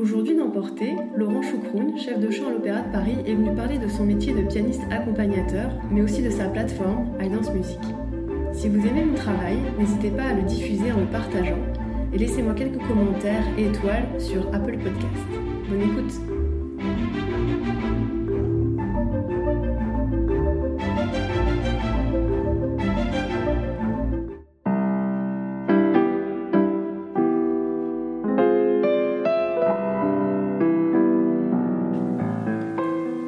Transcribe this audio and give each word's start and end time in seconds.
Aujourd'hui 0.00 0.34
dans 0.34 0.50
Laurent 1.14 1.42
Choucroune, 1.42 1.98
chef 1.98 2.18
de 2.18 2.30
chant 2.30 2.48
à 2.48 2.52
l'Opéra 2.52 2.80
de 2.80 2.90
Paris, 2.90 3.16
est 3.26 3.34
venu 3.34 3.54
parler 3.54 3.76
de 3.76 3.86
son 3.86 4.04
métier 4.04 4.32
de 4.32 4.40
pianiste 4.40 4.80
accompagnateur, 4.90 5.70
mais 5.90 6.00
aussi 6.00 6.22
de 6.22 6.30
sa 6.30 6.46
plateforme 6.46 7.08
iDance 7.20 7.52
Music. 7.52 7.78
Si 8.54 8.70
vous 8.70 8.86
aimez 8.86 9.04
mon 9.04 9.14
travail, 9.14 9.58
n'hésitez 9.78 10.10
pas 10.10 10.22
à 10.22 10.32
le 10.32 10.42
diffuser 10.42 10.90
en 10.90 11.00
le 11.00 11.06
partageant 11.06 11.58
et 12.14 12.18
laissez-moi 12.18 12.54
quelques 12.54 12.80
commentaires 12.86 13.44
et 13.58 13.66
étoiles 13.66 14.08
sur 14.18 14.46
Apple 14.54 14.78
Podcast. 14.78 15.26
Bonne 15.68 15.82
écoute 15.82 16.39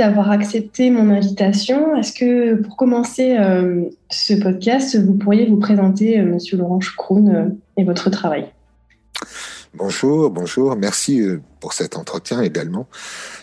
D'avoir 0.00 0.30
accepté 0.30 0.90
mon 0.90 1.10
invitation. 1.10 1.94
Est-ce 1.94 2.14
que 2.14 2.54
pour 2.54 2.76
commencer 2.78 3.36
euh, 3.38 3.84
ce 4.08 4.32
podcast, 4.32 4.96
vous 4.96 5.12
pourriez 5.12 5.44
vous 5.44 5.58
présenter, 5.58 6.18
euh, 6.18 6.24
Monsieur 6.24 6.56
Laurent 6.56 6.80
Choucroune, 6.80 7.58
et 7.76 7.84
votre 7.84 8.08
travail? 8.08 8.50
Bonjour, 9.74 10.30
bonjour. 10.30 10.74
Merci 10.74 11.22
pour 11.60 11.74
cet 11.74 11.98
entretien 11.98 12.40
également. 12.40 12.88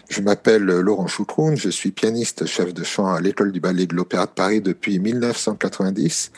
Je 0.09 0.21
m'appelle 0.21 0.63
Laurent 0.63 1.05
Choucroune, 1.05 1.55
je 1.55 1.69
suis 1.69 1.91
pianiste 1.91 2.47
chef 2.47 2.73
de 2.73 2.83
chant 2.83 3.07
à 3.07 3.21
l'École 3.21 3.51
du 3.51 3.59
ballet 3.59 3.85
de 3.85 3.95
l'Opéra 3.95 4.25
de 4.25 4.31
Paris 4.31 4.59
depuis 4.59 4.97
1990. 4.97 6.31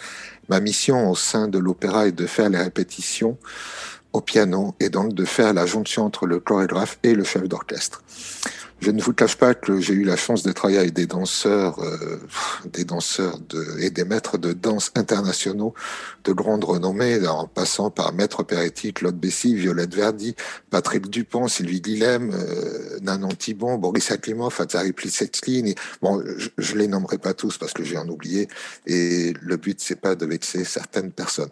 Ma 0.49 0.59
mission 0.59 1.09
au 1.09 1.15
sein 1.15 1.47
de 1.47 1.57
l'opéra 1.59 2.07
est 2.07 2.11
de 2.11 2.25
faire 2.25 2.49
les 2.49 2.57
répétitions 2.57 3.37
au 4.11 4.21
piano 4.21 4.75
et 4.79 4.89
donc 4.89 5.13
de 5.13 5.23
faire 5.23 5.53
la 5.53 5.65
jonction 5.65 6.03
entre 6.05 6.25
le 6.25 6.39
chorégraphe 6.39 6.99
et 7.03 7.13
le 7.13 7.23
chef 7.23 7.47
d'orchestre. 7.47 8.03
Je 8.81 8.91
ne 8.91 9.01
vous 9.01 9.13
cache 9.13 9.35
pas 9.35 9.53
que 9.53 9.81
j'ai 9.81 9.93
eu 9.93 10.03
la 10.03 10.15
chance 10.15 10.43
de 10.43 10.51
travailler 10.53 10.79
avec 10.79 10.93
des 10.93 11.05
danseurs, 11.05 11.79
euh, 11.79 12.17
des 12.71 12.85
danseurs 12.85 13.37
et 13.79 13.89
des 13.89 14.05
maîtres 14.05 14.37
de 14.37 14.53
danse 14.53 14.91
internationaux 14.95 15.73
de 16.23 16.31
grande 16.31 16.63
renommée, 16.63 17.27
en 17.27 17.45
passant 17.47 17.91
par 17.91 18.13
Maître 18.13 18.43
Peretti, 18.43 18.93
Claude 18.93 19.17
Bessy, 19.17 19.53
Violette 19.55 19.93
Verdi, 19.93 20.35
Patrick 20.69 21.09
Dupont, 21.09 21.49
Sylvie 21.49 21.81
Guilhem, 21.81 22.31
euh, 22.33 22.99
Nanon 23.01 23.29
Thibon, 23.29 23.77
Boris 23.77 24.11
Aklimov, 24.11 24.55
Atzari 24.59 24.93
Plisetskin. 24.93 25.73
Bon, 26.01 26.23
je, 26.37 26.49
je 26.57 26.75
les 26.75 26.87
nommerai 26.87 27.17
pas 27.17 27.33
tous 27.33 27.57
parce 27.57 27.73
que 27.73 27.83
j'ai 27.83 27.97
en 27.97 28.07
oublié. 28.07 28.47
Et 28.85 29.33
le 29.41 29.57
but, 29.57 29.81
c'est 29.81 29.99
pas 29.99 30.15
de 30.15 30.25
vexer 30.25 30.63
certaines 30.63 31.11
personnes. 31.11 31.51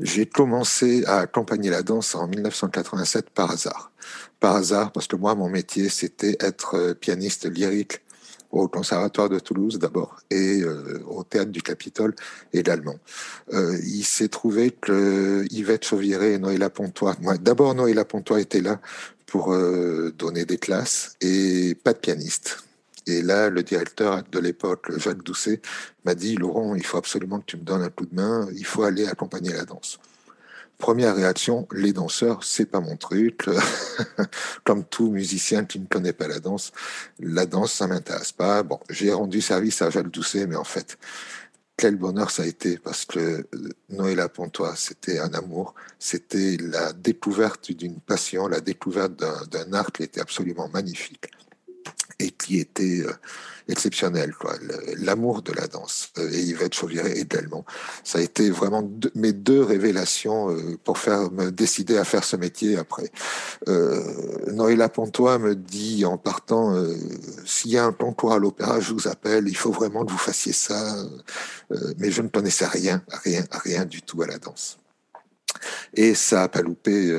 J'ai 0.00 0.26
commencé 0.26 1.04
à 1.06 1.18
accompagner 1.18 1.70
la 1.70 1.82
danse 1.82 2.14
en 2.14 2.26
1987 2.26 3.30
par 3.30 3.52
hasard. 3.52 3.92
Par 4.40 4.56
hasard, 4.56 4.92
parce 4.92 5.06
que 5.06 5.16
moi, 5.16 5.34
mon 5.34 5.48
métier, 5.48 5.88
c'était 5.88 6.36
être 6.40 6.74
euh, 6.76 6.94
pianiste 6.94 7.46
lyrique 7.50 8.00
au 8.50 8.68
Conservatoire 8.68 9.28
de 9.28 9.40
Toulouse 9.40 9.78
d'abord 9.78 10.20
et 10.30 10.60
euh, 10.60 11.02
au 11.08 11.24
Théâtre 11.24 11.50
du 11.50 11.62
Capitole 11.62 12.14
également. 12.52 12.96
Euh, 13.52 13.76
il 13.82 14.04
s'est 14.04 14.28
trouvé 14.28 14.70
que 14.70 15.44
Yvette 15.50 15.84
Chauviré 15.84 16.34
et 16.34 16.38
Noëlla 16.38 16.70
Pontois, 16.70 17.16
moi 17.20 17.36
d'abord 17.36 17.74
Noëlla 17.74 18.04
Pontois 18.04 18.40
était 18.40 18.60
là 18.60 18.80
pour 19.26 19.52
donner 20.16 20.44
des 20.44 20.58
classes 20.58 21.16
et 21.20 21.74
pas 21.82 21.92
de 21.92 21.98
pianiste. 21.98 22.64
Et 23.06 23.20
là, 23.20 23.50
le 23.50 23.62
directeur 23.62 24.22
de 24.30 24.38
l'époque, 24.38 24.96
Jacques 24.98 25.22
Doucet, 25.22 25.60
m'a 26.04 26.14
dit, 26.14 26.36
Laurent, 26.36 26.74
il 26.74 26.84
faut 26.86 26.96
absolument 26.96 27.40
que 27.40 27.46
tu 27.46 27.56
me 27.56 27.62
donnes 27.62 27.82
un 27.82 27.90
coup 27.90 28.06
de 28.06 28.14
main, 28.14 28.48
il 28.54 28.64
faut 28.64 28.84
aller 28.84 29.06
accompagner 29.06 29.52
la 29.52 29.64
danse. 29.64 29.98
Première 30.84 31.16
réaction, 31.16 31.66
les 31.72 31.94
danseurs, 31.94 32.44
c'est 32.44 32.66
pas 32.66 32.80
mon 32.80 32.98
truc. 32.98 33.48
Comme 34.64 34.84
tout 34.84 35.10
musicien 35.10 35.64
qui 35.64 35.80
ne 35.80 35.86
connaît 35.86 36.12
pas 36.12 36.28
la 36.28 36.40
danse, 36.40 36.72
la 37.18 37.46
danse, 37.46 37.72
ça 37.72 37.86
m'intéresse 37.86 38.32
pas. 38.32 38.62
J'ai 38.90 39.10
rendu 39.10 39.40
service 39.40 39.80
à 39.80 39.88
Jacques 39.88 40.10
Doucet, 40.10 40.46
mais 40.46 40.56
en 40.56 40.64
fait, 40.64 40.98
quel 41.78 41.96
bonheur 41.96 42.30
ça 42.30 42.42
a 42.42 42.46
été 42.46 42.76
parce 42.76 43.06
que 43.06 43.18
euh, 43.18 43.68
Noël 43.88 44.22
Pontois, 44.28 44.74
c'était 44.76 45.18
un 45.18 45.32
amour, 45.32 45.74
c'était 45.98 46.58
la 46.60 46.92
découverte 46.92 47.72
d'une 47.72 47.98
passion, 48.00 48.46
la 48.46 48.60
découverte 48.60 49.14
d'un 49.14 49.72
art 49.72 49.90
qui 49.90 50.02
était 50.02 50.20
absolument 50.20 50.68
magnifique 50.68 51.30
et 52.18 52.30
qui 52.30 52.58
était 52.58 53.00
euh, 53.00 53.12
exceptionnel, 53.68 54.34
quoi. 54.34 54.54
L'amour 54.98 55.42
de 55.42 55.52
la 55.52 55.66
danse. 55.66 56.10
Euh, 56.18 56.30
et 56.30 56.40
Yvette 56.40 56.74
Chauviré 56.74 57.12
également. 57.12 57.64
Ça 58.02 58.18
a 58.18 58.22
été 58.22 58.50
vraiment 58.50 58.88
mes 59.14 59.32
deux 59.32 59.62
révélations 59.62 60.50
euh, 60.50 60.78
pour 60.84 60.98
faire 60.98 61.30
me 61.32 61.50
décider 61.50 61.96
à 61.96 62.04
faire 62.04 62.24
ce 62.24 62.36
métier 62.36 62.76
après. 62.76 63.10
Euh, 63.68 64.02
Noëlla 64.52 64.88
Pontois 64.88 65.38
me 65.38 65.54
dit 65.54 66.04
en 66.04 66.18
partant, 66.18 66.74
s'il 67.44 67.70
y 67.72 67.78
a 67.78 67.84
un 67.84 67.92
concours 67.92 68.32
à 68.32 68.38
l'opéra, 68.38 68.80
je 68.80 68.92
vous 68.92 69.08
appelle, 69.08 69.48
il 69.48 69.56
faut 69.56 69.72
vraiment 69.72 70.04
que 70.04 70.10
vous 70.10 70.18
fassiez 70.18 70.52
ça. 70.52 70.96
mais 71.98 72.10
je 72.10 72.22
ne 72.22 72.28
connaissais 72.28 72.66
rien, 72.66 73.02
rien, 73.24 73.44
rien 73.50 73.84
du 73.84 74.02
tout 74.02 74.22
à 74.22 74.26
la 74.26 74.38
danse. 74.38 74.78
Et 75.94 76.14
ça 76.14 76.42
a 76.42 76.48
pas 76.48 76.60
loupé 76.60 77.16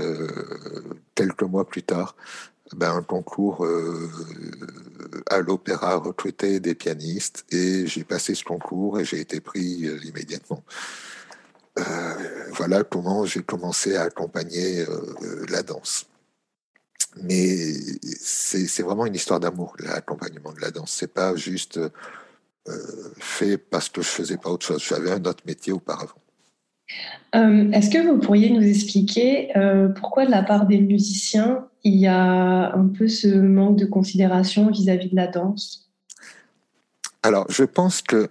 quelques 1.15 1.43
mois 1.43 1.67
plus 1.67 1.83
tard 1.83 2.15
ben, 2.73 2.95
un 2.95 3.03
concours 3.03 3.65
euh, 3.65 4.09
à 5.29 5.39
l'opéra 5.39 5.95
recruter 5.97 6.59
des 6.59 6.75
pianistes 6.75 7.45
et 7.51 7.87
j'ai 7.87 8.03
passé 8.03 8.35
ce 8.35 8.43
concours 8.43 8.99
et 8.99 9.05
j'ai 9.05 9.19
été 9.19 9.39
pris 9.39 9.85
euh, 9.85 9.99
immédiatement. 10.03 10.63
Euh, 11.77 11.83
voilà 12.51 12.83
comment 12.83 13.25
j'ai 13.25 13.41
commencé 13.41 13.95
à 13.95 14.03
accompagner 14.03 14.85
la 15.49 15.61
danse. 15.61 16.05
Mais 17.21 17.55
c'est 18.21 18.81
vraiment 18.81 19.05
une 19.05 19.15
histoire 19.15 19.39
d'amour, 19.39 19.75
l'accompagnement 19.79 20.53
de 20.53 20.61
la 20.61 20.71
danse. 20.71 20.91
C'est 20.91 21.13
pas 21.13 21.35
juste 21.35 21.79
fait 23.19 23.57
parce 23.57 23.89
que 23.89 24.01
je 24.01 24.07
faisais 24.07 24.37
pas 24.37 24.49
autre 24.49 24.65
chose. 24.65 24.83
J'avais 24.83 25.11
un 25.11 25.23
autre 25.25 25.43
métier 25.45 25.73
auparavant. 25.73 26.15
Est-ce 27.33 27.89
que 27.89 28.07
vous 28.07 28.19
pourriez 28.19 28.49
nous 28.49 28.63
expliquer 28.63 29.51
pourquoi 29.99 30.25
de 30.25 30.31
la 30.31 30.43
part 30.43 30.65
des 30.65 30.79
musiciens, 30.79 31.67
il 31.85 31.95
y 31.95 32.07
a 32.07 32.75
un 32.75 32.87
peu 32.87 33.07
ce 33.07 33.27
manque 33.27 33.77
de 33.77 33.85
considération 33.85 34.71
vis-à-vis 34.71 35.09
de 35.09 35.15
la 35.15 35.27
danse 35.27 35.91
Alors, 37.21 37.45
je 37.49 37.63
pense 37.63 38.01
que 38.01 38.29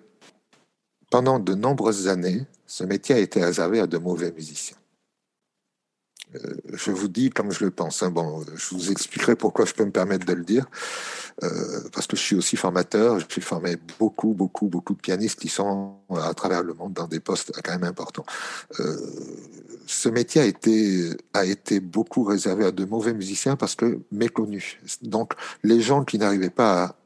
pendant 1.08 1.38
de 1.38 1.54
nombreuses 1.54 2.08
années, 2.08 2.42
ce 2.66 2.82
métier 2.82 3.14
a 3.14 3.18
été 3.18 3.42
réservé 3.42 3.78
à 3.78 3.86
de 3.86 3.96
mauvais 3.96 4.32
musiciens. 4.32 4.76
Euh, 6.34 6.54
je 6.72 6.90
vous 6.90 7.08
dis 7.08 7.30
comme 7.30 7.52
je 7.52 7.64
le 7.64 7.70
pense. 7.70 8.02
Hein. 8.02 8.10
Bon, 8.10 8.44
je 8.54 8.74
vous 8.74 8.90
expliquerai 8.90 9.36
pourquoi 9.36 9.64
je 9.64 9.74
peux 9.74 9.84
me 9.84 9.90
permettre 9.90 10.26
de 10.26 10.32
le 10.32 10.44
dire. 10.44 10.66
Euh, 11.42 11.48
parce 11.92 12.06
que 12.06 12.16
je 12.16 12.22
suis 12.22 12.36
aussi 12.36 12.56
formateur. 12.56 13.18
J'ai 13.28 13.40
formé 13.40 13.76
beaucoup, 13.98 14.34
beaucoup, 14.34 14.68
beaucoup 14.68 14.94
de 14.94 15.00
pianistes 15.00 15.40
qui 15.40 15.48
sont 15.48 15.96
à 16.10 16.32
travers 16.34 16.62
le 16.62 16.74
monde 16.74 16.92
dans 16.92 17.08
des 17.08 17.20
postes 17.20 17.52
quand 17.62 17.72
même 17.72 17.84
importants. 17.84 18.26
Euh, 18.80 18.96
ce 19.86 20.08
métier 20.08 20.40
a 20.40 21.44
été, 21.44 21.80
beaucoup 21.80 22.24
réservé 22.24 22.64
à 22.64 22.70
de 22.70 22.84
mauvais 22.84 23.12
musiciens 23.12 23.56
parce 23.56 23.74
que 23.74 24.00
méconnus. 24.10 24.78
Donc, 25.02 25.34
les 25.62 25.80
gens 25.80 26.04
qui 26.04 26.18
n'arrivaient 26.18 26.50
pas 26.50 26.84
à 26.84 26.96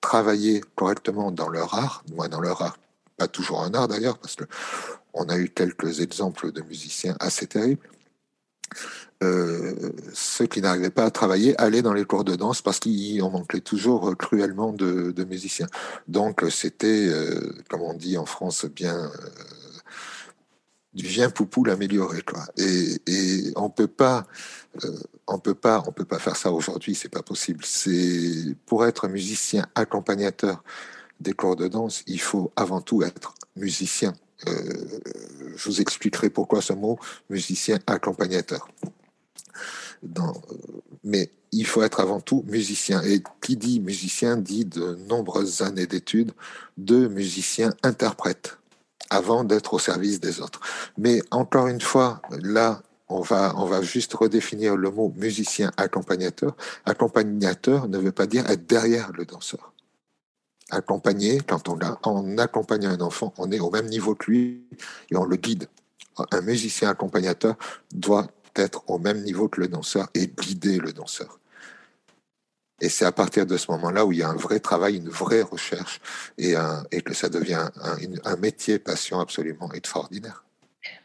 travailler 0.00 0.62
correctement 0.74 1.30
dans 1.30 1.48
leur 1.48 1.74
art, 1.74 2.04
moins 2.14 2.28
dans 2.28 2.40
leur 2.40 2.62
art, 2.62 2.78
pas 3.16 3.28
toujours 3.28 3.62
un 3.62 3.72
art 3.74 3.88
d'ailleurs, 3.88 4.18
parce 4.18 4.36
que 4.36 4.44
on 5.12 5.28
a 5.28 5.38
eu 5.38 5.48
quelques 5.48 6.00
exemples 6.00 6.50
de 6.50 6.62
musiciens 6.62 7.16
assez 7.20 7.46
terribles. 7.46 7.88
Euh, 9.22 9.92
ceux 10.12 10.46
qui 10.46 10.60
n'arrivaient 10.60 10.90
pas 10.90 11.04
à 11.04 11.10
travailler 11.10 11.58
allaient 11.60 11.82
dans 11.82 11.92
les 11.92 12.04
cours 12.04 12.24
de 12.24 12.34
danse 12.34 12.60
parce 12.62 12.78
qu'il 12.78 13.22
en 13.22 13.30
manquait 13.30 13.60
toujours 13.60 14.16
cruellement 14.16 14.72
de, 14.72 15.24
musiciens. 15.24 15.66
Donc 16.08 16.44
c'était, 16.50 17.08
euh, 17.08 17.54
comme 17.70 17.82
on 17.82 17.94
dit 17.94 18.18
en 18.18 18.26
France, 18.26 18.66
bien 18.66 18.96
euh, 18.96 19.08
du 20.92 21.06
vient 21.06 21.30
poupou 21.30 21.64
l'améliorer 21.64 22.22
quoi. 22.22 22.44
Et, 22.56 23.00
et 23.06 23.52
on 23.56 23.70
peut 23.70 23.86
pas, 23.88 24.26
euh, 24.84 24.98
on 25.26 25.38
peut 25.38 25.54
pas, 25.54 25.82
on 25.86 25.92
peut 25.92 26.04
pas 26.04 26.18
faire 26.18 26.36
ça 26.36 26.52
aujourd'hui, 26.52 26.94
c'est 26.94 27.08
pas 27.08 27.22
possible. 27.22 27.64
C'est 27.64 28.56
pour 28.66 28.86
être 28.86 29.08
musicien 29.08 29.66
accompagnateur 29.74 30.62
des 31.20 31.32
cours 31.32 31.56
de 31.56 31.68
danse, 31.68 32.02
il 32.06 32.20
faut 32.20 32.52
avant 32.56 32.80
tout 32.80 33.02
être 33.02 33.34
musicien. 33.56 34.14
Euh, 34.46 35.00
je 35.56 35.64
vous 35.68 35.80
expliquerai 35.80 36.30
pourquoi 36.30 36.60
ce 36.60 36.72
mot 36.72 36.98
musicien 37.30 37.78
accompagnateur. 37.86 38.68
mais 41.04 41.30
il 41.52 41.66
faut 41.66 41.82
être 41.82 42.00
avant 42.00 42.20
tout 42.20 42.44
musicien. 42.48 43.02
Et 43.02 43.22
qui 43.40 43.56
dit 43.56 43.80
musicien 43.80 44.36
dit 44.36 44.64
de 44.64 44.96
nombreuses 45.08 45.62
années 45.62 45.86
d'études 45.86 46.32
de 46.76 47.06
musicien 47.06 47.72
interprète 47.82 48.58
avant 49.10 49.44
d'être 49.44 49.74
au 49.74 49.78
service 49.78 50.20
des 50.20 50.40
autres. 50.40 50.60
Mais 50.98 51.22
encore 51.30 51.68
une 51.68 51.80
fois, 51.80 52.20
là, 52.42 52.82
on 53.08 53.20
va, 53.20 53.54
on 53.56 53.66
va 53.66 53.82
juste 53.82 54.14
redéfinir 54.14 54.76
le 54.76 54.90
mot 54.90 55.12
musicien 55.16 55.70
accompagnateur. 55.76 56.56
Accompagnateur 56.84 57.88
ne 57.88 57.98
veut 57.98 58.12
pas 58.12 58.26
dire 58.26 58.48
être 58.50 58.66
derrière 58.66 59.12
le 59.12 59.24
danseur. 59.24 59.73
Accompagner, 60.70 61.40
quand 61.46 61.68
on 61.68 61.78
a, 61.80 61.98
en 62.04 62.38
accompagnant 62.38 62.90
un 62.90 63.00
enfant, 63.00 63.34
on 63.38 63.50
est 63.52 63.60
au 63.60 63.70
même 63.70 63.86
niveau 63.86 64.14
que 64.14 64.30
lui 64.30 64.64
et 65.10 65.16
on 65.16 65.24
le 65.24 65.36
guide. 65.36 65.68
Un 66.30 66.40
musicien 66.40 66.90
accompagnateur 66.90 67.56
doit 67.92 68.28
être 68.56 68.84
au 68.88 68.98
même 68.98 69.22
niveau 69.22 69.48
que 69.48 69.60
le 69.60 69.68
danseur 69.68 70.08
et 70.14 70.26
guider 70.26 70.78
le 70.78 70.92
danseur. 70.92 71.38
Et 72.80 72.88
c'est 72.88 73.04
à 73.04 73.12
partir 73.12 73.46
de 73.46 73.56
ce 73.56 73.70
moment-là 73.72 74.04
où 74.04 74.12
il 74.12 74.18
y 74.18 74.22
a 74.22 74.28
un 74.28 74.36
vrai 74.36 74.60
travail, 74.60 74.96
une 74.96 75.08
vraie 75.08 75.42
recherche, 75.42 76.00
et, 76.38 76.54
et 76.90 77.00
que 77.02 77.14
ça 77.14 77.28
devient 77.28 77.68
un, 77.82 77.96
un, 78.24 78.36
métier 78.36 78.78
passion 78.78 79.20
absolument 79.20 79.72
extraordinaire. 79.72 80.44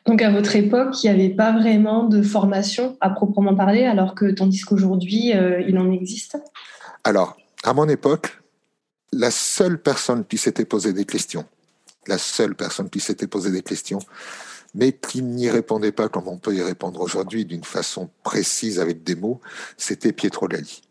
Donc 0.06 0.22
à 0.22 0.32
votre 0.32 0.56
époque, 0.56 1.04
il 1.04 1.10
n'y 1.10 1.16
avait 1.16 1.34
pas 1.34 1.52
vraiment 1.52 2.04
de 2.04 2.22
formation 2.22 2.98
à 3.02 3.12
proprement 3.12 3.56
parler, 3.56 3.86
alors 3.86 4.16
que 4.16 4.32
tandis 4.32 4.62
qu'aujourd'hui, 4.62 5.34
euh, 5.34 5.62
il 5.62 5.78
en 5.78 5.92
existe? 5.92 6.38
Alors, 7.04 7.38
à 7.64 7.74
mon 7.74 7.88
époque, 7.88 8.39
la 9.12 9.32
seule 9.32 9.82
personne 9.82 10.26
qui 10.26 10.38
s'était 10.38 10.66
posé 10.66 10.94
des 10.94 11.06
questions, 11.06 11.46
la 12.08 12.18
seule 12.18 12.56
personne 12.56 12.90
qui 12.90 13.00
s'était 13.00 13.28
posé 13.28 13.52
des 13.52 13.62
questions, 13.62 14.00
mais 14.76 14.92
qui 14.92 15.22
n'y 15.22 15.50
répondait 15.50 15.92
pas 15.92 16.10
comme 16.10 16.28
on 16.28 16.38
peut 16.38 16.56
y 16.56 16.62
répondre 16.62 17.02
aujourd'hui 17.02 17.46
d'une 17.46 17.64
façon 17.64 18.10
précise 18.24 18.80
avec 18.80 19.04
des 19.04 19.16
mots, 19.16 19.42
c'était 19.78 20.14
Pietro 20.14 20.48
Galli. 20.48 20.82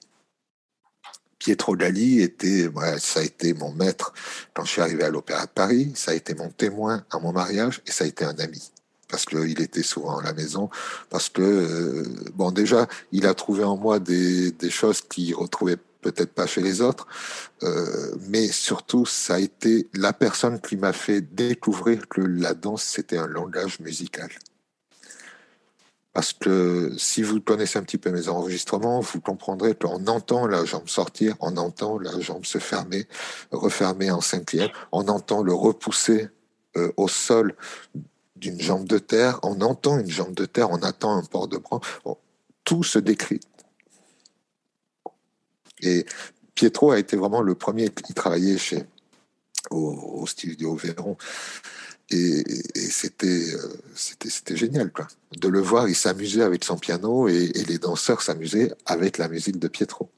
Pietro 1.39 1.77
Galli 1.77 2.21
était, 2.21 2.69
ça 2.99 3.21
a 3.21 3.23
été 3.23 3.55
mon 3.55 3.73
maître 3.73 4.13
quand 4.55 4.65
je 4.65 4.73
suis 4.73 4.83
arrivé 4.83 5.05
à 5.05 5.11
l'Opéra 5.11 5.47
de 5.47 5.51
Paris, 5.51 5.93
ça 5.95 6.11
a 6.11 6.15
été 6.15 6.35
mon 6.35 6.51
témoin 6.51 7.05
à 7.13 7.21
mon 7.21 7.33
mariage 7.33 7.81
et 7.87 7.93
ça 7.93 8.05
a 8.05 8.09
été 8.09 8.25
un 8.25 8.37
ami 8.39 8.73
parce 9.09 9.25
qu'il 9.25 9.61
était 9.61 9.83
souvent 9.83 10.19
à 10.19 10.23
la 10.23 10.33
maison, 10.33 10.69
parce 11.11 11.29
que, 11.29 11.43
euh, 11.43 12.05
bon, 12.35 12.51
déjà, 12.51 12.87
il 13.11 13.27
a 13.27 13.35
trouvé 13.35 13.65
en 13.65 13.77
moi 13.77 13.99
des, 13.99 14.53
choses 14.71 15.01
qu'il 15.01 15.35
retrouvait 15.35 15.79
peut-être 16.13 16.33
pas 16.33 16.47
chez 16.47 16.61
les 16.61 16.81
autres, 16.81 17.07
euh, 17.63 18.15
mais 18.29 18.49
surtout, 18.49 19.07
ça 19.07 19.35
a 19.35 19.39
été 19.39 19.89
la 19.95 20.13
personne 20.13 20.61
qui 20.61 20.77
m'a 20.77 20.93
fait 20.93 21.21
découvrir 21.21 22.09
que 22.09 22.21
la 22.21 22.55
danse, 22.55 22.83
c'était 22.83 23.19
un 23.19 23.27
langage 23.27 23.81
musical. 23.81 24.31
Parce 26.13 26.33
que 26.33 26.93
si 26.99 27.23
vous 27.23 27.41
connaissez 27.41 27.79
un 27.79 27.83
petit 27.83 27.99
peu 27.99 28.11
mes 28.11 28.29
enregistrements, 28.29 29.01
vous 29.01 29.21
comprendrez 29.21 29.75
qu'on 29.75 30.07
entend 30.07 30.47
la 30.47 30.65
jambe 30.65 30.89
sortir, 30.89 31.37
on 31.41 31.57
entend 31.57 31.99
la 31.99 32.19
jambe 32.19 32.45
se 32.45 32.59
fermer, 32.59 33.07
refermer 33.53 34.11
en 34.11 34.21
cinquième, 34.21 34.71
on 34.91 35.07
entend 35.09 35.43
le 35.43 35.53
repousser 35.53 36.29
euh, 36.77 36.91
au 36.97 37.09
sol 37.09 37.55
d'une 38.35 38.61
jambe 38.61 38.89
de 38.89 38.99
terre, 38.99 39.39
on 39.43 39.61
entend 39.61 39.99
une 39.99 40.11
jambe 40.11 40.35
de 40.35 40.45
terre, 40.45 40.71
on 40.71 40.83
attend 40.83 41.17
un 41.17 41.25
port 41.25 41.49
de 41.49 41.59
bras, 41.59 41.81
tout 42.65 42.83
se 42.83 42.99
décrit. 42.99 43.41
Et 45.83 46.05
Pietro 46.55 46.91
a 46.91 46.99
été 46.99 47.17
vraiment 47.17 47.43
le 47.43 47.55
premier 47.55 47.89
qui 47.91 48.15
travaillait 48.15 48.59
chez, 48.59 48.85
au, 49.71 50.27
studio 50.27 50.75
Véron 50.75 51.17
et, 52.11 52.43
c'était, 52.75 53.27
euh, 53.27 53.59
c'était, 53.95 54.31
c'était 54.31 54.57
génial, 54.57 54.91
quoi. 54.91 55.09
De 55.39 55.49
le 55.49 55.61
voir, 55.61 55.89
il 55.89 55.95
s'amusait 55.95 56.43
avec 56.43 56.65
son 56.65 56.79
piano 56.79 57.29
et, 57.29 57.53
les 57.69 57.79
danseurs 57.79 58.23
s'amusaient 58.23 58.73
avec 58.87 59.19
la 59.19 59.29
musique 59.29 59.59
de 59.59 59.69
Pietro. 59.69 60.09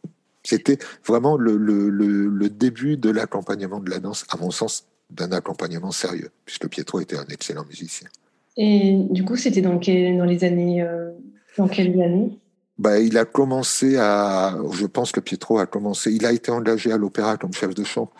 C'était 0.44 0.78
vraiment 1.04 1.36
le, 1.36 1.56
le, 1.56 1.88
le, 1.90 2.48
début 2.48 2.96
de 2.96 3.10
l'accompagnement 3.10 3.80
de 3.80 3.90
la 3.90 3.98
danse, 3.98 4.24
à 4.30 4.36
mon 4.36 4.52
sens, 4.52 4.86
d'un 5.10 5.32
accompagnement 5.32 5.90
sérieux, 5.90 6.30
puisque 6.44 6.68
Pietro 6.68 7.00
était 7.00 7.16
un 7.16 7.26
excellent 7.26 7.64
musicien. 7.64 8.08
Et 8.56 8.96
du 9.10 9.24
coup, 9.24 9.36
c'était 9.36 9.60
dans, 9.60 9.74
dans 9.74 10.24
les 10.24 10.44
années. 10.44 10.82
Euh, 10.82 11.10
dans 11.58 11.68
quelles 11.68 12.00
années? 12.00 12.38
Bah, 12.80 12.98
il 12.98 13.16
a 13.18 13.24
commencé 13.24 13.96
à. 13.98 14.56
Je 14.72 14.86
pense 14.86 15.12
que 15.12 15.20
Pietro 15.20 15.58
a 15.58 15.66
commencé. 15.66 16.10
Il 16.12 16.24
a 16.26 16.32
été 16.32 16.50
engagé 16.50 16.90
à 16.90 16.96
l'opéra 16.96 17.36
comme 17.36 17.52
chef 17.52 17.74
de 17.74 17.84
chant 17.84 18.10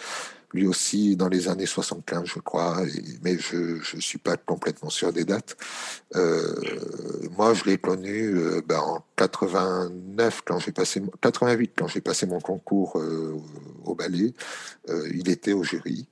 lui 0.52 0.66
aussi 0.66 1.16
dans 1.16 1.28
les 1.28 1.48
années 1.48 1.66
75, 1.66 2.24
je 2.24 2.40
crois, 2.40 2.82
mais 3.22 3.38
je 3.38 3.94
ne 3.94 4.00
suis 4.00 4.18
pas 4.18 4.36
complètement 4.36 4.90
sûr 4.90 5.12
des 5.12 5.24
dates. 5.24 5.56
Euh, 6.16 6.54
moi, 7.36 7.54
je 7.54 7.64
l'ai 7.64 7.78
connu 7.78 8.34
euh, 8.34 8.60
ben, 8.66 8.80
en 8.80 9.04
89, 9.16 10.42
quand 10.44 10.58
j'ai 10.58 10.72
passé, 10.72 11.02
88, 11.20 11.72
quand 11.76 11.86
j'ai 11.86 12.00
passé 12.00 12.26
mon 12.26 12.40
concours 12.40 12.98
euh, 12.98 13.36
au 13.84 13.94
ballet. 13.94 14.34
il 15.14 15.30
était 15.30 15.52
au 15.52 15.62
jury. 15.62 16.06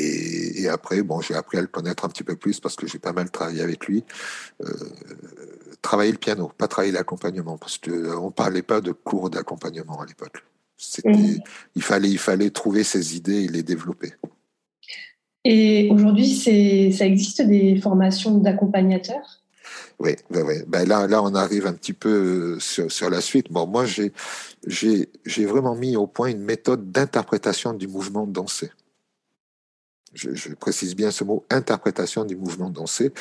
Et, 0.00 0.62
et 0.62 0.68
après, 0.68 1.02
bon, 1.02 1.20
j'ai 1.20 1.34
appris 1.34 1.58
à 1.58 1.60
le 1.60 1.66
connaître 1.66 2.04
un 2.04 2.08
petit 2.08 2.24
peu 2.24 2.36
plus 2.36 2.60
parce 2.60 2.76
que 2.76 2.86
j'ai 2.86 2.98
pas 2.98 3.12
mal 3.12 3.30
travaillé 3.30 3.62
avec 3.62 3.86
lui. 3.86 4.04
travailler 5.82 6.12
le 6.12 6.18
piano, 6.18 6.50
pas 6.56 6.68
travailler 6.68 6.92
l'accompagnement, 6.92 7.58
parce 7.58 7.78
qu'on 7.78 8.26
ne 8.26 8.30
parlait 8.30 8.62
pas 8.62 8.80
de 8.80 8.92
cours 8.92 9.30
d'accompagnement 9.30 10.00
à 10.00 10.06
l'époque. 10.06 10.44
Il, 11.74 11.82
fallait, 11.82 12.10
il 12.10 12.18
fallait 12.18 12.50
trouver 12.50 12.84
ces 12.84 13.16
idées 13.16 13.44
et 13.44 13.48
les 13.48 13.62
développer. 13.62 14.12
Et 15.44 15.88
aujourd'hui, 15.90 16.92
ça 16.92 17.04
existe 17.04 17.42
des 17.42 17.76
formations 17.76 18.38
d'accompagnateurs? 18.38 19.42
Oui, 19.98 20.16
Ben 20.30 20.88
là, 20.88 21.06
là, 21.06 21.22
on 21.22 21.34
arrive 21.34 21.66
un 21.66 21.74
petit 21.74 21.92
peu 21.92 22.58
sur, 22.58 22.90
sur 22.90 23.10
la 23.10 23.20
suite. 23.20 23.52
Bon, 23.52 23.66
moi, 23.66 23.84
j'ai 23.84 25.44
vraiment 25.44 25.74
mis 25.74 25.96
au 25.96 26.06
point 26.06 26.28
une 26.28 26.42
méthode 26.42 26.90
d'interprétation 26.90 27.74
du 27.74 27.86
mouvement 27.86 28.26
dansé. 28.26 28.70
Je, 30.12 30.52
précise 30.54 30.96
bien 30.96 31.10
ce 31.10 31.22
mot, 31.22 31.44
interprétation 31.50 32.24
du 32.24 32.36
mouvement 32.36 32.68
dansé, 32.68 33.12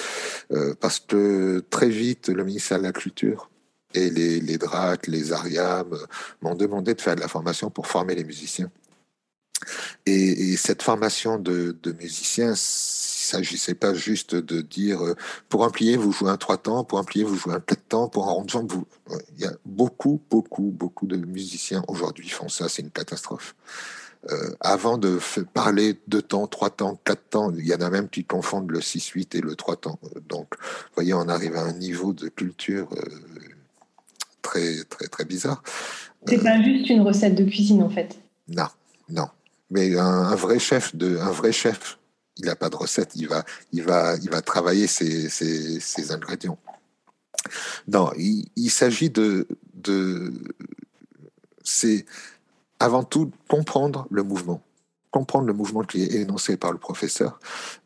euh, 0.51 0.73
parce 0.79 0.99
que 0.99 1.63
très 1.69 1.89
vite, 1.89 2.29
le 2.29 2.43
ministère 2.43 2.79
de 2.79 2.83
la 2.83 2.91
Culture 2.91 3.51
et 3.93 4.09
les, 4.09 4.39
les 4.39 4.57
DRAC, 4.57 5.07
les 5.07 5.31
ARIAM 5.31 5.95
m'ont 6.41 6.55
demandé 6.55 6.95
de 6.95 7.01
faire 7.01 7.15
de 7.15 7.21
la 7.21 7.27
formation 7.27 7.69
pour 7.69 7.87
former 7.87 8.15
les 8.15 8.23
musiciens. 8.23 8.71
Et, 10.05 10.55
cette 10.57 10.81
formation 10.81 11.37
de, 11.37 11.75
musiciens, 11.99 12.47
il 12.47 12.51
ne 12.51 12.55
s'agissait 12.55 13.75
pas 13.75 13.93
juste 13.93 14.35
de 14.35 14.61
dire 14.61 15.03
euh, 15.03 15.15
pour 15.49 15.65
un 15.65 15.69
plié, 15.69 15.97
vous 15.97 16.11
jouez 16.11 16.29
un 16.29 16.37
trois 16.37 16.57
temps, 16.57 16.83
pour 16.83 16.99
un 16.99 17.03
plié, 17.03 17.23
vous 17.23 17.35
jouez 17.35 17.53
un 17.53 17.59
quatre 17.59 17.87
temps, 17.87 18.07
pour 18.07 18.27
un 18.27 18.31
rond 18.31 18.43
de 18.43 18.49
jambe, 18.49 18.71
vous. 18.71 18.85
Il 19.37 19.43
y 19.43 19.45
a 19.45 19.53
beaucoup, 19.65 20.21
beaucoup, 20.29 20.71
beaucoup 20.71 21.07
de 21.07 21.17
musiciens 21.17 21.83
aujourd'hui 21.87 22.29
font 22.29 22.49
ça, 22.49 22.69
c'est 22.69 22.81
une 22.81 22.91
catastrophe. 22.91 23.55
Euh, 24.29 24.49
avant 24.59 24.97
de 24.97 25.17
parler 25.53 25.97
de 26.07 26.19
temps, 26.19 26.45
trois 26.47 26.69
temps, 26.69 26.99
quatre 27.05 27.29
temps, 27.29 27.53
il 27.53 27.65
y 27.65 27.73
en 27.73 27.79
a 27.79 27.89
même 27.89 28.09
qui 28.09 28.25
confondent 28.25 28.69
le 28.69 28.79
6-8 28.79 29.37
et 29.37 29.41
le 29.41 29.55
trois 29.55 29.77
temps. 29.77 29.97
Donc, 30.27 30.55
vous 30.59 30.95
voyez, 30.95 31.13
on 31.13 31.29
arrive 31.29 31.55
à 31.55 31.61
un 31.61 31.71
niveau 31.71 32.11
de 32.11 32.27
culture 32.27 32.89
euh, 32.91 33.01
très, 34.41 34.83
très, 34.89 35.07
très 35.07 35.23
bizarre. 35.23 35.63
C'est 36.27 36.43
pas 36.43 36.61
juste 36.61 36.89
une 36.89 37.01
recette 37.01 37.35
de 37.35 37.45
cuisine, 37.45 37.81
en 37.81 37.89
fait. 37.89 38.19
Non, 38.49 38.67
non. 39.07 39.29
Mais 39.71 39.97
un, 39.97 40.35
vrai 40.35 40.59
chef, 40.59 40.95
de, 40.97 41.17
un 41.17 41.31
vrai 41.31 41.53
chef, 41.53 41.97
il 42.35 42.45
n'a 42.45 42.57
pas 42.57 42.69
de 42.69 42.75
recette. 42.75 43.11
Il 43.15 43.29
va, 43.29 43.45
il 43.71 43.83
va, 43.83 44.15
il 44.21 44.29
va 44.29 44.41
travailler 44.41 44.87
ses, 44.87 45.29
ses, 45.29 45.79
ses 45.79 46.11
ingrédients. 46.11 46.57
Non, 47.87 48.11
il, 48.17 48.49
il 48.57 48.69
s'agit 48.69 49.09
de, 49.09 49.47
de 49.75 50.33
c'est 51.63 52.05
avant 52.79 53.03
tout 53.03 53.31
comprendre 53.47 54.07
le 54.09 54.23
mouvement, 54.23 54.61
comprendre 55.11 55.47
le 55.47 55.53
mouvement 55.53 55.83
qui 55.83 56.03
est 56.03 56.13
énoncé 56.15 56.57
par 56.57 56.71
le 56.71 56.77
professeur 56.77 57.39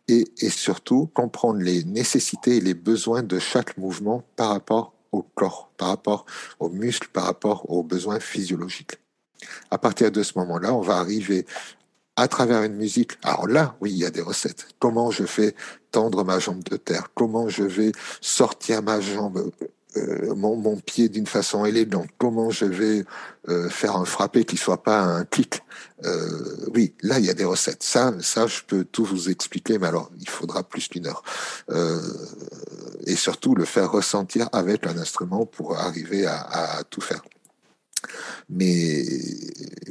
et, 0.08 0.26
surtout 0.50 1.08
comprendre 1.14 1.62
les 1.62 1.84
nécessités 1.84 2.58
et 2.58 2.62
les 2.62 2.74
besoins 2.74 3.24
de 3.24 3.40
chaque 3.40 3.78
mouvement 3.78 4.24
par 4.36 4.50
rapport 4.50 4.94
au 5.12 5.22
corps, 5.22 5.72
par 5.78 5.90
rapport 5.90 6.26
aux 6.60 6.70
muscles, 6.70 7.08
par 7.12 7.26
rapport 7.26 7.70
aux 7.70 7.84
besoins 7.84 8.20
physiologiques. 8.20 8.98
À 9.72 9.78
partir 9.78 10.12
de 10.12 10.24
ce 10.24 10.38
moment-là, 10.40 10.74
on 10.74 10.82
va 10.82 10.98
arriver 10.98 11.46
à 12.16 12.28
travers 12.28 12.64
une 12.64 12.76
musique. 12.76 13.14
Alors 13.24 13.48
là, 13.48 13.76
oui, 13.82 13.92
il 13.92 13.98
y 13.98 14.06
a 14.06 14.12
des 14.12 14.22
recettes. 14.22 14.68
Comment 14.80 15.12
je 15.12 15.26
fais 15.26 15.56
tendre 15.92 16.24
ma 16.24 16.40
jambe 16.40 16.64
de 16.64 16.78
terre? 16.78 17.10
Comment 17.14 17.50
je 17.50 17.64
vais 17.64 17.92
sortir 18.22 18.84
ma 18.84 19.00
jambe? 19.02 19.52
Euh, 19.98 20.34
mon, 20.36 20.56
mon, 20.56 20.78
pied 20.78 21.10
d'une 21.10 21.28
façon 21.28 21.66
élégante, 21.66 22.08
comment 22.18 22.50
je 22.50 22.66
vais 22.66 23.06
euh, 23.50 23.70
faire 23.70 23.96
un 23.96 24.06
frappé 24.06 24.44
qui 24.44 24.58
soit 24.58 24.82
pas 24.82 25.02
un 25.02 25.26
clic? 25.26 25.62
Euh, 26.04 26.68
oui, 26.74 26.94
là 27.02 27.20
il 27.20 27.26
y 27.26 27.30
a 27.30 27.34
des 27.34 27.46
recettes. 27.46 27.84
Ça, 27.84 28.14
ça 28.22 28.48
je 28.48 28.62
peux 28.66 28.84
tout 28.84 29.06
vous 29.06 29.30
expliquer, 29.30 29.78
mais 29.78 29.88
alors 29.88 30.10
il 30.20 30.30
faudra 30.30 30.64
plus 30.64 30.88
qu'une 30.88 31.08
heure. 31.08 31.24
Et 33.06 33.16
surtout 33.16 33.56
le 33.56 33.66
faire 33.66 33.92
ressentir 33.92 34.50
avec 34.52 34.88
un 34.88 34.98
instrument 34.98 35.46
pour 35.46 35.78
arriver 35.78 36.26
à 36.26 36.82
tout 36.90 37.02
faire. 37.02 37.22
Mais 38.50 39.04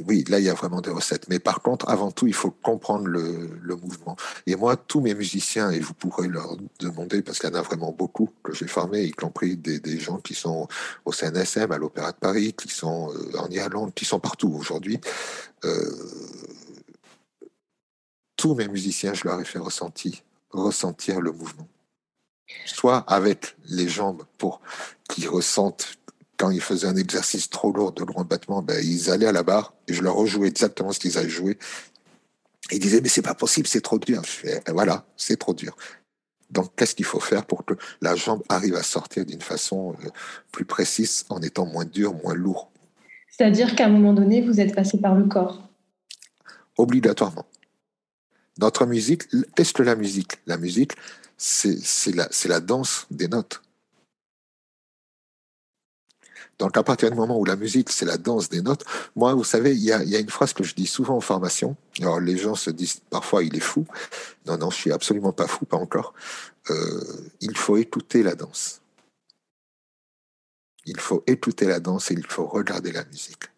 oui, 0.07 0.23
là, 0.27 0.39
il 0.39 0.45
y 0.45 0.49
a 0.49 0.53
vraiment 0.53 0.81
des 0.81 0.89
recettes. 0.89 1.27
Mais 1.29 1.39
par 1.39 1.61
contre, 1.61 1.89
avant 1.89 2.11
tout, 2.11 2.27
il 2.27 2.33
faut 2.33 2.51
comprendre 2.51 3.07
le, 3.07 3.75
mouvement. 3.75 4.15
Et 4.45 4.55
moi, 4.55 4.75
tous 4.75 5.01
mes 5.01 5.15
musiciens, 5.15 5.71
et 5.71 5.79
vous 5.79 5.93
pourrez 5.93 6.27
leur 6.27 6.57
demander, 6.79 7.21
parce 7.21 7.39
qu'il 7.39 7.49
y 7.49 7.53
en 7.53 7.55
a 7.55 7.61
vraiment 7.61 7.91
beaucoup 7.91 8.29
que 8.43 8.53
j'ai 8.53 8.67
formés, 8.67 9.03
y 9.03 9.11
compris 9.11 9.57
des, 9.57 9.79
des, 9.79 9.99
gens 9.99 10.17
qui 10.17 10.35
sont 10.35 10.67
au 11.05 11.11
CNSM, 11.11 11.71
à 11.71 11.77
l'Opéra 11.77 12.11
de 12.11 12.17
Paris, 12.17 12.53
qui 12.53 12.69
sont 12.69 13.11
euh, 13.13 13.37
en 13.39 13.49
Irlande, 13.49 13.93
qui 13.93 14.05
sont 14.05 14.19
partout 14.19 14.53
aujourd'hui. 14.53 14.99
Euh, 15.65 15.91
tous 18.35 18.55
mes 18.55 18.67
musiciens, 18.67 19.13
je 19.13 19.25
leur 19.25 19.39
ai 19.39 19.45
fait 19.45 19.59
ressentir, 19.59 20.13
ressentir 20.51 21.21
le 21.21 21.31
mouvement. 21.31 21.67
Soit 22.65 22.97
avec 23.07 23.55
les 23.65 23.87
jambes 23.87 24.23
pour 24.37 24.61
qu'ils 25.09 25.29
ressentent 25.29 25.97
quand 26.37 26.49
ils 26.49 26.61
faisaient 26.61 26.87
un 26.87 26.95
exercice 26.95 27.49
trop 27.49 27.71
lourd 27.71 27.91
de 27.91 28.03
long 28.03 28.23
battement, 28.23 28.61
ben, 28.61 28.83
ils 28.83 29.09
allaient 29.09 29.27
à 29.27 29.31
la 29.31 29.43
barre 29.43 29.73
et 29.87 29.93
je 29.93 30.01
leur 30.01 30.15
rejouais 30.15 30.47
exactement 30.47 30.91
ce 30.91 30.99
qu'ils 30.99 31.17
avaient 31.17 31.29
joué. 31.29 31.57
Ils 32.71 32.79
disaient, 32.79 33.01
mais 33.01 33.09
c'est 33.09 33.21
pas 33.21 33.35
possible, 33.35 33.67
c'est 33.67 33.81
trop 33.81 33.99
dur. 33.99 34.23
Je 34.23 34.31
fais, 34.31 34.61
ben 34.65 34.73
voilà, 34.73 35.05
c'est 35.17 35.37
trop 35.37 35.53
dur. 35.53 35.75
Donc, 36.49 36.75
qu'est-ce 36.75 36.95
qu'il 36.95 37.05
faut 37.05 37.19
faire 37.19 37.45
pour 37.45 37.65
que 37.65 37.73
la 38.01 38.15
jambe 38.15 38.43
arrive 38.47 38.75
à 38.75 38.83
sortir 38.83 39.25
d'une 39.25 39.41
façon 39.41 39.95
euh, 40.03 40.09
plus 40.51 40.65
précise 40.65 41.25
en 41.29 41.41
étant 41.41 41.65
moins 41.65 41.85
dur, 41.85 42.13
moins 42.13 42.35
lourd? 42.35 42.71
C'est-à-dire 43.29 43.75
qu'à 43.75 43.87
un 43.87 43.89
moment 43.89 44.13
donné, 44.13 44.41
vous 44.41 44.59
êtes 44.59 44.75
passé 44.75 44.99
par 44.99 45.15
le 45.15 45.25
corps 45.25 45.67
Obligatoirement. 46.77 47.45
Notre 48.59 48.85
musique, 48.85 49.23
teste 49.55 49.79
la 49.79 49.95
musique. 49.95 50.33
La 50.45 50.57
musique, 50.57 50.93
c'est 51.37 52.15
la, 52.15 52.29
la 52.45 52.59
danse 52.59 53.07
des 53.09 53.27
notes. 53.27 53.61
Donc 56.59 56.77
à 56.77 56.83
partir 56.83 57.09
du 57.09 57.17
moment 57.17 57.37
où 57.39 57.45
la 57.45 57.55
musique, 57.55 57.89
c'est 57.89 58.05
la 58.05 58.17
danse 58.17 58.49
des 58.49 58.61
notes, 58.61 58.85
moi, 59.15 59.33
vous 59.33 59.43
savez, 59.43 59.71
il 59.71 59.83
y 59.83 59.91
a, 59.91 60.19
une 60.19 60.29
phrase 60.29 60.53
que 60.53 60.63
je 60.63 60.75
dis 60.75 60.87
souvent 60.87 61.17
en 61.17 61.21
formation. 61.21 61.75
Alors 61.99 62.19
les 62.19 62.37
gens 62.37 62.55
se 62.55 62.69
disent 62.69 63.01
parfois, 63.09 63.43
il 63.43 63.55
est 63.55 63.61
fou. 63.61 63.85
Non, 64.45 64.57
non, 64.57 64.69
je 64.69 64.75
suis 64.75 64.91
absolument 64.91 65.33
pas 65.33 65.47
fou, 65.47 65.65
pas 65.65 65.77
encore. 65.77 66.13
Euh, 66.69 67.31
il 67.41 67.57
faut 67.57 67.77
écouter 67.77 68.23
la 68.23 68.35
danse. 68.35 68.81
Il 70.85 70.99
faut 70.99 71.23
écouter 71.27 71.65
la 71.65 71.79
danse 71.79 72.11
et 72.11 72.13
il 72.13 72.25
faut 72.25 72.45
regarder 72.45 72.91
la 72.91 73.05
musique. 73.05 73.52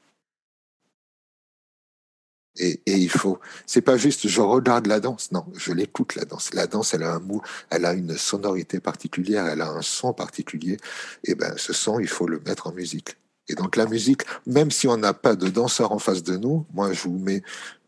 Et, 2.58 2.80
il 2.86 3.10
faut, 3.10 3.40
c'est 3.66 3.82
pas 3.82 3.98
juste 3.98 4.28
je 4.28 4.42
regarde 4.42 4.88
la 4.88 5.00
danse, 5.00 5.32
non, 5.32 5.46
je 5.56 5.74
l'écoute 5.74 6.16
la 6.16 6.26
danse. 6.26 6.54
La 6.54 6.68
danse, 6.68 6.94
elle 6.94 7.04
a 7.04 7.14
un 7.14 7.20
mot, 7.20 7.42
elle 7.70 7.86
a 7.86 7.94
une 7.94 8.18
sonorité 8.18 8.80
particulière, 8.80 9.46
elle 9.46 9.62
a 9.62 9.70
un 9.70 9.82
son 9.82 10.14
particulier. 10.14 10.78
Et 11.24 11.36
ben, 11.36 11.54
ce 11.58 11.74
son, 11.74 12.00
il 12.00 12.08
faut 12.08 12.28
le 12.28 12.40
mettre 12.46 12.68
en 12.68 12.72
musique. 12.72 13.18
Et 13.48 13.56
donc 13.56 13.76
la 13.76 13.86
musique, 13.86 14.22
même 14.48 14.72
si 14.72 14.88
on 14.88 14.98
n'a 14.98 15.14
pas 15.14 15.36
de 15.36 15.48
danseur 15.50 15.92
en 15.92 16.00
face 16.00 16.24
de 16.24 16.38
nous, 16.38 16.66
moi 16.74 16.94
je 16.94 17.02
vous 17.04 17.20
mets, 17.20 17.44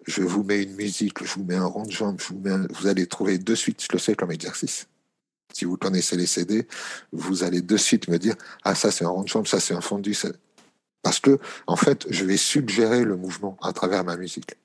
je 0.05 0.21
vous 0.21 0.43
mets 0.43 0.63
une 0.63 0.75
musique, 0.75 1.23
je 1.23 1.33
vous 1.33 1.43
mets 1.43 1.55
un 1.55 1.65
rond 1.65 1.83
de 1.83 1.91
jambe, 1.91 2.19
je 2.21 2.27
vous, 2.27 2.39
mets 2.39 2.67
vous 2.73 2.87
allez 2.87 3.07
trouver 3.07 3.37
de 3.37 3.55
suite, 3.55 3.81
je 3.81 3.87
le 3.91 3.99
sais 3.99 4.15
comme 4.15 4.31
exercice. 4.31 4.87
Si 5.53 5.65
vous 5.65 5.77
connaissez 5.77 6.15
les 6.15 6.27
CD, 6.27 6.67
vous 7.11 7.43
allez 7.43 7.61
de 7.61 7.77
suite 7.77 8.07
me 8.07 8.19
dire 8.19 8.35
ah 8.63 8.75
ça 8.75 8.91
c'est 8.91 9.05
un 9.05 9.09
rond 9.09 9.23
de 9.23 9.29
jambe, 9.29 9.47
ça 9.47 9.59
c'est 9.59 9.73
un 9.73 9.81
fondu, 9.81 10.13
parce 11.03 11.19
que, 11.19 11.39
en 11.67 11.75
fait, 11.75 12.05
je 12.09 12.25
vais 12.25 12.37
suggérer 12.37 13.03
le 13.03 13.15
mouvement 13.15 13.57
à 13.61 13.73
travers 13.73 14.03
ma 14.03 14.17
musique. 14.17 14.55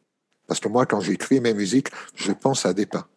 Parce 0.49 0.61
que 0.61 0.69
moi, 0.69 0.87
quand 0.87 1.01
j'écris 1.01 1.41
mes 1.41 1.55
musiques, 1.55 1.89
je 2.15 2.33
pense 2.33 2.67
à 2.67 2.75
des 2.75 2.87
pas. 2.87 3.09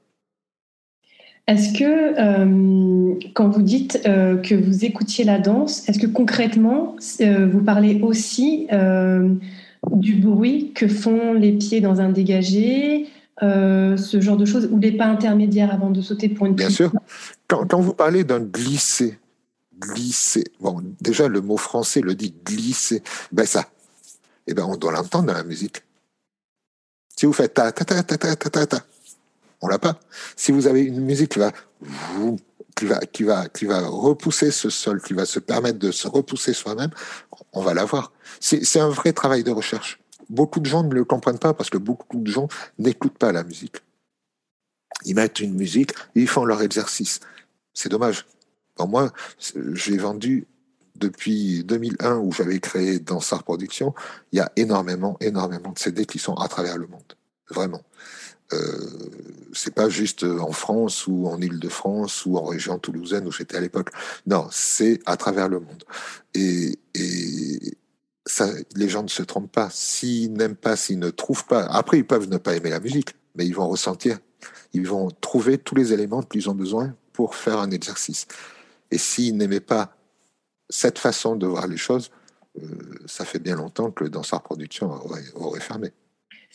Est-ce 1.48 1.77
que, 1.77 1.84
euh, 2.19 3.13
quand 3.36 3.50
vous 3.50 3.62
dites 3.62 4.01
euh, 4.07 4.38
que 4.38 4.55
vous 4.55 4.84
écoutiez 4.84 5.24
la 5.24 5.38
danse, 5.38 5.88
est-ce 5.88 6.00
que 6.00 6.07
concrètement, 6.07 6.95
euh, 7.22 7.48
vous 7.51 7.63
parlez 7.63 8.01
aussi 8.01 8.67
du 9.91 10.15
bruit 10.15 10.72
que 10.74 10.88
font 10.88 11.34
les 11.34 11.51
pieds 11.51 11.81
dans 11.81 12.01
un 12.01 12.10
dégagé, 12.10 13.07
ce 13.41 14.19
genre 14.19 14.38
de 14.38 14.45
choses, 14.45 14.67
ou 14.72 14.79
les 14.79 14.91
pas 14.91 15.05
intermédiaires 15.05 15.72
avant 15.72 15.91
de 15.91 16.01
sauter 16.01 16.29
pour 16.29 16.48
une 16.48 16.55
Bien 16.55 16.72
sûr. 16.72 16.91
Quand, 17.48 17.67
quand, 17.67 17.79
vous 17.79 17.93
parlez 17.93 18.24
d'un 18.24 18.39
glisser, 18.39 19.19
glisser. 19.79 20.44
Bon, 20.60 20.82
déjà, 21.01 21.27
le 21.27 21.41
mot 21.41 21.58
français 21.58 22.01
le 22.01 22.15
dit 22.15 22.34
glisser. 22.46 23.03
Ben 23.32 23.46
ça, 23.46 23.70
eh 24.48 24.53
ben, 24.53 24.63
on 24.63 24.75
doit 24.75 24.91
l'entendre 24.91 25.27
dans 25.27 25.34
la 25.34 25.44
musique. 25.44 25.84
Si 27.15 27.25
vous 27.25 27.34
faites 27.34 27.53
ta 27.53 27.72
ta 27.72 27.86
ta 27.86 28.03
ta 28.03 28.17
ta 28.17 28.36
ta 28.36 28.67
ta, 28.67 28.86
on 29.62 29.67
l'a 29.67 29.79
pas. 29.79 30.00
Si 30.36 30.51
vous 30.51 30.67
avez 30.67 30.82
une 30.82 31.01
musique 31.01 31.32
qui 31.32 31.39
va, 31.39 31.51
qui 32.75 32.86
va, 32.86 33.00
qui 33.00 33.24
va, 33.24 33.48
qui 33.48 33.65
va 33.65 33.88
repousser 33.88 34.51
ce 34.51 34.70
sol, 34.70 35.01
qui 35.01 35.13
va 35.13 35.25
se 35.25 35.39
permettre 35.39 35.79
de 35.79 35.91
se 35.91 36.08
repousser 36.08 36.53
soi-même, 36.53 36.91
on 37.53 37.62
va 37.62 37.74
l'avoir. 37.74 38.12
C'est 38.39 38.79
un 38.79 38.89
vrai 38.89 39.13
travail 39.13 39.44
de 39.44 39.51
recherche. 39.51 40.00
Beaucoup 40.29 40.60
de 40.60 40.65
gens 40.65 40.84
ne 40.84 40.94
le 40.94 41.05
comprennent 41.05 41.39
pas 41.39 41.53
parce 41.53 41.70
que 41.70 41.77
beaucoup 41.77 42.17
de 42.17 42.29
gens 42.29 42.48
n'écoutent 42.79 43.17
pas 43.17 43.32
la 43.32 43.44
musique. 43.44 43.77
Ils 45.05 45.15
mettent 45.15 45.39
une 45.39 45.53
musique, 45.53 45.91
ils 46.15 46.27
font 46.27 46.46
leur 46.46 46.62
exercice. 46.62 47.20
C'est 47.74 47.89
dommage 47.89 48.25
moi, 48.79 49.12
j'ai 49.74 49.98
vendu 49.98 50.48
depuis 50.96 51.63
2001 51.63 52.17
où 52.17 52.32
j'avais 52.32 52.60
créé 52.60 53.00
Dansar 53.00 53.44
Production, 53.44 53.94
il 54.32 54.38
y 54.38 54.39
a 54.39 54.51
énormément, 54.55 55.17
énormément 55.20 55.72
de 55.72 55.79
CD 55.79 56.05
qui 56.05 56.20
sont 56.20 56.36
à 56.36 56.48
travers 56.48 56.77
le 56.77 56.88
monde. 56.88 57.13
Vraiment. 57.50 57.82
Euh, 58.53 58.77
c'est 59.53 59.74
pas 59.74 59.89
juste 59.89 60.24
en 60.24 60.51
France 60.51 61.08
ou 61.08 61.27
en 61.27 61.41
Île-de-France 61.41 62.25
ou 62.25 62.38
en 62.38 62.44
région 62.44 62.77
toulousaine 62.77 63.27
où 63.27 63.32
j'étais 63.32 63.58
à 63.58 63.62
l'époque. 63.62 63.89
Non, 64.27 64.48
c'est 64.51 65.00
à 65.05 65.17
travers 65.17 65.50
le 65.50 65.60
monde. 65.60 65.84
Et, 66.34 66.77
les 68.75 68.89
gens 68.89 69.03
ne 69.03 69.08
se 69.08 69.24
trompent 69.24 69.51
pas. 69.51 69.70
S'ils 69.72 70.34
n'aiment 70.34 70.55
pas, 70.55 70.75
s'ils 70.75 71.00
ne 71.00 71.10
trouvent 71.10 71.46
pas, 71.46 71.65
après 71.65 72.00
ils 72.00 72.05
peuvent 72.05 72.27
ne 72.27 72.38
pas 72.38 72.55
aimer 72.55 72.72
la 72.72 72.79
musique, 72.79 73.15
mais 73.36 73.46
ils 73.46 73.53
vont 73.53 73.67
ressentir, 73.67 74.17
ils 74.74 74.88
vont 74.88 75.12
trouver 75.22 75.58
tous 75.58 75.75
les 75.75 75.94
éléments 75.94 76.24
qu'ils 76.24 76.50
ont 76.50 76.55
besoin 76.55 76.96
pour 77.13 77.36
faire 77.36 77.60
un 77.60 77.72
exercice. 77.72 78.27
Et 78.92 78.98
s'ils 78.98 79.36
n'aimaient 79.38 79.60
pas 79.60 79.96
cette 80.70 81.00
façon 81.00 81.36
de 81.36 81.48
voir 81.48 81.68
les 81.68 81.77
choses, 81.77 82.12
euh, 82.62 82.65
ça 83.06 83.25
fait 83.25 83.39
bien 83.39 83.56
longtemps 83.56 83.92
que 83.92 84.06
Danseur 84.06 84.42
Production 84.42 84.92
aurait, 84.92 85.24
aurait 85.36 85.60
fermé. 85.60 85.92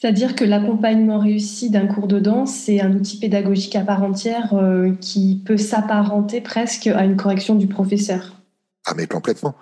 C'est-à-dire 0.00 0.34
que 0.34 0.44
l'accompagnement 0.44 1.18
réussi 1.18 1.68
d'un 1.68 1.86
cours 1.86 2.06
de 2.06 2.18
danse, 2.18 2.54
c'est 2.54 2.80
un 2.80 2.92
outil 2.92 3.18
pédagogique 3.18 3.76
à 3.76 3.82
part 3.82 4.02
entière 4.02 4.54
euh, 4.54 4.92
qui 5.00 5.42
peut 5.44 5.58
s'apparenter 5.58 6.40
presque 6.40 6.86
à 6.86 7.04
une 7.04 7.16
correction 7.16 7.54
du 7.54 7.66
professeur. 7.66 8.40
Ah 8.86 8.94
mais 8.96 9.06
complètement, 9.06 9.54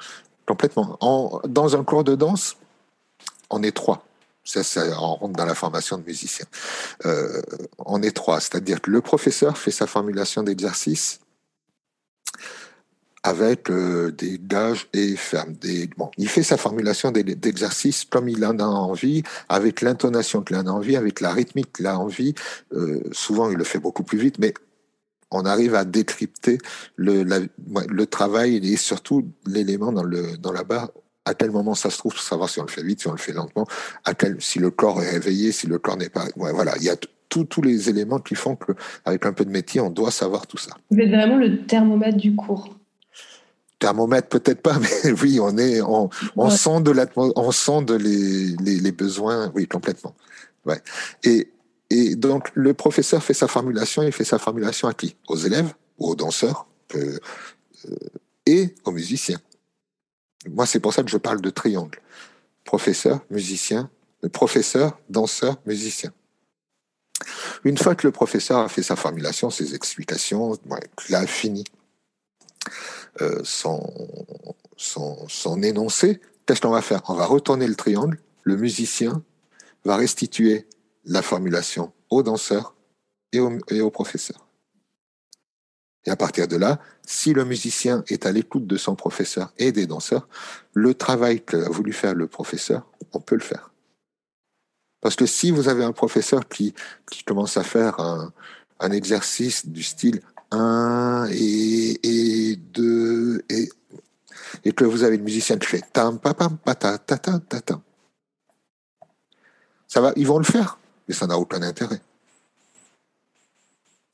complètement. 0.46 0.96
En, 1.00 1.40
dans 1.48 1.74
un 1.74 1.82
cours 1.82 2.04
de 2.04 2.14
danse, 2.14 2.56
on 3.50 3.64
est 3.64 3.74
trois. 3.74 4.04
Ça, 4.44 4.62
ça, 4.62 4.84
on 5.00 5.16
rentre 5.16 5.36
dans 5.36 5.44
la 5.44 5.56
formation 5.56 5.98
de 5.98 6.04
musicien. 6.04 6.46
Euh, 7.04 7.42
on 7.78 8.00
est 8.00 8.14
trois, 8.14 8.40
c'est-à-dire 8.40 8.80
que 8.80 8.90
le 8.90 9.00
professeur 9.00 9.58
fait 9.58 9.72
sa 9.72 9.86
formulation 9.86 10.44
d'exercice, 10.44 11.20
avec 13.28 13.70
euh, 13.70 14.10
des 14.10 14.40
gages 14.42 14.88
et 14.94 15.14
fermes. 15.14 15.54
Bon, 15.98 16.10
il 16.16 16.28
fait 16.28 16.42
sa 16.42 16.56
formulation 16.56 17.10
d'exercices 17.10 18.06
comme 18.06 18.26
il 18.30 18.44
en 18.46 18.58
a 18.58 18.64
envie, 18.64 19.22
avec 19.50 19.82
l'intonation 19.82 20.40
qu'il 20.40 20.56
en 20.56 20.66
a 20.66 20.70
envie, 20.70 20.96
avec 20.96 21.20
la 21.20 21.30
rythmique 21.30 21.74
qu'il 21.74 21.86
a 21.86 21.98
envie. 21.98 22.34
Euh, 22.72 23.02
souvent, 23.12 23.50
il 23.50 23.58
le 23.58 23.64
fait 23.64 23.80
beaucoup 23.80 24.02
plus 24.02 24.18
vite, 24.18 24.38
mais 24.38 24.54
on 25.30 25.44
arrive 25.44 25.74
à 25.74 25.84
décrypter 25.84 26.56
le, 26.96 28.04
travail 28.06 28.56
et 28.56 28.76
surtout 28.78 29.30
l'élément 29.46 29.92
dans, 29.92 30.52
la 30.52 30.64
barre 30.64 30.90
à 31.26 31.34
quel 31.34 31.50
moment 31.50 31.74
ça 31.74 31.90
se 31.90 31.98
trouve 31.98 32.14
pour 32.14 32.22
savoir 32.22 32.48
si 32.48 32.60
on 32.60 32.62
le 32.62 32.70
fait 32.70 32.82
vite, 32.82 33.02
si 33.02 33.08
on 33.08 33.12
le 33.12 33.18
fait 33.18 33.34
lentement, 33.34 33.66
si 34.38 34.58
le 34.58 34.70
corps 34.70 35.02
est 35.02 35.10
réveillé, 35.10 35.52
si 35.52 35.66
le 35.66 35.78
corps 35.78 35.98
n'est 35.98 36.08
pas. 36.08 36.24
Ouais, 36.36 36.52
voilà, 36.54 36.74
il 36.78 36.84
y 36.84 36.88
a 36.88 36.96
tous 37.28 37.60
les 37.60 37.90
éléments 37.90 38.20
qui 38.20 38.34
font 38.34 38.56
qu'avec 38.56 39.26
un 39.26 39.34
peu 39.34 39.44
de 39.44 39.50
métier, 39.50 39.82
on 39.82 39.90
doit 39.90 40.10
savoir 40.10 40.46
tout 40.46 40.56
ça. 40.56 40.70
Vous 40.90 40.98
êtes 40.98 41.10
vraiment 41.10 41.36
le 41.36 41.66
thermomètre 41.66 42.16
du 42.16 42.34
cours 42.34 42.77
thermomètre 43.78 44.28
peut-être 44.28 44.60
pas, 44.60 44.78
mais 45.04 45.12
oui, 45.22 45.38
on 45.40 45.56
est, 45.56 45.80
on, 45.80 46.10
on 46.36 46.50
sent 46.50 46.80
de 46.82 46.94
on 47.16 47.52
sent 47.52 47.82
de 47.82 47.94
les, 47.94 48.56
les, 48.56 48.80
les, 48.80 48.92
besoins, 48.92 49.50
oui, 49.54 49.66
complètement. 49.66 50.14
Ouais. 50.64 50.82
Et, 51.24 51.50
et 51.90 52.16
donc, 52.16 52.50
le 52.54 52.74
professeur 52.74 53.22
fait 53.22 53.34
sa 53.34 53.48
formulation, 53.48 54.02
il 54.02 54.12
fait 54.12 54.24
sa 54.24 54.38
formulation 54.38 54.88
à 54.88 54.94
qui? 54.94 55.16
Aux 55.28 55.36
élèves, 55.36 55.72
aux 55.98 56.14
danseurs, 56.14 56.66
euh, 56.94 57.18
et 58.46 58.74
aux 58.84 58.92
musiciens. 58.92 59.40
Moi, 60.48 60.66
c'est 60.66 60.80
pour 60.80 60.94
ça 60.94 61.02
que 61.02 61.10
je 61.10 61.18
parle 61.18 61.40
de 61.40 61.50
triangle. 61.50 62.00
Professeur, 62.64 63.20
musicien, 63.30 63.90
professeur, 64.32 64.98
danseur, 65.08 65.56
musicien. 65.66 66.12
Une 67.64 67.76
fois 67.76 67.94
que 67.94 68.06
le 68.06 68.12
professeur 68.12 68.58
a 68.58 68.68
fait 68.68 68.82
sa 68.82 68.96
formulation, 68.96 69.50
ses 69.50 69.74
explications, 69.74 70.50
ouais, 70.66 71.14
a 71.14 71.26
fini 71.26 71.64
euh, 73.20 73.42
énoncé, 75.62 76.20
qu'est-ce 76.46 76.60
qu'on 76.60 76.70
va 76.70 76.82
faire? 76.82 77.02
On 77.08 77.14
va 77.14 77.26
retourner 77.26 77.66
le 77.66 77.74
triangle, 77.74 78.18
le 78.44 78.56
musicien 78.56 79.22
va 79.84 79.96
restituer 79.96 80.66
la 81.04 81.22
formulation 81.22 81.92
au 82.10 82.22
danseur 82.22 82.74
et 83.32 83.40
au, 83.40 83.90
professeur. 83.90 84.46
Et 86.06 86.10
à 86.10 86.16
partir 86.16 86.48
de 86.48 86.56
là, 86.56 86.80
si 87.06 87.32
le 87.34 87.44
musicien 87.44 88.02
est 88.08 88.24
à 88.24 88.32
l'écoute 88.32 88.66
de 88.66 88.76
son 88.76 88.94
professeur 88.94 89.52
et 89.58 89.72
des 89.72 89.86
danseurs, 89.86 90.28
le 90.72 90.94
travail 90.94 91.44
qu'a 91.44 91.68
voulu 91.68 91.92
faire 91.92 92.14
le 92.14 92.26
professeur, 92.26 92.86
on 93.12 93.20
peut 93.20 93.34
le 93.34 93.42
faire. 93.42 93.70
Parce 95.00 95.14
que 95.14 95.26
si 95.26 95.50
vous 95.50 95.68
avez 95.68 95.84
un 95.84 95.92
professeur 95.92 96.48
qui, 96.48 96.74
commence 97.26 97.56
à 97.56 97.64
faire 97.64 98.00
un 98.80 98.90
exercice 98.90 99.66
du 99.66 99.82
style 99.82 100.22
1 100.50 101.28
et, 101.30 102.00
et 102.02 102.56
2 102.56 103.44
et, 103.48 103.68
et 104.64 104.72
que 104.72 104.84
vous 104.84 105.04
avez 105.04 105.16
une 105.16 105.24
musicien 105.24 105.58
qui 105.58 105.66
fait 105.66 105.84
tam 105.92 106.18
pa 106.18 106.34
pam 106.34 106.56
pa 106.58 106.74
ta 106.74 106.98
ta 106.98 107.18
ta 107.18 107.38
ta 107.38 107.60
ta, 107.60 107.80
ça 109.88 110.02
va, 110.02 110.12
ils 110.16 110.26
vont 110.26 110.38
le 110.38 110.44
faire, 110.44 110.78
mais 111.08 111.14
ça 111.14 111.26
n'a 111.26 111.38
aucun 111.38 111.62
intérêt. 111.62 112.00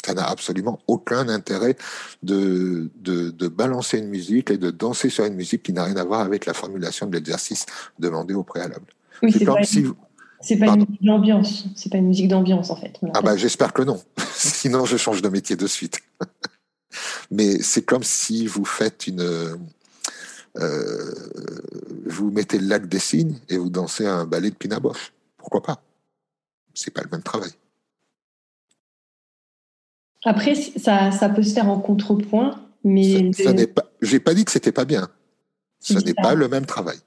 Ça 0.07 0.15
n'a 0.15 0.29
absolument 0.29 0.81
aucun 0.87 1.29
intérêt 1.29 1.77
de, 2.23 2.91
de, 2.97 3.31
de, 3.31 3.49
balancer 3.49 3.99
une 3.99 4.09
musique 4.09 4.51
et 4.51 4.59
de 4.59 4.71
danser 4.71 5.09
sur 5.09 5.25
une 5.25 5.35
musique 5.35 5.63
qui 5.63 5.73
n'a 5.73 5.85
rien 5.85 5.97
à 5.97 6.05
voir 6.05 6.21
avec 6.21 6.45
la 6.45 6.53
formulation 6.53 7.07
de 7.07 7.15
l'exercice 7.15 7.65
demandé 7.99 8.35
au 8.35 8.43
préalable. 8.43 8.85
Oui, 9.23 9.33
c'est 9.33 9.47
comme 9.47 9.65
si 9.65 9.87
c'est 10.45 10.59
pas 10.59 10.67
une 10.67 10.81
musique 10.81 11.03
d'ambiance. 11.03 11.65
C'est 11.75 11.91
pas 11.91 11.99
une 11.99 12.09
musique 12.09 12.29
d'ambiance 12.29 12.71
en 12.71 12.77
fait. 12.77 12.99
Ah 13.15 13.23
bah 13.23 13.37
j'espère 13.37 13.73
que 13.73 13.83
non. 13.83 14.01
Sinon 14.35 14.85
je 14.85 14.97
change 14.97 15.23
de 15.23 15.29
métier 15.29 15.57
de 15.57 15.67
suite. 15.67 16.01
Mais 17.31 17.61
c'est 17.63 17.83
comme 17.83 18.03
si 18.03 18.47
vous 18.47 18.65
faites 18.65 19.07
une, 19.07 19.57
euh, 20.59 21.15
vous 22.07 22.31
mettez 22.31 22.59
le 22.59 22.67
lac 22.67 22.89
des 22.89 22.99
signes 22.99 23.39
et 23.49 23.57
vous 23.57 23.71
dansez 23.71 24.07
un 24.07 24.27
ballet 24.27 24.51
de 24.51 24.55
Pina 24.55 24.79
Pourquoi 25.37 25.63
pas? 25.63 25.83
C'est 26.75 26.93
pas 26.93 27.03
le 27.03 27.09
même 27.11 27.23
travail. 27.23 27.51
Après, 30.25 30.55
ça, 30.55 31.11
ça 31.11 31.29
peut 31.29 31.43
se 31.43 31.53
faire 31.53 31.69
en 31.69 31.79
contrepoint, 31.79 32.61
mais 32.83 33.33
ça, 33.33 33.53
n'est 33.53 33.67
pas. 33.67 33.85
J'ai 34.01 34.21
pas 34.21 34.35
dit 34.35 34.45
que 34.45 34.53
c'était 34.53 34.73
pas 34.73 34.85
bien. 34.85 35.09
Ce 35.81 35.95
n'est 35.95 36.15
pas 36.15 36.35
le 36.35 36.49
même 36.49 36.67
travail 36.67 36.99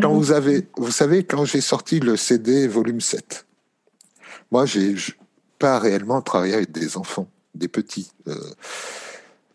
quand 0.00 0.12
vous 0.12 0.32
avez, 0.32 0.66
vous 0.76 0.90
savez, 0.90 1.24
quand 1.24 1.44
j'ai 1.44 1.60
sorti 1.60 2.00
le 2.00 2.16
CD 2.16 2.66
volume 2.68 3.00
7, 3.00 3.46
moi, 4.50 4.66
j'ai 4.66 4.96
pas 5.58 5.78
réellement 5.78 6.22
travaillé 6.22 6.54
avec 6.54 6.72
des 6.72 6.96
enfants, 6.96 7.28
des 7.54 7.68
petits. 7.68 8.10
Euh, 8.28 8.34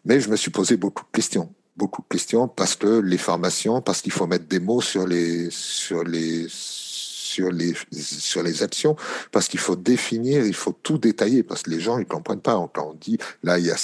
mais 0.06 0.20
je 0.20 0.30
me 0.30 0.36
suis 0.36 0.52
posé 0.52 0.78
beaucoup 0.78 1.04
de 1.04 1.12
questions. 1.12 1.52
Beaucoup 1.76 2.02
de 2.02 2.08
questions 2.08 2.48
parce 2.48 2.76
que 2.76 3.00
les 3.00 3.18
formations, 3.18 3.82
parce 3.82 4.02
qu'il 4.02 4.14
faut 4.14 4.28
mettre 4.28 4.46
des 4.46 4.60
mots 4.60 4.82
sur 4.82 5.06
les, 5.06 5.50
sur 5.52 6.04
les, 6.04 6.46
sur 6.50 7.52
les, 7.52 7.74
sur 7.92 8.44
les 8.44 8.64
actions, 8.64 8.96
parce 9.32 9.50
qu'il 9.50 9.60
faut 9.60 9.76
définir, 9.76 10.46
il 10.46 10.54
faut 10.54 10.72
tout 10.72 10.98
détailler, 10.98 11.44
parce 11.44 11.64
que 11.64 11.72
les 11.72 11.82
gens, 11.82 11.98
ils 11.98 12.06
comprennent 12.06 12.40
pas. 12.40 12.54
Quand 12.74 12.92
on 12.92 12.94
dit, 12.94 13.18
là, 13.44 13.60
il 13.60 13.66
y 13.66 13.72
a 13.72 13.78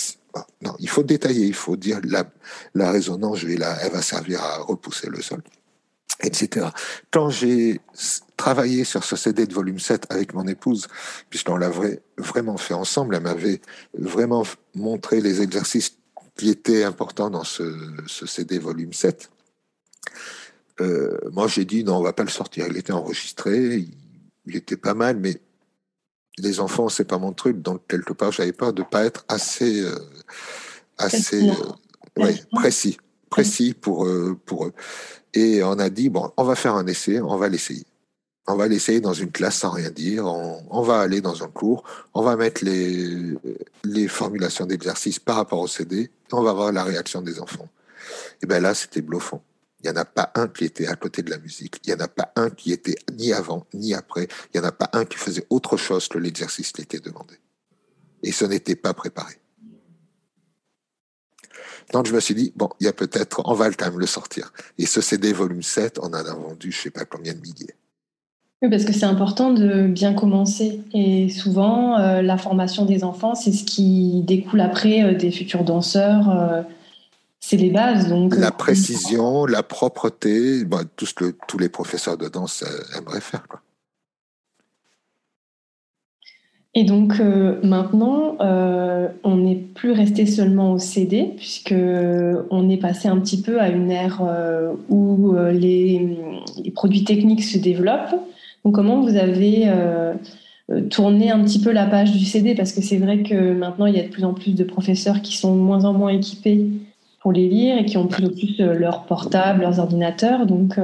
non, 0.61 0.73
il 0.79 0.87
faut 0.87 1.03
détailler, 1.03 1.45
il 1.45 1.53
faut 1.53 1.75
dire 1.75 1.99
la, 2.05 2.25
la 2.73 2.89
résonance, 2.91 3.39
je 3.39 3.47
vais 3.47 3.57
la, 3.57 3.81
elle 3.83 3.91
va 3.91 4.01
servir 4.01 4.41
à 4.41 4.59
repousser 4.59 5.09
le 5.09 5.21
sol 5.21 5.43
etc. 6.21 6.67
Quand 7.11 7.29
j'ai 7.29 7.81
travaillé 8.37 8.83
sur 8.83 9.03
ce 9.03 9.15
CD 9.15 9.45
de 9.45 9.53
volume 9.53 9.79
7 9.79 10.07
avec 10.09 10.33
mon 10.33 10.47
épouse, 10.47 10.87
puisqu'on 11.29 11.57
l'avait 11.57 12.01
vraiment 12.17 12.57
fait 12.57 12.73
ensemble, 12.73 13.15
elle 13.15 13.23
m'avait 13.23 13.61
vraiment 13.93 14.43
montré 14.73 15.21
les 15.21 15.41
exercices 15.41 15.97
qui 16.37 16.49
étaient 16.49 16.83
importants 16.83 17.29
dans 17.29 17.43
ce, 17.43 17.63
CD 18.07 18.57
volume 18.57 18.93
7. 18.93 19.29
Euh, 20.79 21.17
moi, 21.31 21.47
j'ai 21.47 21.65
dit 21.65 21.83
non, 21.83 21.97
on 21.97 22.01
va 22.01 22.13
pas 22.13 22.23
le 22.23 22.29
sortir. 22.29 22.65
Il 22.67 22.77
était 22.77 22.93
enregistré, 22.93 23.85
il, 24.45 24.55
était 24.55 24.77
pas 24.77 24.95
mal, 24.95 25.17
mais 25.17 25.39
les 26.37 26.59
enfants, 26.59 26.89
c'est 26.89 27.05
pas 27.05 27.19
mon 27.19 27.33
truc. 27.33 27.61
Donc 27.61 27.85
quelque 27.87 28.13
part, 28.13 28.31
j'avais 28.31 28.53
peur 28.53 28.73
de 28.73 28.81
pas 28.81 29.05
être 29.05 29.23
assez, 29.27 29.81
euh, 29.81 29.95
assez, 30.97 31.47
euh, 31.47 32.33
précis, 32.53 32.97
précis 33.29 33.73
pour 33.73 34.07
pour 34.45 34.65
eux. 34.65 34.73
Et 35.33 35.63
on 35.63 35.73
a 35.79 35.89
dit, 35.89 36.09
bon, 36.09 36.31
on 36.37 36.43
va 36.43 36.55
faire 36.55 36.75
un 36.75 36.85
essai, 36.87 37.21
on 37.21 37.37
va 37.37 37.47
l'essayer. 37.47 37.85
On 38.47 38.55
va 38.55 38.67
l'essayer 38.67 38.99
dans 38.99 39.13
une 39.13 39.31
classe 39.31 39.57
sans 39.59 39.69
rien 39.69 39.91
dire, 39.91 40.25
on, 40.25 40.81
va 40.81 40.99
aller 40.99 41.21
dans 41.21 41.43
un 41.43 41.47
cours, 41.47 41.83
on 42.13 42.23
va 42.23 42.35
mettre 42.35 42.65
les, 42.65 44.07
formulations 44.07 44.65
d'exercice 44.65 45.19
par 45.19 45.35
rapport 45.35 45.59
au 45.59 45.67
CD, 45.67 46.09
on 46.31 46.41
va 46.41 46.51
voir 46.51 46.71
la 46.71 46.83
réaction 46.83 47.21
des 47.21 47.39
enfants. 47.39 47.69
Et 48.41 48.47
bien 48.47 48.59
là, 48.59 48.73
c'était 48.73 49.01
bluffant. 49.01 49.43
Il 49.83 49.89
n'y 49.89 49.97
en 49.97 50.01
a 50.01 50.05
pas 50.05 50.31
un 50.35 50.47
qui 50.47 50.65
était 50.65 50.87
à 50.87 50.95
côté 50.95 51.21
de 51.21 51.29
la 51.29 51.37
musique. 51.37 51.79
Il 51.85 51.89
n'y 51.89 52.01
en 52.01 52.03
a 52.03 52.07
pas 52.07 52.31
un 52.35 52.49
qui 52.49 52.71
était 52.71 52.97
ni 53.13 53.31
avant, 53.31 53.65
ni 53.73 53.93
après. 53.93 54.27
Il 54.53 54.59
n'y 54.59 54.65
en 54.65 54.69
a 54.69 54.71
pas 54.71 54.89
un 54.93 55.05
qui 55.05 55.17
faisait 55.17 55.45
autre 55.49 55.77
chose 55.77 56.07
que 56.07 56.17
l'exercice 56.17 56.71
qui 56.71 56.81
était 56.81 56.99
demandé. 56.99 57.35
Et 58.21 58.31
ce 58.31 58.45
n'était 58.45 58.75
pas 58.75 58.93
préparé. 58.93 59.40
Donc 61.91 62.07
je 62.07 62.13
me 62.13 62.19
suis 62.19 62.35
dit, 62.35 62.53
bon, 62.55 62.69
il 62.79 62.85
y 62.85 62.89
a 62.89 62.93
peut-être, 62.93 63.41
on 63.45 63.53
va 63.53 63.69
quand 63.71 63.85
même 63.85 63.99
le 63.99 64.05
sortir. 64.05 64.51
Et 64.77 64.85
ce 64.85 65.01
CD 65.01 65.33
volume 65.33 65.63
7, 65.63 65.99
on 66.01 66.07
en 66.07 66.13
a 66.13 66.33
vendu 66.33 66.71
je 66.71 66.77
ne 66.77 66.81
sais 66.83 66.89
pas 66.89 67.05
combien 67.05 67.33
de 67.33 67.39
milliers. 67.39 67.75
Oui, 68.61 68.69
parce 68.69 68.85
que 68.85 68.93
c'est 68.93 69.05
important 69.05 69.51
de 69.51 69.87
bien 69.87 70.13
commencer. 70.13 70.81
Et 70.93 71.29
souvent, 71.29 71.99
euh, 71.99 72.21
la 72.21 72.37
formation 72.37 72.85
des 72.85 73.03
enfants, 73.03 73.33
c'est 73.33 73.51
ce 73.51 73.63
qui 73.63 74.21
découle 74.21 74.61
après 74.61 75.03
euh, 75.03 75.15
des 75.15 75.31
futurs 75.31 75.63
danseurs. 75.63 76.29
Euh, 76.29 76.61
c'est 77.39 77.57
les 77.57 77.71
bases. 77.71 78.07
Donc, 78.07 78.35
la 78.35 78.51
précision, 78.51 79.47
la 79.47 79.63
propreté, 79.63 80.63
tout 80.95 81.07
ce 81.07 81.15
que 81.15 81.35
tous 81.47 81.57
les 81.57 81.69
professeurs 81.69 82.17
de 82.17 82.29
danse 82.29 82.63
aimeraient 82.95 83.19
faire. 83.19 83.47
Quoi. 83.47 83.61
Et 86.73 86.85
donc 86.85 87.19
euh, 87.19 87.59
maintenant, 87.63 88.37
euh, 88.39 89.09
on 89.25 89.37
n'est 89.37 89.57
plus 89.57 89.91
resté 89.91 90.25
seulement 90.25 90.71
au 90.71 90.79
CD, 90.79 91.33
puisque 91.35 91.75
on 92.49 92.69
est 92.69 92.77
passé 92.77 93.09
un 93.09 93.19
petit 93.19 93.41
peu 93.41 93.59
à 93.59 93.67
une 93.67 93.91
ère 93.91 94.21
euh, 94.21 94.71
où 94.89 95.35
les, 95.51 96.17
produits 96.73 97.03
techniques 97.03 97.43
se 97.43 97.57
développent. 97.57 98.15
Donc 98.63 98.75
comment 98.75 99.01
vous 99.01 99.17
avez 99.17 99.69
tourné 100.89 101.31
un 101.31 101.43
petit 101.43 101.59
peu 101.59 101.71
la 101.71 101.85
page 101.85 102.13
du 102.13 102.23
CD 102.23 102.55
Parce 102.55 102.71
que 102.71 102.81
c'est 102.81 102.97
vrai 102.97 103.23
que 103.23 103.53
maintenant, 103.53 103.87
il 103.87 103.95
y 103.95 103.99
a 103.99 104.03
de 104.03 104.07
plus 104.07 104.23
en 104.23 104.33
plus 104.33 104.55
de 104.55 104.63
professeurs 104.63 105.21
qui 105.21 105.35
sont 105.35 105.53
moins 105.53 105.83
en 105.83 105.93
moins 105.93 106.11
équipés 106.11 106.67
pour 107.21 107.33
les 107.33 107.49
lire 107.49 107.77
et 107.77 107.85
qui 107.85 107.97
ont 107.97 108.07
plus 108.07 108.25
en 108.25 108.29
plus 108.29 108.57
leurs 108.59 109.03
portables, 109.03 109.61
leurs 109.61 109.79
ordinateurs. 109.79 110.45
Donc 110.45 110.79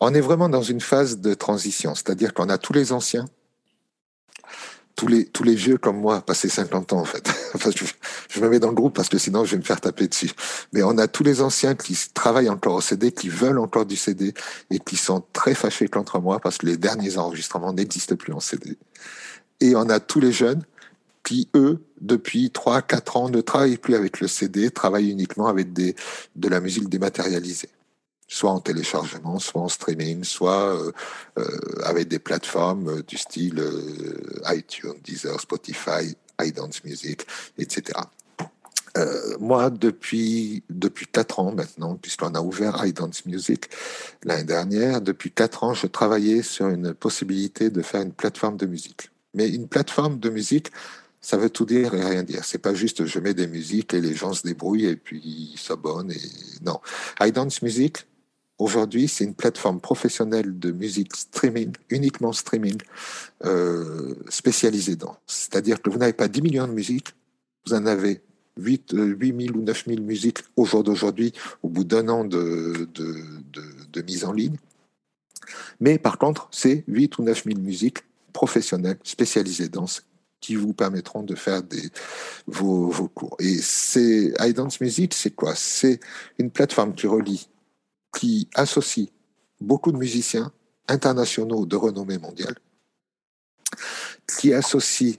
on 0.00 0.14
est 0.14 0.20
vraiment 0.20 0.48
dans 0.48 0.62
une 0.62 0.80
phase 0.80 1.20
de 1.20 1.34
transition, 1.34 1.94
c'est-à-dire 1.94 2.32
qu'on 2.32 2.48
a 2.48 2.56
tous 2.56 2.72
les 2.72 2.92
anciens 2.92 3.26
tous 5.02 5.08
les, 5.08 5.24
tous 5.24 5.42
les 5.42 5.56
vieux 5.56 5.78
comme 5.78 5.98
moi, 5.98 6.20
passé 6.20 6.48
50 6.48 6.92
ans 6.92 7.00
en 7.00 7.04
fait. 7.04 7.28
enfin, 7.54 7.70
je, 7.74 8.40
me 8.40 8.48
mets 8.48 8.60
dans 8.60 8.68
le 8.68 8.74
groupe 8.74 8.94
parce 8.94 9.08
que 9.08 9.18
sinon 9.18 9.44
je 9.44 9.50
vais 9.50 9.56
me 9.56 9.64
faire 9.64 9.80
taper 9.80 10.06
dessus. 10.06 10.30
Mais 10.72 10.84
on 10.84 10.96
a 10.96 11.08
tous 11.08 11.24
les 11.24 11.40
anciens 11.40 11.74
qui 11.74 11.98
travaillent 12.14 12.48
encore 12.48 12.76
au 12.76 12.80
CD, 12.80 13.10
qui 13.10 13.28
veulent 13.28 13.58
encore 13.58 13.84
du 13.84 13.96
CD 13.96 14.32
et 14.70 14.78
qui 14.78 14.96
sont 14.96 15.24
très 15.32 15.54
fâchés 15.54 15.88
contre 15.88 16.20
moi 16.20 16.38
parce 16.38 16.56
que 16.58 16.66
les 16.66 16.76
derniers 16.76 17.18
enregistrements 17.18 17.72
n'existent 17.72 18.14
plus 18.14 18.32
en 18.32 18.38
CD. 18.38 18.78
Et 19.58 19.74
on 19.74 19.88
a 19.88 19.98
tous 19.98 20.20
les 20.20 20.30
jeunes 20.30 20.62
qui, 21.24 21.48
eux, 21.56 21.82
depuis 22.00 22.52
3, 22.52 22.82
4 22.82 23.16
ans, 23.16 23.28
ne 23.28 23.40
travaillent 23.40 23.78
plus 23.78 23.96
avec 23.96 24.20
le 24.20 24.28
CD, 24.28 24.70
travaillent 24.70 25.10
uniquement 25.10 25.48
avec 25.48 25.72
des, 25.72 25.96
de 26.36 26.48
la 26.48 26.60
musique 26.60 26.88
dématérialisée 26.88 27.70
soit 28.32 28.50
en 28.50 28.60
téléchargement, 28.60 29.38
soit 29.38 29.60
en 29.60 29.68
streaming, 29.68 30.24
soit 30.24 30.74
euh, 30.74 30.92
euh, 31.38 31.44
avec 31.84 32.08
des 32.08 32.18
plateformes 32.18 32.88
euh, 32.88 33.02
du 33.02 33.18
style 33.18 33.62
iTunes, 34.48 34.94
Deezer, 35.04 35.38
Spotify, 35.38 36.16
iDance 36.42 36.82
Music, 36.84 37.26
etc. 37.58 37.98
moi, 39.38 39.70
depuis 39.70 40.62
depuis 40.70 41.06
quatre 41.06 41.40
ans 41.40 41.52
maintenant, 41.52 41.96
puisqu'on 41.96 42.34
a 42.34 42.40
ouvert 42.40 42.84
iDance 42.86 43.26
Music 43.26 43.68
l'année 44.24 44.44
dernière, 44.44 45.02
depuis 45.02 45.30
quatre 45.30 45.62
ans, 45.64 45.74
je 45.74 45.86
travaillais 45.86 46.42
sur 46.42 46.68
une 46.68 46.94
possibilité 46.94 47.68
de 47.68 47.82
faire 47.82 48.00
une 48.00 48.12
plateforme 48.12 48.56
de 48.56 48.66
musique. 48.66 49.10
Mais 49.34 49.48
une 49.48 49.68
plateforme 49.68 50.18
de 50.18 50.30
musique, 50.30 50.70
ça 51.20 51.36
veut 51.36 51.50
tout 51.50 51.66
dire 51.66 51.94
et 51.94 52.04
rien 52.04 52.22
dire. 52.22 52.44
C'est 52.44 52.58
pas 52.58 52.74
juste 52.74 53.04
je 53.04 53.18
mets 53.18 53.34
des 53.34 53.46
musiques 53.46 53.92
et 53.94 54.00
les 54.00 54.14
gens 54.14 54.32
se 54.32 54.42
débrouillent 54.42 54.86
et 54.86 54.96
puis 54.96 55.20
ils 55.22 55.58
s'abonnent 55.58 56.12
et 56.12 56.64
non. 56.64 56.80
iDance 57.20 57.62
Music, 57.62 58.06
Aujourd'hui, 58.62 59.08
c'est 59.08 59.24
une 59.24 59.34
plateforme 59.34 59.80
professionnelle 59.80 60.56
de 60.56 60.70
musique 60.70 61.16
streaming, 61.16 61.72
uniquement 61.90 62.32
streaming, 62.32 62.78
euh, 63.44 64.14
spécialisée 64.28 64.94
dans. 64.94 65.16
C'est-à-dire 65.26 65.82
que 65.82 65.90
vous 65.90 65.98
n'avez 65.98 66.12
pas 66.12 66.28
10 66.28 66.42
millions 66.42 66.68
de 66.68 66.72
musiques, 66.72 67.08
vous 67.66 67.74
en 67.74 67.86
avez 67.86 68.22
8, 68.58 68.94
8 68.94 69.46
000 69.46 69.58
ou 69.58 69.62
9 69.62 69.84
000 69.88 70.00
musiques 70.02 70.38
au 70.54 70.64
jour 70.64 70.84
d'aujourd'hui, 70.84 71.32
au 71.64 71.68
bout 71.68 71.82
d'un 71.82 72.08
an 72.08 72.24
de, 72.24 72.88
mise 74.06 74.24
en 74.24 74.32
ligne. 74.32 74.58
Mais 75.80 75.98
par 75.98 76.16
contre, 76.16 76.46
c'est 76.52 76.84
8 76.86 77.18
ou 77.18 77.24
9 77.24 77.42
000 77.42 77.58
musiques 77.58 78.04
professionnelles, 78.32 78.98
spécialisées 79.02 79.70
dans 79.70 79.86
qui 80.40 80.54
vous 80.54 80.72
permettront 80.72 81.24
de 81.24 81.34
faire 81.34 81.62
vos, 82.46 82.90
vos 82.90 83.08
cours. 83.08 83.34
Et 83.40 83.58
c'est 83.58 84.32
iDance 84.38 84.80
Music, 84.80 85.14
c'est 85.14 85.30
quoi? 85.32 85.54
C'est 85.56 85.98
une 86.38 86.50
plateforme 86.52 86.94
qui 86.94 87.08
relie 87.08 87.48
qui 88.16 88.48
associe 88.54 89.08
beaucoup 89.60 89.92
de 89.92 89.98
musiciens 89.98 90.52
internationaux 90.88 91.66
de 91.66 91.76
renommée 91.76 92.18
mondiale, 92.18 92.56
qui 94.26 94.52
associe 94.52 95.18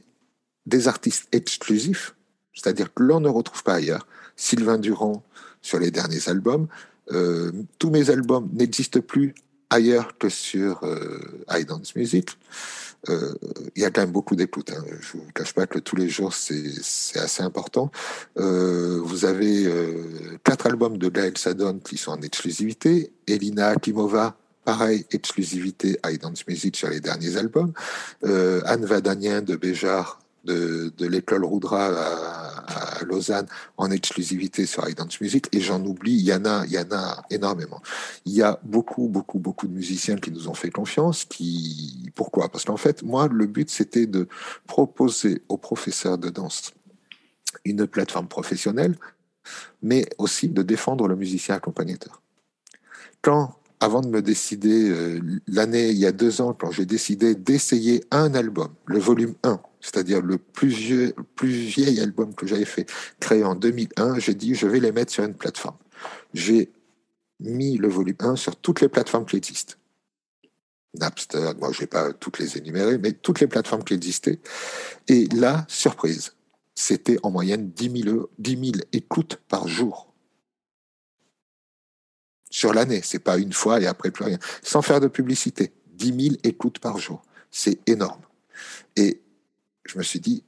des 0.66 0.88
artistes 0.88 1.28
exclusifs, 1.32 2.16
c'est-à-dire 2.54 2.94
que 2.94 3.04
l'on 3.04 3.20
ne 3.20 3.30
retrouve 3.30 3.64
pas 3.64 3.76
ailleurs. 3.76 4.08
Sylvain 4.36 4.78
Durand 4.78 5.24
sur 5.62 5.80
les 5.80 5.92
derniers 5.92 6.30
albums, 6.30 6.68
euh, 7.12 7.52
tous 7.80 7.90
mes 7.90 8.10
albums 8.10 8.50
n'existent 8.54 9.02
plus 9.02 9.36
ailleurs 9.74 10.18
que 10.18 10.30
sur 10.30 10.84
euh, 10.84 11.20
iDance 11.52 11.96
Music. 11.96 12.38
Euh, 13.10 13.34
il 13.76 13.82
y 13.82 13.86
a 13.86 13.92
quand 13.92 14.02
même 14.02 14.12
beaucoup 14.12 14.36
d'écoutes. 14.36 14.72
Hein. 14.72 14.84
Je 14.88 15.18
ne 15.18 15.24
vous 15.24 15.32
cache 15.34 15.54
pas 15.54 15.68
que 15.68 15.80
tous 15.80 15.96
les 15.96 16.08
jours, 16.08 16.34
c'est 16.34 17.20
assez 17.20 17.44
important. 17.44 17.92
Euh, 18.38 19.00
vous 19.04 19.26
avez 19.26 19.66
euh, 19.66 20.38
quatre 20.44 20.68
albums 20.68 20.98
de 20.98 21.10
Gaël 21.10 21.38
Sadon 21.38 21.80
qui 21.80 21.98
sont 21.98 22.12
en 22.12 22.22
exclusivité. 22.22 23.12
Elina 23.28 23.70
Akimova, 23.70 24.38
pareil, 24.64 25.06
exclusivité 25.12 26.00
iDance 26.06 26.48
Music 26.48 26.78
sur 26.78 26.90
les 26.90 27.02
derniers 27.02 27.36
albums. 27.36 27.74
Anne 28.24 28.86
Vadanien 28.86 29.42
de 29.42 29.56
Béjar 29.56 30.23
de, 30.44 30.94
l'école 31.00 31.46
Roudra 31.46 31.88
à, 31.88 33.04
Lausanne 33.04 33.48
en 33.78 33.92
exclusivité 33.92 34.66
sur 34.66 34.88
iDance 34.88 35.20
Music 35.20 35.48
et 35.52 35.60
j'en 35.60 35.84
oublie, 35.84 36.14
il 36.14 36.26
y 36.26 36.34
en 36.34 36.46
a, 36.46 36.66
il 36.66 36.74
y 36.74 36.80
en 36.80 36.92
a 36.92 37.24
énormément. 37.30 37.82
Il 38.26 38.34
y 38.34 38.42
a 38.42 38.60
beaucoup, 38.64 39.08
beaucoup, 39.08 39.40
beaucoup 39.40 39.68
de 39.68 39.74
musiciens 39.74 40.16
qui 40.16 40.32
nous 40.32 40.48
ont 40.48 40.54
fait 40.54 40.72
confiance. 40.72 41.26
Qui, 41.26 42.12
pourquoi? 42.16 42.50
Parce 42.50 42.64
qu'en 42.66 42.78
fait, 42.78 43.04
moi, 43.04 43.28
le 43.28 43.46
but 43.46 43.70
c'était 43.70 44.06
de 44.06 44.28
proposer 44.68 45.42
aux 45.50 45.58
professeurs 45.58 46.18
de 46.18 46.30
danse 46.30 46.72
une 47.66 47.88
plateforme 47.88 48.28
professionnelle, 48.28 48.96
mais 49.82 50.06
aussi 50.18 50.50
de 50.50 50.62
défendre 50.62 51.08
le 51.08 51.16
musicien 51.16 51.56
accompagnateur. 51.56 52.22
Quand 53.22 53.56
avant 53.84 54.00
de 54.00 54.08
me 54.08 54.22
décider, 54.22 54.90
euh, 54.90 55.20
l'année, 55.46 55.90
il 55.90 55.98
y 55.98 56.06
a 56.06 56.14
deux 56.14 56.40
ans, 56.40 56.54
quand 56.54 56.72
j'ai 56.72 56.86
décidé 56.86 57.36
d'essayer 57.36 58.02
un 58.12 58.34
album, 58.34 58.70
le 58.86 58.98
volume 58.98 59.36
1, 59.44 59.60
c'est-à-dire 59.82 60.22
le 60.22 60.38
plus, 60.38 60.70
vieux, 60.70 61.14
plus 61.36 61.50
vieil 61.50 62.00
album 62.00 62.34
que 62.34 62.48
j'avais 62.48 62.64
fait, 62.64 62.90
créé 63.20 63.44
en 63.44 63.56
2001, 63.56 64.20
j'ai 64.20 64.36
dit, 64.36 64.56
je 64.56 64.68
vais 64.68 64.80
les 64.80 64.94
mettre 64.94 65.12
sur 65.12 65.26
une 65.26 65.34
plateforme. 65.34 65.76
J'ai 66.34 66.72
mis 67.42 67.78
le 67.78 67.90
volume 67.90 68.16
1 68.20 68.38
sur 68.38 68.56
toutes 68.56 68.80
les 68.80 68.88
plateformes 68.88 69.26
qui 69.26 69.36
existent. 69.36 69.74
Napster, 70.94 71.52
moi 71.60 71.74
je 71.74 71.80
vais 71.82 71.88
pas 71.88 72.14
toutes 72.14 72.40
les 72.40 72.58
énumérer, 72.58 72.98
mais 72.98 73.12
toutes 73.12 73.42
les 73.42 73.48
plateformes 73.48 73.84
qui 73.84 73.96
existaient. 73.96 74.40
Et 75.10 75.26
là, 75.36 75.66
surprise, 75.68 76.36
c'était 76.74 77.18
en 77.22 77.32
moyenne 77.32 77.70
10 77.70 78.04
000, 78.04 78.30
10 78.40 78.52
000 78.52 78.72
écoutes 78.94 79.42
par 79.50 79.68
jour 79.68 80.13
sur 82.54 82.72
l'année. 82.72 83.02
C'est 83.04 83.20
pas 83.20 83.38
une 83.40 83.52
fois 83.52 83.82
et 83.82 83.88
après 83.88 84.12
plus 84.12 84.26
rien. 84.26 84.38
Sans 84.62 84.84
faire 84.84 85.00
de 85.00 85.08
publicité. 85.08 85.74
10 85.94 86.24
000 86.26 86.36
écoutes 86.44 86.78
par 86.78 87.00
jour. 87.00 87.24
C'est 87.50 87.80
énorme. 87.90 88.22
Et 88.96 89.22
je 89.86 89.98
me 89.98 90.04
suis 90.04 90.20
dit, 90.20 90.44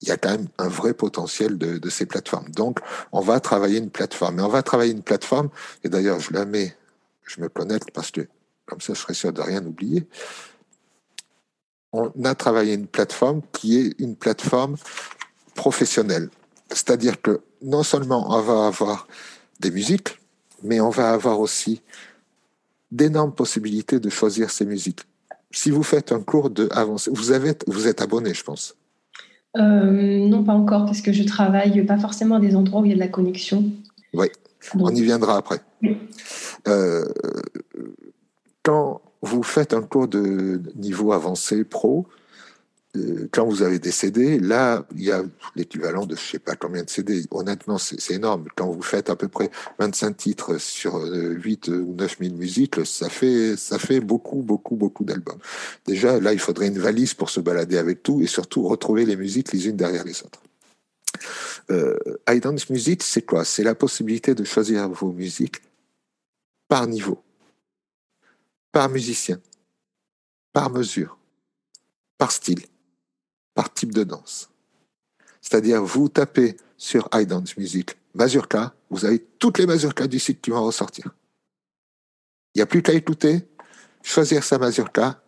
il 0.00 0.08
y 0.08 0.10
a 0.10 0.16
quand 0.16 0.32
même 0.32 0.48
un 0.58 0.66
vrai 0.66 0.92
potentiel 0.92 1.58
de, 1.58 1.78
de, 1.78 1.90
ces 1.90 2.06
plateformes. 2.06 2.50
Donc, 2.50 2.80
on 3.12 3.20
va 3.20 3.38
travailler 3.38 3.78
une 3.78 3.90
plateforme. 3.90 4.40
Et 4.40 4.42
on 4.42 4.48
va 4.48 4.64
travailler 4.64 4.92
une 4.92 5.02
plateforme, 5.02 5.48
et 5.84 5.88
d'ailleurs, 5.88 6.18
je 6.18 6.32
la 6.32 6.44
mets, 6.44 6.76
je 7.22 7.40
me 7.40 7.48
connecte 7.48 7.90
parce 7.92 8.10
que 8.10 8.26
comme 8.66 8.80
ça, 8.80 8.94
je 8.94 8.98
serai 8.98 9.14
sûr 9.14 9.32
de 9.32 9.40
rien 9.40 9.64
oublier. 9.64 10.06
On 11.92 12.10
a 12.24 12.34
travaillé 12.34 12.74
une 12.74 12.88
plateforme 12.88 13.42
qui 13.52 13.78
est 13.78 13.94
une 14.00 14.16
plateforme 14.16 14.76
professionnelle. 15.54 16.30
C'est-à-dire 16.70 17.22
que 17.22 17.42
non 17.62 17.84
seulement 17.84 18.36
on 18.36 18.40
va 18.42 18.66
avoir 18.66 19.06
des 19.60 19.70
musiques, 19.70 20.18
mais 20.62 20.80
on 20.80 20.90
va 20.90 21.12
avoir 21.12 21.40
aussi 21.40 21.82
d'énormes 22.90 23.32
possibilités 23.32 23.98
de 23.98 24.08
choisir 24.08 24.50
ses 24.50 24.64
musiques. 24.64 25.00
Si 25.50 25.70
vous 25.70 25.82
faites 25.82 26.12
un 26.12 26.20
cours 26.20 26.50
de 26.50 26.68
avancée, 26.72 27.10
vous, 27.12 27.32
avez, 27.32 27.52
vous 27.66 27.86
êtes 27.86 28.00
abonné, 28.00 28.34
je 28.34 28.42
pense. 28.42 28.76
Euh, 29.56 30.26
non, 30.28 30.42
pas 30.42 30.52
encore, 30.52 30.84
parce 30.84 31.00
que 31.00 31.12
je 31.12 31.22
travaille 31.22 31.84
pas 31.84 31.98
forcément 31.98 32.36
à 32.36 32.40
des 32.40 32.56
endroits 32.56 32.80
où 32.80 32.84
il 32.84 32.90
y 32.90 32.92
a 32.92 32.96
de 32.96 33.00
la 33.00 33.08
connexion. 33.08 33.64
Oui, 34.12 34.28
on 34.74 34.94
y 34.94 35.02
viendra 35.02 35.36
après. 35.36 35.60
Oui. 35.82 35.96
Euh, 36.66 37.04
quand 38.62 39.00
vous 39.22 39.42
faites 39.42 39.74
un 39.74 39.82
cours 39.82 40.08
de 40.08 40.60
niveau 40.76 41.12
avancé 41.12 41.64
pro, 41.64 42.06
quand 43.32 43.44
vous 43.44 43.62
avez 43.62 43.78
des 43.80 43.90
CD, 43.90 44.38
là, 44.38 44.84
il 44.94 45.02
y 45.02 45.10
a 45.10 45.24
l'équivalent 45.56 46.06
de 46.06 46.14
je 46.14 46.20
sais 46.20 46.38
pas 46.38 46.54
combien 46.54 46.84
de 46.84 46.90
CD. 46.90 47.24
Honnêtement, 47.32 47.76
c'est 47.78 48.14
énorme. 48.14 48.46
Quand 48.54 48.70
vous 48.70 48.82
faites 48.82 49.10
à 49.10 49.16
peu 49.16 49.26
près 49.26 49.50
25 49.78 50.16
titres 50.16 50.58
sur 50.58 51.02
8 51.02 51.68
euh, 51.68 51.80
ou 51.80 51.94
9 51.94 52.16
000 52.20 52.34
musiques, 52.36 52.86
ça 52.86 53.08
fait, 53.08 53.56
ça 53.56 53.78
fait 53.78 54.00
beaucoup, 54.00 54.42
beaucoup, 54.42 54.76
beaucoup 54.76 55.02
d'albums. 55.02 55.38
Déjà, 55.86 56.20
là, 56.20 56.32
il 56.32 56.38
faudrait 56.38 56.68
une 56.68 56.78
valise 56.78 57.14
pour 57.14 57.30
se 57.30 57.40
balader 57.40 57.78
avec 57.78 58.02
tout 58.02 58.20
et 58.22 58.26
surtout 58.26 58.62
retrouver 58.68 59.04
les 59.04 59.16
musiques 59.16 59.52
les 59.52 59.66
unes 59.68 59.76
derrière 59.76 60.04
les 60.04 60.22
autres. 60.22 60.42
Euh, 61.70 61.96
Music, 62.70 63.02
c'est 63.02 63.22
quoi? 63.22 63.44
C'est 63.44 63.62
la 63.62 63.74
possibilité 63.74 64.34
de 64.34 64.44
choisir 64.44 64.88
vos 64.88 65.12
musiques 65.12 65.62
par 66.68 66.86
niveau, 66.86 67.22
par 68.72 68.88
musicien, 68.88 69.40
par 70.52 70.70
mesure, 70.70 71.18
par 72.18 72.32
style 72.32 72.64
par 73.54 73.72
type 73.72 73.92
de 73.92 74.04
danse. 74.04 74.50
C'est-à-dire, 75.40 75.82
vous 75.82 76.08
tapez 76.08 76.56
sur 76.76 77.08
iDance 77.14 77.56
Music 77.56 77.96
Mazurka, 78.14 78.74
vous 78.90 79.04
avez 79.04 79.20
toutes 79.38 79.58
les 79.58 79.66
Mazurkas 79.66 80.06
du 80.06 80.18
site 80.18 80.40
qui 80.40 80.50
vont 80.50 80.64
ressortir. 80.64 81.14
Il 82.54 82.58
n'y 82.58 82.62
a 82.62 82.66
plus 82.66 82.82
qu'à 82.82 82.92
écouter, 82.92 83.48
choisir 84.02 84.44
sa 84.44 84.58
Mazurka, 84.58 85.22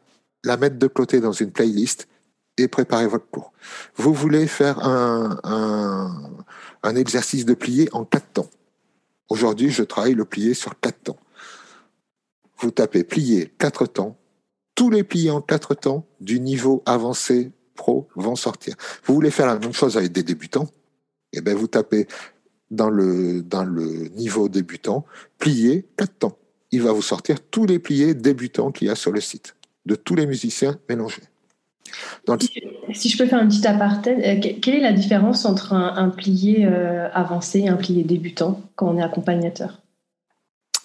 la 0.45 0.57
mettre 0.57 0.79
de 0.79 0.87
côté 0.87 1.21
dans 1.21 1.33
une 1.33 1.51
playlist 1.51 2.09
et 2.57 2.69
préparer 2.69 3.07
votre 3.07 3.29
cours. 3.29 3.53
Vous 3.97 4.15
voulez 4.15 4.47
faire 4.47 4.85
un, 4.87 5.39
un, 6.83 6.97
exercice 6.97 7.45
de 7.45 7.55
plié 7.55 7.89
en 7.93 8.05
quatre 8.05 8.33
temps. 8.33 8.51
Aujourd'hui, 9.29 9.71
je 9.71 9.83
travaille 9.83 10.15
le 10.15 10.25
plié 10.25 10.55
sur 10.55 10.79
quatre 10.79 11.03
temps. 11.03 11.19
Vous 12.59 12.71
tapez 12.71 13.03
plié 13.05 13.53
quatre 13.59 13.87
temps, 13.87 14.17
tous 14.75 14.89
les 14.89 15.03
pliés 15.03 15.31
en 15.31 15.41
quatre 15.41 15.75
temps 15.75 16.07
du 16.21 16.39
niveau 16.41 16.83
avancé 16.87 17.51
pros 17.77 18.09
vont 18.17 18.37
sortir. 18.37 18.75
Vous 19.05 19.15
voulez 19.15 19.31
faire 19.31 19.47
la 19.47 19.59
même 19.59 19.73
chose 19.73 19.97
avec 19.97 20.13
des 20.13 20.23
débutants 20.23 20.69
Eh 21.33 21.41
bien, 21.41 21.55
vous 21.55 21.69
tapez 21.69 22.09
dans 22.71 22.91
le, 22.91 23.43
dans 23.43 23.65
le 23.65 24.09
niveau 24.17 24.49
débutant, 24.49 25.05
plier 25.39 25.87
quatre 25.97 26.19
temps. 26.19 26.37
Il 26.73 26.83
va 26.83 26.93
vous 26.93 27.03
sortir 27.03 27.37
tous 27.51 27.65
les 27.67 27.79
pliés 27.79 28.15
débutants 28.15 28.73
qu'il 28.73 28.89
y 28.89 28.91
a 28.91 28.97
sur 28.97 29.13
le 29.13 29.21
site, 29.21 29.55
de 29.87 29.95
tous 29.95 30.15
les 30.15 30.27
musiciens 30.27 30.77
mélangés. 30.89 31.23
Donc, 32.27 32.43
si 32.93 33.09
je 33.09 33.19
peux 33.19 33.27
faire 33.27 33.39
un 33.39 33.47
petit 33.47 33.67
aparté, 33.67 34.11
euh, 34.11 34.41
quelle 34.61 34.75
est 34.75 34.81
la 34.81 34.93
différence 34.93 35.45
entre 35.45 35.73
un, 35.73 35.97
un 35.97 36.09
plié 36.09 36.67
euh, 36.67 37.09
avancé 37.13 37.61
et 37.61 37.69
un 37.69 37.77
plié 37.77 38.03
débutant 38.03 38.61
quand 38.75 38.89
on 38.89 38.99
est 38.99 39.03
accompagnateur? 39.03 39.81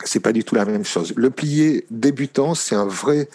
C'est 0.04 0.20
pas 0.20 0.32
du 0.32 0.44
tout 0.44 0.56
la 0.56 0.66
même 0.66 0.86
chose. 0.86 1.14
Le 1.16 1.30
plié 1.30 1.86
débutant, 1.92 2.56
c'est 2.56 2.76
un 2.76 2.86
vrai, 2.86 3.30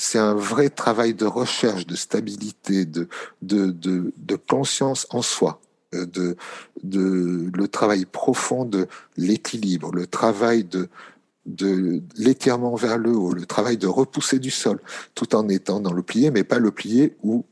c'est 0.00 0.18
un 0.18 0.34
vrai 0.34 0.70
travail 0.70 1.12
de 1.12 1.24
recherche, 1.24 1.84
de 1.84 1.96
stabilité, 1.96 2.84
de, 2.84 3.08
de, 3.42 3.72
de, 4.16 4.36
conscience 4.36 5.08
en 5.10 5.22
soi, 5.22 5.60
euh, 5.92 6.06
de, 6.06 6.36
de, 6.84 7.50
le 7.52 7.66
travail 7.66 8.04
profond 8.04 8.64
de 8.64 8.86
l'équilibre, 9.16 9.90
le 9.92 10.06
travail 10.06 10.62
de, 10.62 10.88
de 11.46 12.00
l'étirement 12.16 12.76
vers 12.76 12.96
le 12.96 13.10
haut, 13.10 13.32
le 13.32 13.44
travail 13.44 13.76
de 13.76 13.88
repousser 13.88 14.38
du 14.38 14.52
sol, 14.52 14.80
tout 15.16 15.34
en 15.34 15.48
étant 15.48 15.80
dans 15.80 15.92
le 15.92 16.02
plié, 16.02 16.30
mais 16.30 16.44
pas 16.44 16.60
le 16.60 16.70
plié 16.70 17.16
où 17.24 17.44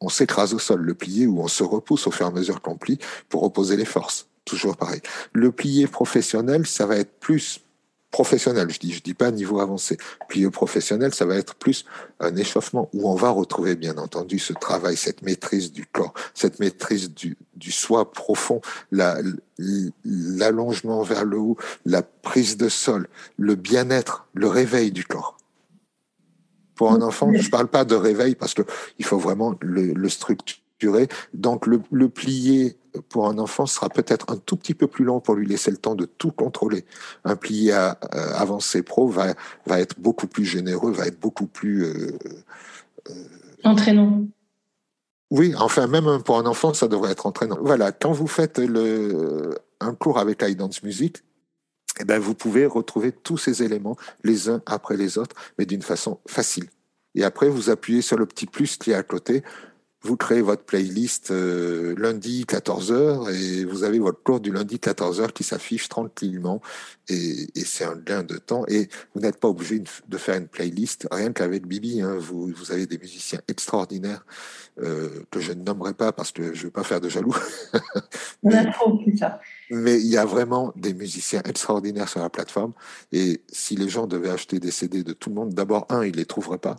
on 0.00 0.08
s'écrase 0.08 0.54
au 0.54 0.58
sol, 0.58 0.80
le 0.80 0.94
plié 0.94 1.26
où 1.26 1.42
on 1.42 1.48
se 1.48 1.62
repousse 1.62 2.06
au 2.06 2.10
fur 2.10 2.24
et 2.24 2.30
à 2.30 2.32
mesure 2.32 2.62
qu'on 2.62 2.78
plie 2.78 2.98
pour 3.28 3.42
reposer 3.42 3.76
les 3.76 3.84
forces. 3.84 4.26
Toujours 4.46 4.78
pareil. 4.78 5.02
Le 5.34 5.52
plié 5.52 5.86
professionnel, 5.86 6.66
ça 6.66 6.86
va 6.86 6.96
être 6.96 7.18
plus 7.20 7.60
professionnel, 8.14 8.70
je 8.70 8.78
dis, 8.78 8.92
je 8.92 9.02
dis 9.02 9.12
pas 9.12 9.32
niveau 9.32 9.58
avancé. 9.58 9.96
Plié 10.28 10.48
professionnel, 10.48 11.12
ça 11.12 11.24
va 11.24 11.34
être 11.34 11.56
plus 11.56 11.84
un 12.20 12.36
échauffement 12.36 12.88
où 12.92 13.10
on 13.10 13.16
va 13.16 13.30
retrouver 13.30 13.74
bien 13.74 13.98
entendu 13.98 14.38
ce 14.38 14.52
travail, 14.52 14.96
cette 14.96 15.22
maîtrise 15.22 15.72
du 15.72 15.84
corps, 15.84 16.14
cette 16.32 16.60
maîtrise 16.60 17.12
du, 17.12 17.36
du 17.56 17.72
soi 17.72 18.12
profond, 18.12 18.60
l'allongement 18.92 21.00
la, 21.00 21.08
vers 21.08 21.24
le 21.24 21.38
haut, 21.38 21.56
la 21.86 22.02
prise 22.02 22.56
de 22.56 22.68
sol, 22.68 23.08
le 23.36 23.56
bien-être, 23.56 24.28
le 24.32 24.46
réveil 24.46 24.92
du 24.92 25.04
corps. 25.04 25.36
Pour 26.76 26.92
un 26.92 27.02
enfant, 27.02 27.32
je 27.34 27.50
parle 27.50 27.66
pas 27.66 27.84
de 27.84 27.96
réveil 27.96 28.36
parce 28.36 28.54
que 28.54 28.62
il 29.00 29.04
faut 29.04 29.18
vraiment 29.18 29.56
le, 29.60 29.92
le 29.92 30.08
structurer. 30.08 31.08
Donc 31.32 31.66
le, 31.66 31.82
le 31.90 32.08
plié 32.08 32.76
pour 33.08 33.28
un 33.28 33.38
enfant 33.38 33.66
sera 33.66 33.88
peut-être 33.88 34.30
un 34.30 34.36
tout 34.36 34.56
petit 34.56 34.74
peu 34.74 34.86
plus 34.86 35.04
long 35.04 35.20
pour 35.20 35.34
lui 35.34 35.46
laisser 35.46 35.70
le 35.70 35.76
temps 35.76 35.94
de 35.94 36.04
tout 36.04 36.30
contrôler. 36.30 36.84
Un 37.24 37.36
plié 37.36 37.72
à, 37.72 37.98
euh, 38.14 38.32
avancé 38.34 38.82
pro 38.82 39.08
va, 39.08 39.34
va 39.66 39.80
être 39.80 39.98
beaucoup 39.98 40.26
plus 40.26 40.44
généreux, 40.44 40.92
va 40.92 41.06
être 41.06 41.20
beaucoup 41.20 41.46
plus... 41.46 41.84
Euh, 41.84 42.18
euh, 43.10 43.14
entraînant. 43.64 44.24
Oui, 45.30 45.54
enfin, 45.58 45.86
même 45.86 46.22
pour 46.22 46.38
un 46.38 46.46
enfant, 46.46 46.74
ça 46.74 46.86
devrait 46.86 47.12
être 47.12 47.26
entraînant. 47.26 47.58
Voilà, 47.60 47.92
quand 47.92 48.12
vous 48.12 48.26
faites 48.26 48.58
le, 48.58 49.54
un 49.80 49.94
cours 49.94 50.18
avec 50.18 50.42
iDance 50.42 50.82
Music, 50.82 51.24
eh 52.00 52.04
ben, 52.04 52.18
vous 52.18 52.34
pouvez 52.34 52.66
retrouver 52.66 53.12
tous 53.12 53.38
ces 53.38 53.62
éléments 53.62 53.96
les 54.22 54.48
uns 54.48 54.62
après 54.66 54.96
les 54.96 55.18
autres, 55.18 55.36
mais 55.58 55.66
d'une 55.66 55.82
façon 55.82 56.18
facile. 56.26 56.68
Et 57.14 57.24
après, 57.24 57.48
vous 57.48 57.70
appuyez 57.70 58.02
sur 58.02 58.16
le 58.16 58.26
petit 58.26 58.46
plus 58.46 58.76
qui 58.76 58.90
est 58.90 58.94
à 58.94 59.02
côté 59.02 59.42
vous 60.04 60.16
créez 60.18 60.42
votre 60.42 60.64
playlist 60.64 61.30
euh, 61.30 61.94
lundi 61.96 62.44
14h 62.46 63.32
et 63.32 63.64
vous 63.64 63.84
avez 63.84 63.98
votre 63.98 64.22
cours 64.22 64.38
du 64.38 64.52
lundi 64.52 64.76
14h 64.76 65.32
qui 65.32 65.44
s'affiche 65.44 65.88
tranquillement 65.88 66.60
et, 67.08 67.48
et 67.54 67.64
c'est 67.64 67.84
un 67.84 67.96
gain 67.96 68.22
de 68.22 68.36
temps 68.36 68.64
et 68.68 68.88
vous 69.14 69.22
n'êtes 69.22 69.38
pas 69.38 69.48
obligé 69.48 69.82
de 70.06 70.18
faire 70.18 70.36
une 70.36 70.46
playlist 70.46 71.08
rien 71.10 71.32
qu'avec 71.32 71.66
Bibi. 71.66 72.02
Hein, 72.02 72.16
vous, 72.18 72.48
vous 72.48 72.70
avez 72.70 72.86
des 72.86 72.98
musiciens 72.98 73.40
extraordinaires 73.48 74.26
euh, 74.82 75.24
que 75.30 75.40
je 75.40 75.52
ne 75.52 75.62
nommerai 75.62 75.94
pas 75.94 76.12
parce 76.12 76.32
que 76.32 76.52
je 76.52 76.60
ne 76.60 76.64
veux 76.64 76.70
pas 76.70 76.84
faire 76.84 77.00
de 77.00 77.08
jaloux. 77.08 77.34
On 78.42 78.50
a 78.50 78.64
trop, 78.66 79.00
ça. 79.18 79.40
Mais 79.70 79.98
il 79.98 80.08
y 80.08 80.18
a 80.18 80.26
vraiment 80.26 80.72
des 80.76 80.92
musiciens 80.92 81.42
extraordinaires 81.44 82.10
sur 82.10 82.20
la 82.20 82.28
plateforme 82.28 82.74
et 83.10 83.42
si 83.50 83.74
les 83.74 83.88
gens 83.88 84.06
devaient 84.06 84.30
acheter 84.30 84.60
des 84.60 84.70
CD 84.70 85.02
de 85.02 85.14
tout 85.14 85.30
le 85.30 85.36
monde, 85.36 85.54
d'abord, 85.54 85.86
un, 85.88 86.04
ils 86.04 86.12
ne 86.12 86.16
les 86.18 86.26
trouveraient 86.26 86.58
pas 86.58 86.76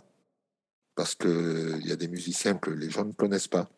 parce 0.96 1.14
qu'il 1.14 1.82
y 1.84 1.92
a 1.92 1.96
des 1.96 2.08
musiciens 2.08 2.54
que 2.54 2.70
les 2.70 2.90
gens 2.90 3.04
ne 3.04 3.12
connaissent 3.12 3.48
pas. 3.48 3.68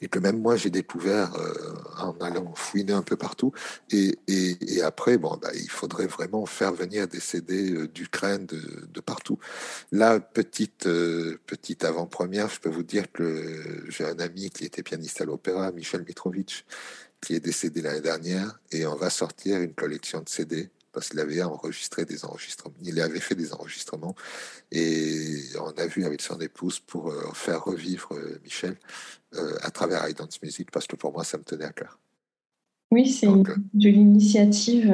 Et 0.00 0.08
que 0.08 0.18
même 0.18 0.40
moi, 0.40 0.56
j'ai 0.56 0.70
découvert 0.70 1.34
euh, 1.34 1.74
en 1.98 2.16
allant 2.20 2.54
fouiner 2.54 2.94
un 2.94 3.02
peu 3.02 3.16
partout. 3.16 3.52
Et, 3.90 4.16
après, 4.82 5.18
bon, 5.18 5.36
bah, 5.36 5.50
il 5.54 5.68
faudrait 5.68 6.06
vraiment 6.06 6.46
faire 6.46 6.72
venir 6.72 7.06
des 7.06 7.20
CD 7.20 7.72
euh, 7.72 7.86
d'Ukraine, 7.86 8.46
de, 8.46 8.86
de, 8.88 9.00
partout. 9.00 9.38
Là, 9.92 10.18
petite, 10.18 10.86
euh, 10.86 11.38
petite 11.46 11.84
avant-première, 11.84 12.48
je 12.48 12.60
peux 12.60 12.70
vous 12.70 12.82
dire 12.82 13.12
que 13.12 13.84
j'ai 13.88 14.04
un 14.04 14.18
ami 14.20 14.48
qui 14.50 14.64
était 14.64 14.82
pianiste 14.82 15.20
à 15.20 15.26
l'opéra, 15.26 15.70
Michel 15.72 16.04
Mitrovic, 16.06 16.64
qui 17.20 17.34
est 17.34 17.40
décédé 17.40 17.82
l'année 17.82 18.00
dernière. 18.00 18.58
Et 18.72 18.86
on 18.86 18.96
va 18.96 19.10
sortir 19.10 19.60
une 19.60 19.74
collection 19.74 20.20
de 20.20 20.28
CD 20.30 20.70
parce 20.92 21.10
qu'il 21.10 21.20
avait 21.20 21.42
enregistré 21.42 22.04
des 22.04 22.24
enregistrements. 22.24 22.74
Il 22.82 23.00
avait 23.00 23.20
fait 23.20 23.34
des 23.34 23.52
enregistrements 23.52 24.14
et 24.72 25.36
on 25.60 25.70
a 25.80 25.86
vu 25.86 26.04
avec 26.04 26.20
son 26.20 26.38
épouse 26.40 26.80
pour 26.80 27.10
euh, 27.10 27.30
faire 27.34 27.64
revivre 27.64 28.12
euh, 28.12 28.40
Michel 28.42 28.76
euh, 29.34 29.54
à 29.62 29.70
travers 29.70 30.08
iDance 30.08 30.42
Music 30.42 30.70
parce 30.70 30.86
que 30.86 30.96
pour 30.96 31.12
moi 31.12 31.24
ça 31.24 31.38
me 31.38 31.44
tenait 31.44 31.64
à 31.64 31.72
cœur. 31.72 31.98
Oui, 32.90 33.08
c'est 33.08 33.28
de 33.28 33.88
l'initiative. 33.88 34.92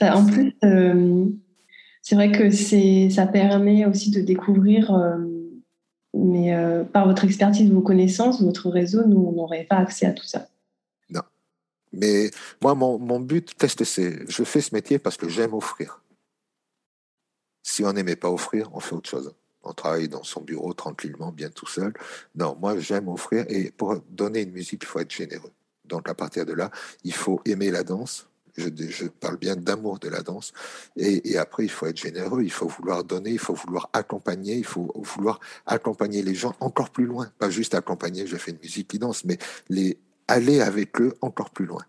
en 0.00 0.26
plus, 0.26 0.54
c'est 2.00 2.14
vrai 2.14 2.30
que 2.30 2.50
c'est 2.50 3.10
ça 3.10 3.26
permet 3.26 3.84
aussi 3.84 4.10
de 4.10 4.20
découvrir. 4.20 4.96
mais 6.14 6.54
par 6.92 7.08
votre 7.08 7.24
expertise, 7.24 7.68
vos 7.68 7.80
connaissances, 7.80 8.40
votre 8.40 8.70
réseau, 8.70 9.04
nous, 9.08 9.18
on 9.18 9.32
n'aurait 9.32 9.64
pas 9.64 9.78
accès 9.78 10.06
à 10.06 10.12
tout 10.12 10.24
ça. 10.24 10.46
Mais 11.92 12.30
moi, 12.60 12.74
mon, 12.74 12.98
mon 12.98 13.20
but, 13.20 13.54
que 13.54 13.84
c'est? 13.84 14.30
Je 14.30 14.44
fais 14.44 14.60
ce 14.60 14.74
métier 14.74 14.98
parce 14.98 15.16
que 15.16 15.28
j'aime 15.28 15.54
offrir. 15.54 16.00
Si 17.62 17.84
on 17.84 17.92
n'aimait 17.92 18.16
pas 18.16 18.30
offrir, 18.30 18.70
on 18.74 18.80
fait 18.80 18.94
autre 18.94 19.08
chose. 19.08 19.34
On 19.62 19.72
travaille 19.72 20.08
dans 20.08 20.24
son 20.24 20.40
bureau 20.40 20.72
tranquillement, 20.74 21.30
bien 21.30 21.50
tout 21.50 21.66
seul. 21.66 21.92
Non, 22.34 22.56
moi, 22.60 22.78
j'aime 22.78 23.08
offrir. 23.08 23.44
Et 23.48 23.70
pour 23.70 23.96
donner 24.10 24.42
une 24.42 24.50
musique, 24.50 24.82
il 24.82 24.86
faut 24.86 24.98
être 24.98 25.12
généreux. 25.12 25.52
Donc, 25.84 26.08
à 26.08 26.14
partir 26.14 26.44
de 26.44 26.52
là, 26.52 26.70
il 27.04 27.14
faut 27.14 27.40
aimer 27.44 27.70
la 27.70 27.84
danse. 27.84 28.26
Je, 28.56 29.06
parle 29.06 29.38
bien 29.38 29.56
d'amour 29.56 29.98
de 29.98 30.08
la 30.08 30.22
danse. 30.22 30.52
Et, 30.96 31.30
et, 31.30 31.38
après, 31.38 31.64
il 31.64 31.70
faut 31.70 31.86
être 31.86 31.96
généreux. 31.96 32.42
Il 32.42 32.52
faut 32.52 32.66
vouloir 32.66 33.04
donner. 33.04 33.30
Il 33.30 33.38
faut 33.38 33.54
vouloir 33.54 33.88
accompagner. 33.92 34.56
Il 34.56 34.64
faut 34.64 34.92
vouloir 34.96 35.38
accompagner 35.64 36.22
les 36.22 36.34
gens 36.34 36.54
encore 36.60 36.90
plus 36.90 37.06
loin. 37.06 37.30
Pas 37.38 37.50
juste 37.50 37.74
accompagner, 37.74 38.26
je 38.26 38.36
fais 38.36 38.50
une 38.50 38.58
musique 38.58 38.88
qui 38.88 38.98
danse, 38.98 39.24
mais 39.24 39.38
les 39.68 39.98
aller 40.32 40.60
avec 40.60 41.00
eux 41.00 41.14
encore 41.20 41.50
plus 41.50 41.66
loin. 41.66 41.84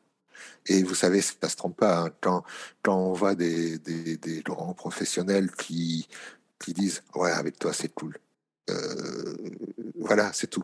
Et 0.68 0.84
vous 0.84 0.96
savez, 0.96 1.22
ça 1.22 1.34
ne 1.44 1.48
se 1.48 1.56
trompe 1.56 1.78
pas. 1.78 2.04
Hein. 2.04 2.10
Quand, 2.22 2.44
quand 2.82 2.98
on 2.98 3.14
voit 3.14 3.36
des, 3.36 3.80
des, 3.80 4.18
des 4.18 4.42
grands 4.42 4.74
professionnels 4.74 5.52
qui, 5.52 6.08
qui 6.60 6.74
disent 6.74 7.04
Ouais, 7.16 7.32
avec 7.32 7.60
toi, 7.60 7.74
c'est 7.74 7.94
cool. 7.94 8.18
Euh, 8.70 9.36
voilà, 10.00 10.32
c'est 10.34 10.48
tout. 10.48 10.64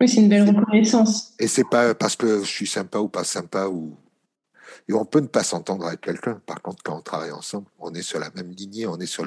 Oui, 0.00 0.08
c'est 0.08 0.20
une 0.20 0.28
belle 0.28 0.48
reconnaissance. 0.48 1.34
Et 1.38 1.48
c'est 1.48 1.68
pas 1.68 1.94
parce 1.94 2.16
que 2.16 2.40
je 2.40 2.50
suis 2.50 2.66
sympa 2.66 2.98
ou 2.98 3.08
pas 3.08 3.24
sympa 3.24 3.68
ou. 3.68 3.96
Et 4.88 4.92
on 4.92 5.04
peut 5.04 5.20
ne 5.20 5.26
pas 5.26 5.42
s'entendre 5.42 5.86
avec 5.86 6.00
quelqu'un. 6.00 6.40
Par 6.46 6.60
contre, 6.60 6.82
quand 6.82 6.96
on 6.96 7.02
travaille 7.02 7.32
ensemble, 7.32 7.66
on 7.78 7.94
est 7.94 8.02
sur 8.02 8.18
la 8.18 8.30
même 8.30 8.50
lignée, 8.50 8.86
on 8.86 8.98
est 8.98 9.06
sur 9.06 9.24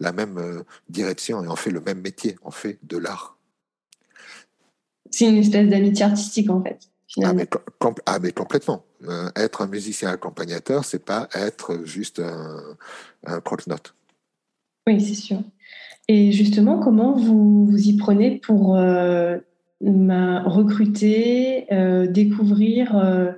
la 0.00 0.12
même 0.12 0.38
euh, 0.38 0.62
direction 0.88 1.42
et 1.42 1.48
on 1.48 1.56
fait 1.56 1.70
le 1.70 1.80
même 1.80 2.00
métier. 2.00 2.38
On 2.42 2.50
fait 2.50 2.78
de 2.82 2.98
l'art. 2.98 3.36
C'est 5.10 5.28
une 5.28 5.36
espèce 5.36 5.68
d'amitié 5.68 6.04
artistique, 6.04 6.50
en 6.50 6.62
fait. 6.62 6.91
Ah 7.20 7.34
mais, 7.34 7.46
ah 8.06 8.18
mais, 8.20 8.32
complètement. 8.32 8.84
Euh, 9.06 9.28
être 9.36 9.62
un 9.62 9.66
musicien 9.66 10.10
accompagnateur, 10.10 10.84
c'est 10.84 11.04
pas 11.04 11.28
être 11.34 11.84
juste 11.84 12.20
un, 12.20 12.76
un 13.26 13.40
croque-note. 13.40 13.94
Oui, 14.86 15.00
c'est 15.00 15.14
sûr. 15.14 15.42
Et 16.08 16.32
justement, 16.32 16.78
comment 16.78 17.12
vous 17.14 17.66
vous 17.66 17.88
y 17.88 17.96
prenez 17.96 18.38
pour 18.38 18.76
euh, 18.76 19.38
recruter, 19.80 21.72
euh, 21.72 22.06
découvrir 22.06 23.36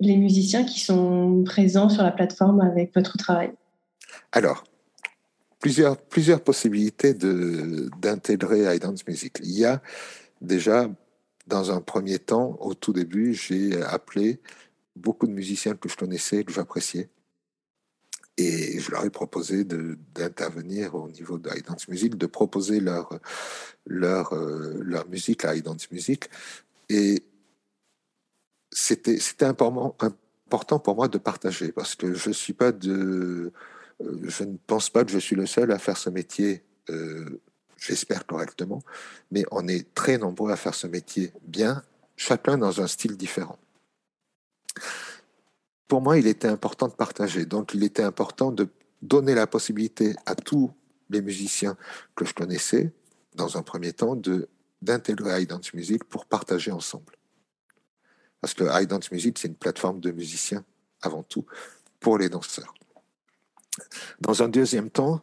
les 0.00 0.16
musiciens 0.16 0.64
qui 0.64 0.80
sont 0.80 1.42
présents 1.44 1.88
sur 1.88 2.02
la 2.02 2.12
plateforme 2.12 2.60
avec 2.60 2.94
votre 2.94 3.16
travail? 3.18 3.50
Alors, 4.32 4.64
plusieurs, 5.58 5.96
plusieurs 5.96 6.42
possibilités 6.42 7.12
d'intégrer 7.12 8.74
iDance 8.76 9.06
Music. 9.06 9.38
Il 9.42 9.58
y 9.58 9.64
a 9.64 9.82
déjà 10.40 10.88
dans 11.46 11.70
un 11.70 11.80
premier 11.80 12.18
temps, 12.18 12.56
au 12.60 12.74
tout 12.74 12.92
début, 12.92 13.34
j'ai 13.34 13.82
appelé 13.82 14.40
beaucoup 14.96 15.26
de 15.26 15.32
musiciens 15.32 15.74
que 15.76 15.88
je 15.88 15.96
connaissais, 15.96 16.44
que 16.44 16.52
j'appréciais. 16.52 17.08
Et 18.38 18.78
je 18.80 18.90
leur 18.90 19.04
ai 19.04 19.10
proposé 19.10 19.64
d'intervenir 19.64 20.94
au 20.94 21.08
niveau 21.08 21.38
de 21.38 21.48
Dance 21.66 21.88
Music, 21.88 22.16
de 22.16 22.26
proposer 22.26 22.80
leur, 22.80 23.18
leur, 23.86 24.34
euh, 24.34 24.78
leur 24.82 25.08
musique 25.08 25.44
à 25.46 25.58
Dance 25.58 25.90
Music. 25.90 26.28
Et 26.90 27.22
c'était 28.70 29.44
important, 29.44 29.96
important 30.46 30.78
pour 30.78 30.96
moi 30.96 31.08
de 31.08 31.16
partager 31.16 31.72
parce 31.72 31.94
que 31.94 32.12
je 32.12 32.30
suis 32.30 32.52
pas 32.52 32.72
de, 32.72 33.52
euh, 34.02 34.20
je 34.24 34.44
ne 34.44 34.56
pense 34.66 34.90
pas 34.90 35.04
que 35.04 35.10
je 35.10 35.18
suis 35.18 35.36
le 35.36 35.46
seul 35.46 35.72
à 35.72 35.78
faire 35.78 35.96
ce 35.96 36.10
métier 36.10 36.62
euh, 36.90 37.40
j'espère 37.76 38.26
correctement, 38.26 38.82
mais 39.30 39.44
on 39.50 39.68
est 39.68 39.94
très 39.94 40.18
nombreux 40.18 40.52
à 40.52 40.56
faire 40.56 40.74
ce 40.74 40.86
métier 40.86 41.32
bien, 41.42 41.82
chacun 42.16 42.58
dans 42.58 42.80
un 42.80 42.86
style 42.86 43.16
différent. 43.16 43.58
Pour 45.88 46.00
moi, 46.00 46.18
il 46.18 46.26
était 46.26 46.48
important 46.48 46.88
de 46.88 46.94
partager, 46.94 47.46
donc 47.46 47.74
il 47.74 47.84
était 47.84 48.02
important 48.02 48.50
de 48.50 48.68
donner 49.02 49.34
la 49.34 49.46
possibilité 49.46 50.14
à 50.26 50.34
tous 50.34 50.72
les 51.10 51.22
musiciens 51.22 51.76
que 52.16 52.24
je 52.24 52.34
connaissais, 52.34 52.92
dans 53.34 53.56
un 53.56 53.62
premier 53.62 53.92
temps, 53.92 54.16
de 54.16 54.48
d'intégrer 54.82 55.42
iDance 55.42 55.72
Music 55.72 56.04
pour 56.04 56.26
partager 56.26 56.70
ensemble. 56.70 57.14
Parce 58.40 58.54
que 58.54 58.64
iDance 58.82 59.10
Music, 59.10 59.38
c'est 59.38 59.48
une 59.48 59.56
plateforme 59.56 60.00
de 60.00 60.10
musiciens 60.10 60.64
avant 61.00 61.22
tout 61.22 61.46
pour 61.98 62.18
les 62.18 62.28
danseurs. 62.28 62.74
Dans 64.20 64.42
un 64.42 64.48
deuxième 64.48 64.90
temps, 64.90 65.22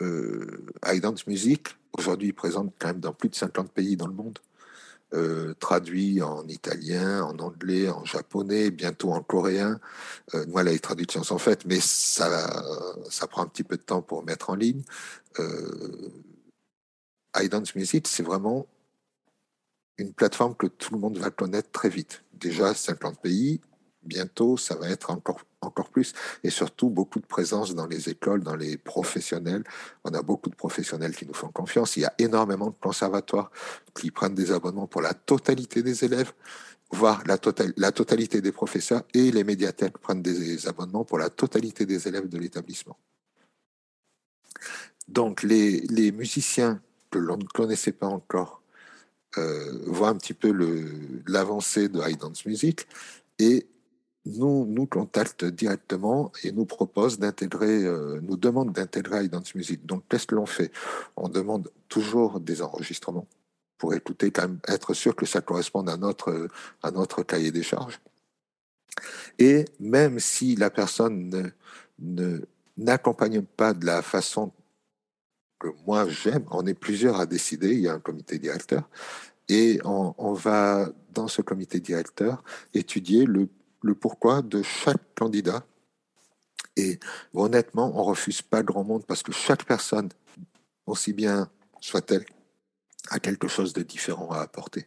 euh, 0.00 0.66
iDance 0.86 1.26
Music 1.26 1.76
aujourd'hui 1.96 2.32
présente 2.32 2.72
quand 2.78 2.88
même 2.88 3.00
dans 3.00 3.12
plus 3.12 3.28
de 3.28 3.34
50 3.34 3.72
pays 3.72 3.96
dans 3.96 4.06
le 4.06 4.14
monde, 4.14 4.38
euh, 5.14 5.54
traduit 5.60 6.22
en 6.22 6.46
italien, 6.48 7.22
en 7.22 7.38
anglais, 7.38 7.90
en 7.90 8.04
japonais, 8.04 8.70
bientôt 8.70 9.12
en 9.12 9.22
coréen. 9.22 9.78
Euh, 10.34 10.46
moi, 10.48 10.62
les 10.62 10.78
traductions 10.78 11.22
sont 11.22 11.38
faites, 11.38 11.66
mais 11.66 11.80
ça, 11.80 12.64
ça 13.10 13.26
prend 13.26 13.42
un 13.42 13.46
petit 13.46 13.64
peu 13.64 13.76
de 13.76 13.82
temps 13.82 14.00
pour 14.00 14.24
mettre 14.24 14.50
en 14.50 14.54
ligne. 14.54 14.82
Euh, 15.38 16.10
Music, 17.74 18.08
c'est 18.08 18.22
vraiment 18.22 18.66
une 19.98 20.12
plateforme 20.12 20.54
que 20.56 20.66
tout 20.66 20.94
le 20.94 21.00
monde 21.00 21.18
va 21.18 21.30
connaître 21.30 21.70
très 21.70 21.88
vite. 21.88 22.24
Déjà 22.32 22.74
50 22.74 23.20
pays, 23.20 23.60
bientôt, 24.04 24.56
ça 24.56 24.74
va 24.74 24.88
être 24.88 25.10
encore, 25.10 25.40
encore 25.60 25.88
plus. 25.88 26.12
Et 26.44 26.50
surtout, 26.50 26.90
beaucoup 26.90 27.20
de 27.20 27.26
présence 27.26 27.74
dans 27.74 27.86
les 27.86 28.08
écoles, 28.08 28.42
dans 28.42 28.56
les 28.56 28.76
professionnels. 28.76 29.64
On 30.04 30.14
a 30.14 30.22
beaucoup 30.22 30.50
de 30.50 30.54
professionnels 30.54 31.14
qui 31.14 31.26
nous 31.26 31.34
font 31.34 31.48
confiance. 31.48 31.96
Il 31.96 32.00
y 32.00 32.04
a 32.04 32.14
énormément 32.18 32.70
de 32.70 32.76
conservatoires 32.80 33.50
qui 33.94 34.10
prennent 34.10 34.34
des 34.34 34.52
abonnements 34.52 34.86
pour 34.86 35.02
la 35.02 35.14
totalité 35.14 35.82
des 35.82 36.04
élèves, 36.04 36.32
voire 36.90 37.22
la, 37.26 37.38
totalité 37.38 38.40
des 38.40 38.52
professeurs. 38.52 39.02
Et 39.14 39.30
les 39.30 39.44
médiathèques 39.44 39.98
prennent 39.98 40.22
des 40.22 40.66
abonnements 40.68 41.04
pour 41.04 41.18
la 41.18 41.30
totalité 41.30 41.86
des 41.86 42.08
élèves 42.08 42.28
de 42.28 42.38
l'établissement. 42.38 42.96
Donc, 45.08 45.42
les, 45.42 45.80
les 45.88 46.12
musiciens 46.12 46.80
que 47.10 47.18
l'on 47.18 47.36
ne 47.36 47.44
connaissait 47.44 47.92
pas 47.92 48.06
encore 48.06 48.62
euh, 49.38 49.78
voient 49.86 50.10
un 50.10 50.16
petit 50.16 50.34
peu 50.34 50.52
l'avancée 51.26 51.88
de 51.88 52.00
High 52.00 52.18
Dance 52.18 52.44
Music 52.44 52.86
et 53.38 53.66
nous, 54.24 54.66
nous 54.66 54.86
contactent 54.86 55.44
directement 55.44 56.32
et 56.44 56.52
nous 56.52 56.64
propose 56.64 57.18
d'intégrer, 57.18 57.84
euh, 57.84 58.20
nous 58.22 58.36
demande 58.36 58.72
d'intégrer 58.72 59.28
Dance 59.28 59.54
Music. 59.54 59.84
Donc, 59.84 60.04
qu'est-ce 60.08 60.26
que 60.26 60.34
l'on 60.34 60.46
fait? 60.46 60.70
On 61.16 61.28
demande 61.28 61.70
toujours 61.88 62.40
des 62.40 62.62
enregistrements 62.62 63.26
pour 63.78 63.94
écouter, 63.94 64.30
quand 64.30 64.42
même, 64.42 64.60
être 64.68 64.94
sûr 64.94 65.16
que 65.16 65.26
ça 65.26 65.40
corresponde 65.40 65.88
à 65.88 65.96
notre, 65.96 66.48
à 66.82 66.90
notre 66.92 67.24
cahier 67.24 67.50
des 67.50 67.64
charges. 67.64 68.00
Et 69.38 69.64
même 69.80 70.20
si 70.20 70.54
la 70.54 70.70
personne 70.70 71.52
ne, 71.98 72.40
n'accompagne 72.76 73.42
pas 73.42 73.74
de 73.74 73.84
la 73.84 74.02
façon 74.02 74.52
que 75.58 75.68
moi 75.86 76.08
j'aime, 76.08 76.44
on 76.50 76.66
est 76.66 76.74
plusieurs 76.74 77.18
à 77.18 77.26
décider, 77.26 77.72
il 77.72 77.80
y 77.80 77.88
a 77.88 77.94
un 77.94 78.00
comité 78.00 78.38
directeur, 78.38 78.88
Et 79.48 79.80
on, 79.84 80.32
va, 80.32 80.88
dans 81.12 81.28
ce 81.28 81.42
comité 81.42 81.80
directeur, 81.80 82.42
étudier 82.74 83.24
le, 83.24 83.48
le 83.82 83.94
pourquoi 83.94 84.42
de 84.42 84.62
chaque 84.62 85.14
candidat. 85.14 85.64
Et 86.76 86.98
honnêtement, 87.34 87.92
on 87.94 88.02
refuse 88.02 88.40
pas 88.42 88.62
grand 88.62 88.84
monde 88.84 89.04
parce 89.06 89.22
que 89.22 89.32
chaque 89.32 89.64
personne, 89.64 90.08
aussi 90.86 91.12
bien 91.12 91.48
soit-elle, 91.80 92.24
a 93.10 93.18
quelque 93.18 93.48
chose 93.48 93.72
de 93.72 93.82
différent 93.82 94.30
à 94.30 94.40
apporter. 94.40 94.86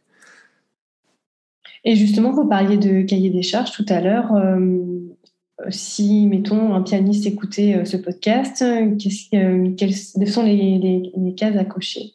Et 1.83 1.95
justement, 1.95 2.31
vous 2.31 2.47
parliez 2.47 2.77
de 2.77 3.03
cahier 3.03 3.29
des 3.29 3.43
charges 3.43 3.71
tout 3.71 3.85
à 3.89 4.01
l'heure. 4.01 4.33
Euh, 4.33 5.69
si, 5.69 6.25
mettons, 6.27 6.73
un 6.73 6.81
pianiste 6.81 7.27
écoutait 7.27 7.75
euh, 7.75 7.85
ce 7.85 7.97
podcast, 7.97 8.63
euh, 8.63 8.95
quelles 9.77 10.27
sont 10.27 10.43
les, 10.43 11.33
cases 11.37 11.55
à 11.55 11.65
cocher? 11.65 12.13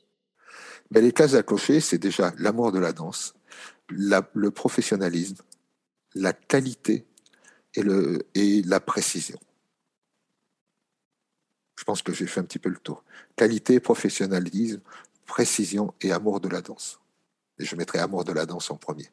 Ben, 0.91 1.03
Les 1.03 1.13
cases 1.13 1.35
à 1.35 1.43
cocher, 1.43 1.79
c'est 1.79 1.99
déjà 1.99 2.33
l'amour 2.39 2.73
de 2.73 2.81
la 2.81 2.93
danse, 2.93 3.35
le 3.89 4.51
professionnalisme, 4.51 5.37
la 6.15 6.33
qualité 6.33 7.05
et, 7.75 7.83
le, 7.83 8.27
et 8.35 8.63
la 8.63 8.81
précision. 8.81 9.39
Je 11.79 11.85
pense 11.85 12.03
que 12.03 12.13
j'ai 12.13 12.27
fait 12.27 12.41
un 12.41 12.45
petit 12.45 12.59
peu 12.59 12.69
le 12.69 12.77
tour. 12.77 13.05
Qualité, 13.37 13.81
professionnalisme, 13.81 14.81
précision 15.27 15.95
et 16.01 16.13
amour 16.13 16.41
de 16.41 16.49
la 16.49 16.61
danse. 16.61 17.01
Et 17.59 17.65
je 17.65 17.77
mettrai 17.77 17.99
amour 17.99 18.25
de 18.25 18.33
la 18.33 18.47
danse 18.47 18.71
en 18.71 18.77
premier. 18.77 19.07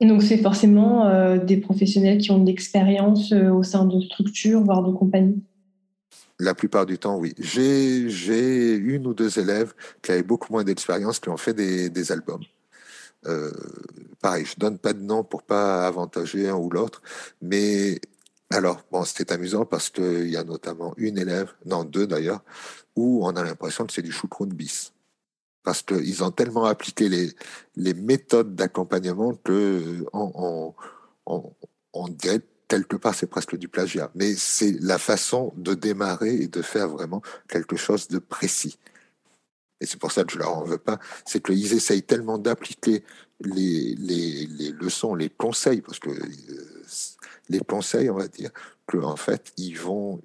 Donc, 0.00 0.22
c'est 0.22 0.38
forcément 0.38 1.06
euh, 1.06 1.38
des 1.38 1.56
professionnels 1.56 2.18
qui 2.18 2.30
ont 2.30 2.38
de 2.38 2.46
l'expérience 2.46 3.32
euh, 3.32 3.50
au 3.50 3.64
sein 3.64 3.84
de 3.84 4.00
structures, 4.00 4.60
voire 4.62 4.82
de 4.84 4.92
compagnies? 4.92 5.42
La 6.38 6.54
plupart 6.54 6.86
du 6.86 6.98
temps, 6.98 7.18
oui. 7.18 7.34
J'ai 7.38 8.76
une 8.76 9.08
ou 9.08 9.14
deux 9.14 9.40
élèves 9.40 9.74
qui 10.02 10.12
avaient 10.12 10.22
beaucoup 10.22 10.52
moins 10.52 10.62
d'expérience, 10.62 11.18
qui 11.18 11.28
ont 11.30 11.36
fait 11.36 11.54
des, 11.54 12.12
albums. 12.12 12.44
Euh, 13.26 13.50
pareil, 14.20 14.44
je 14.44 14.54
donne 14.58 14.78
pas 14.78 14.92
de 14.92 15.02
nom 15.02 15.24
pour 15.24 15.42
pas 15.42 15.86
avantager 15.86 16.48
un 16.48 16.54
ou 16.56 16.70
l'autre, 16.70 17.02
mais 17.42 18.00
alors, 18.50 18.82
bon, 18.90 19.04
c'était 19.04 19.32
amusant 19.32 19.66
parce 19.66 19.90
qu'il 19.90 20.28
y 20.30 20.36
a 20.36 20.44
notamment 20.44 20.94
une 20.96 21.18
élève, 21.18 21.52
non, 21.66 21.84
deux 21.84 22.06
d'ailleurs, 22.06 22.42
où 22.96 23.26
on 23.26 23.30
a 23.36 23.44
l'impression 23.44 23.86
que 23.86 23.92
c'est 23.92 24.02
du 24.02 24.12
choucroune 24.12 24.52
bis 24.54 24.92
parce 25.68 25.82
qu'ils 25.82 26.24
ont 26.24 26.30
tellement 26.30 26.64
appliqué 26.64 27.10
les, 27.76 27.92
méthodes 27.92 28.54
d'accompagnement 28.54 29.34
que 29.34 30.02
on, 30.14 30.72
on, 31.26 32.08
dirait 32.08 32.40
quelque 32.68 32.96
part 32.96 33.14
c'est 33.14 33.26
presque 33.26 33.54
du 33.54 33.68
plagiat. 33.68 34.10
Mais 34.14 34.34
c'est 34.34 34.76
la 34.80 34.96
façon 34.96 35.52
de 35.58 35.74
démarrer 35.74 36.36
et 36.36 36.48
de 36.48 36.62
faire 36.62 36.88
vraiment 36.88 37.20
quelque 37.48 37.76
chose 37.76 38.08
de 38.08 38.18
précis. 38.18 38.78
Et 39.80 39.86
c'est 39.86 39.98
pour 39.98 40.12
ça 40.12 40.24
que 40.24 40.32
je 40.32 40.38
leur 40.38 40.56
en 40.56 40.64
veux 40.64 40.78
pas, 40.78 40.98
c'est 41.24 41.42
qu'ils 41.42 41.72
essayent 41.72 42.02
tellement 42.02 42.38
d'appliquer 42.38 43.04
les, 43.40 43.94
les, 43.94 44.46
les, 44.46 44.72
leçons, 44.72 45.14
les 45.14 45.30
conseils, 45.30 45.80
parce 45.80 45.98
que 45.98 46.10
euh, 46.10 46.84
les 47.48 47.60
conseils, 47.60 48.10
on 48.10 48.16
va 48.16 48.26
dire, 48.26 48.50
qu'en 48.86 49.12
en 49.12 49.16
fait, 49.16 49.52
ils 49.56 49.78
vont, 49.78 50.20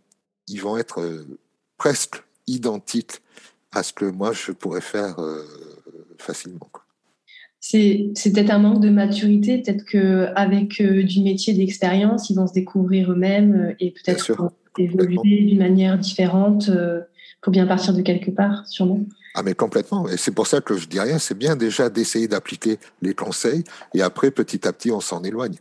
ils 0.48 0.60
vont 0.60 0.78
être 0.78 1.02
euh, 1.02 1.28
presque 1.78 2.24
identiques 2.48 3.22
à 3.72 3.84
ce 3.84 3.94
que 3.94 4.06
moi 4.06 4.34
je 4.34 4.52
pourrais 4.52 4.82
faire 4.82 5.20
euh, 5.20 5.44
facilement. 6.18 6.70
C'est, 7.60 8.12
peut-être 8.16 8.52
un 8.52 8.60
manque 8.60 8.82
de 8.82 8.90
maturité, 8.90 9.62
peut-être 9.62 9.86
qu'avec 9.86 10.82
du 10.82 11.22
métier 11.22 11.54
d'expérience, 11.54 12.30
ils 12.30 12.36
vont 12.36 12.46
se 12.46 12.54
découvrir 12.54 13.12
eux-mêmes 13.12 13.74
et 13.80 13.92
peut-être 13.92 14.52
évoluer 14.78 15.44
d'une 15.46 15.60
manière 15.60 15.98
différente 15.98 16.70
pour 17.44 17.52
bien 17.52 17.68
partir 17.68 17.94
de 17.94 18.02
quelque 18.02 18.32
part, 18.32 18.66
sûrement. 18.66 19.02
Ah 19.36 19.44
mais 19.44 19.54
complètement, 19.54 20.08
et 20.08 20.18
c'est 20.18 20.32
pour 20.32 20.48
ça 20.48 20.62
que 20.62 20.78
je 20.78 20.88
dis 20.88 21.00
rien, 21.00 21.20
c'est 21.20 21.38
bien 21.38 21.56
déjà 21.56 21.90
d'essayer 21.90 22.28
d'appliquer 22.28 22.78
les 23.02 23.14
conseils. 23.14 23.64
Et 23.94 24.02
après 24.02 24.32
petit 24.32 24.68
à 24.68 24.74
petit 24.74 24.92
on 24.92 25.02
s'en 25.02 25.24
éloigne. 25.24 25.56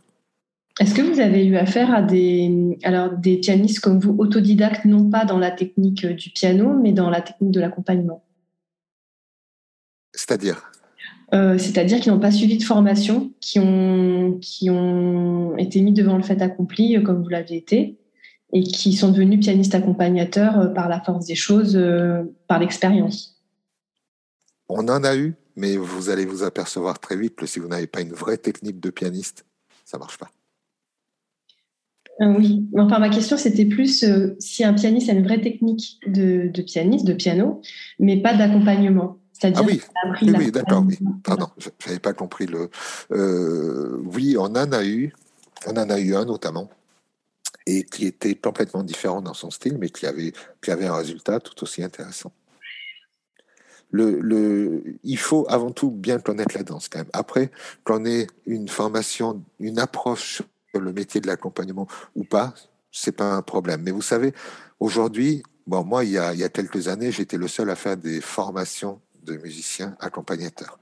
Est-ce 0.79 0.95
que 0.95 1.01
vous 1.03 1.19
avez 1.19 1.45
eu 1.45 1.55
affaire 1.55 1.93
à 1.93 2.01
des, 2.01 2.79
alors, 2.83 3.11
des 3.11 3.37
pianistes 3.37 3.79
comme 3.79 3.99
vous, 3.99 4.15
autodidactes, 4.17 4.85
non 4.85 5.07
pas 5.07 5.23
dans 5.23 5.37
la 5.37 5.51
technique 5.51 6.03
du 6.05 6.31
piano, 6.31 6.73
mais 6.81 6.93
dans 6.93 7.11
la 7.11 7.21
technique 7.21 7.51
de 7.51 7.59
l'accompagnement? 7.59 8.23
C'est-à-dire? 10.15 10.71
Euh, 11.35 11.59
C'est-à-dire 11.59 11.99
qui 11.99 12.09
n'ont 12.09 12.19
pas 12.19 12.31
suivi 12.31 12.57
de 12.57 12.63
formation, 12.63 13.31
qui 13.39 13.59
ont, 13.59 14.39
qui 14.41 14.71
ont 14.71 15.55
été 15.57 15.81
mis 15.81 15.93
devant 15.93 16.17
le 16.17 16.23
fait 16.23 16.41
accompli, 16.41 16.97
euh, 16.97 17.01
comme 17.01 17.21
vous 17.21 17.29
l'avez 17.29 17.55
été, 17.55 17.97
et 18.53 18.63
qui 18.63 18.93
sont 18.93 19.11
devenus 19.11 19.39
pianistes 19.39 19.75
accompagnateurs 19.75 20.59
euh, 20.59 20.67
par 20.67 20.87
la 20.87 21.01
force 21.01 21.25
des 21.25 21.35
choses, 21.35 21.79
par 22.47 22.59
l'expérience. 22.59 23.41
On 24.69 24.87
en 24.87 25.03
a 25.03 25.15
eu, 25.15 25.35
mais 25.55 25.77
vous 25.77 26.09
allez 26.09 26.25
vous 26.25 26.43
apercevoir 26.43 26.99
très 26.99 27.17
vite 27.17 27.35
que 27.35 27.45
si 27.45 27.59
vous 27.59 27.67
n'avez 27.67 27.87
pas 27.87 28.01
une 28.01 28.13
vraie 28.13 28.37
technique 28.37 28.79
de 28.79 28.89
pianiste, 28.89 29.45
ça 29.85 29.97
ne 29.97 29.99
marche 29.99 30.17
pas. 30.17 30.29
Euh, 32.21 32.33
oui, 32.37 32.67
enfin 32.77 32.99
ma 32.99 33.09
question 33.09 33.37
c'était 33.37 33.65
plus 33.65 34.03
euh, 34.03 34.35
si 34.37 34.63
un 34.63 34.73
pianiste 34.73 35.09
a 35.09 35.13
une 35.13 35.23
vraie 35.23 35.41
technique 35.41 35.99
de, 36.05 36.61
pianiste, 36.61 37.05
de 37.05 37.13
piano, 37.13 37.61
mais 37.97 38.21
pas 38.21 38.35
d'accompagnement. 38.35 39.17
ah 39.41 39.61
oui, 39.63 39.81
oui, 40.21 40.51
d'accord, 40.51 40.83
oui. 40.87 40.99
Pardon, 41.23 41.47
je 41.57 41.69
n'avais 41.87 41.99
pas 41.99 42.13
compris 42.13 42.45
le. 42.45 42.69
Euh, 43.11 43.99
oui, 44.13 44.35
on 44.37 44.43
en 44.43 44.71
a 44.71 44.85
eu, 44.85 45.11
on 45.65 45.71
en 45.71 45.89
a 45.89 45.99
eu 45.99 46.13
un 46.15 46.25
notamment, 46.25 46.69
et 47.65 47.83
qui 47.83 48.05
était 48.05 48.35
complètement 48.35 48.83
différent 48.83 49.21
dans 49.21 49.33
son 49.33 49.51
style, 49.51 49.77
mais 49.77 49.89
qui 49.89 50.05
avait, 50.05 50.33
un 50.67 50.95
résultat 50.95 51.39
tout 51.39 51.63
aussi 51.63 51.83
intéressant. 51.83 52.31
Il 53.93 55.17
faut 55.17 55.45
avant 55.49 55.71
tout 55.71 55.91
bien 55.91 56.19
connaître 56.19 56.57
la 56.57 56.63
danse 56.63 56.89
quand 56.89 56.99
même. 56.99 57.09
Après, 57.13 57.51
qu'on 57.83 58.05
ait 58.05 58.27
une 58.45 58.67
formation, 58.67 59.43
une 59.59 59.79
approche 59.79 60.41
le 60.79 60.93
métier 60.93 61.21
de 61.21 61.27
l'accompagnement 61.27 61.87
ou 62.15 62.23
pas, 62.23 62.53
c'est 62.91 63.11
pas 63.11 63.33
un 63.33 63.41
problème. 63.41 63.81
Mais 63.83 63.91
vous 63.91 64.01
savez, 64.01 64.33
aujourd'hui, 64.79 65.43
bon, 65.67 65.83
moi, 65.83 66.03
il 66.03 66.11
y, 66.11 66.17
a, 66.17 66.49
quelques 66.49 66.87
années, 66.87 67.11
j'étais 67.11 67.37
le 67.37 67.47
seul 67.47 67.69
à 67.69 67.75
faire 67.75 67.97
des 67.97 68.21
formations 68.21 69.01
de 69.23 69.37
musiciens 69.37 69.95
accompagnateurs, 69.99 70.77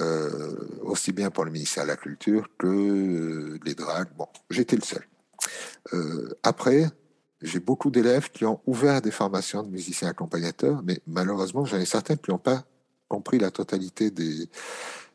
euh, 0.00 0.54
aussi 0.82 1.12
bien 1.12 1.30
pour 1.30 1.44
le 1.44 1.50
ministère 1.50 1.84
de 1.84 1.88
la 1.88 1.96
Culture 1.96 2.46
que 2.58 2.66
euh, 2.66 3.58
les 3.64 3.74
dragues. 3.74 4.10
Bon, 4.16 4.28
j'étais 4.50 4.76
le 4.76 4.82
seul. 4.82 5.02
Euh, 5.92 6.28
après, 6.42 6.86
j'ai 7.42 7.60
beaucoup 7.60 7.90
d'élèves 7.90 8.30
qui 8.30 8.44
ont 8.44 8.60
ouvert 8.66 9.00
des 9.00 9.10
formations 9.10 9.62
de 9.62 9.70
musiciens 9.70 10.08
accompagnateurs, 10.08 10.82
mais 10.84 11.00
malheureusement, 11.06 11.64
j'en 11.64 11.78
ai 11.78 11.86
certains 11.86 12.16
qui 12.16 12.30
n'ont 12.30 12.38
pas 12.38 12.64
compris 13.08 13.38
la 13.38 13.50
totalité 13.50 14.10
des, 14.10 14.48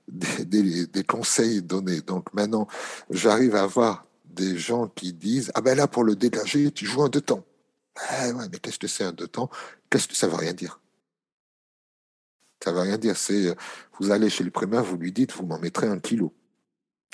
des, 0.07 1.03
conseils 1.03 1.61
donnés. 1.61 2.01
Donc 2.01 2.33
maintenant, 2.33 2.67
j'arrive 3.09 3.55
à 3.55 3.63
avoir 3.63 4.05
des 4.25 4.57
gens 4.57 4.87
qui 4.87 5.13
disent 5.13 5.51
Ah 5.55 5.61
ben 5.61 5.77
là, 5.77 5.87
pour 5.87 6.03
le 6.03 6.15
dégager, 6.15 6.71
tu 6.71 6.85
joues 6.85 7.01
en 7.01 7.09
deux 7.09 7.21
temps. 7.21 7.43
Ah 7.95 8.29
ouais, 8.29 8.49
mais 8.51 8.59
qu'est-ce 8.59 8.79
que 8.79 8.87
c'est 8.87 9.05
un 9.05 9.13
deux 9.13 9.27
temps? 9.27 9.49
Qu'est-ce 9.89 10.07
que 10.07 10.15
ça 10.15 10.27
veut 10.27 10.35
rien 10.35 10.53
dire? 10.53 10.81
Ça 12.63 12.71
veut 12.71 12.81
rien 12.81 12.97
dire. 12.97 13.15
C'est 13.15 13.55
vous 13.99 14.11
allez 14.11 14.29
chez 14.29 14.43
le 14.43 14.51
primaire, 14.51 14.83
vous 14.83 14.97
lui 14.97 15.11
dites 15.11 15.33
Vous 15.33 15.45
m'en 15.45 15.59
mettrez 15.59 15.87
un 15.87 15.99
kilo. 15.99 16.33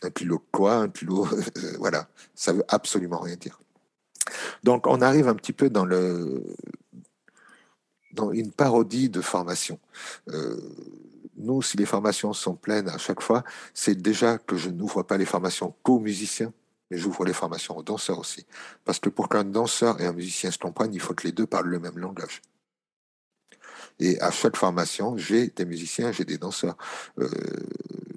Un 0.03 0.09
kilo 0.09 0.43
quoi 0.51 0.75
Un 0.75 0.89
kilo. 0.89 1.27
voilà. 1.79 2.07
Ça 2.35 2.53
veut 2.53 2.65
absolument 2.67 3.19
rien 3.19 3.35
dire. 3.35 3.59
Donc 4.63 4.87
on 4.87 5.01
arrive 5.01 5.27
un 5.27 5.35
petit 5.35 5.53
peu 5.53 5.69
dans 5.69 5.85
le 5.85 6.43
dans 8.13 8.31
une 8.31 8.51
parodie 8.51 9.09
de 9.09 9.21
formation. 9.21 9.79
Euh, 10.29 10.59
nous, 11.37 11.61
si 11.61 11.77
les 11.77 11.85
formations 11.85 12.33
sont 12.33 12.55
pleines 12.55 12.89
à 12.89 12.97
chaque 12.97 13.21
fois, 13.21 13.43
c'est 13.73 13.95
déjà 13.95 14.37
que 14.37 14.57
je 14.57 14.69
n'ouvre 14.69 15.01
pas 15.03 15.17
les 15.17 15.25
formations 15.25 15.73
qu'aux 15.81 15.99
musiciens, 15.99 16.51
mais 16.89 16.97
j'ouvre 16.97 17.23
les 17.23 17.33
formations 17.33 17.77
aux 17.77 17.83
danseurs 17.83 18.19
aussi. 18.19 18.45
Parce 18.83 18.99
que 18.99 19.09
pour 19.09 19.29
qu'un 19.29 19.45
danseur 19.45 19.99
et 20.01 20.05
un 20.05 20.13
musicien 20.13 20.51
se 20.51 20.57
comprennent, 20.57 20.93
il 20.93 20.99
faut 20.99 21.13
que 21.13 21.25
les 21.25 21.31
deux 21.31 21.47
parlent 21.47 21.69
le 21.69 21.79
même 21.79 21.97
langage. 21.97 22.41
Et 23.99 24.19
à 24.21 24.31
chaque 24.31 24.55
formation, 24.55 25.17
j'ai 25.17 25.47
des 25.47 25.65
musiciens, 25.65 26.11
j'ai 26.11 26.25
des 26.25 26.37
danseurs. 26.37 26.77
Euh, 27.19 27.29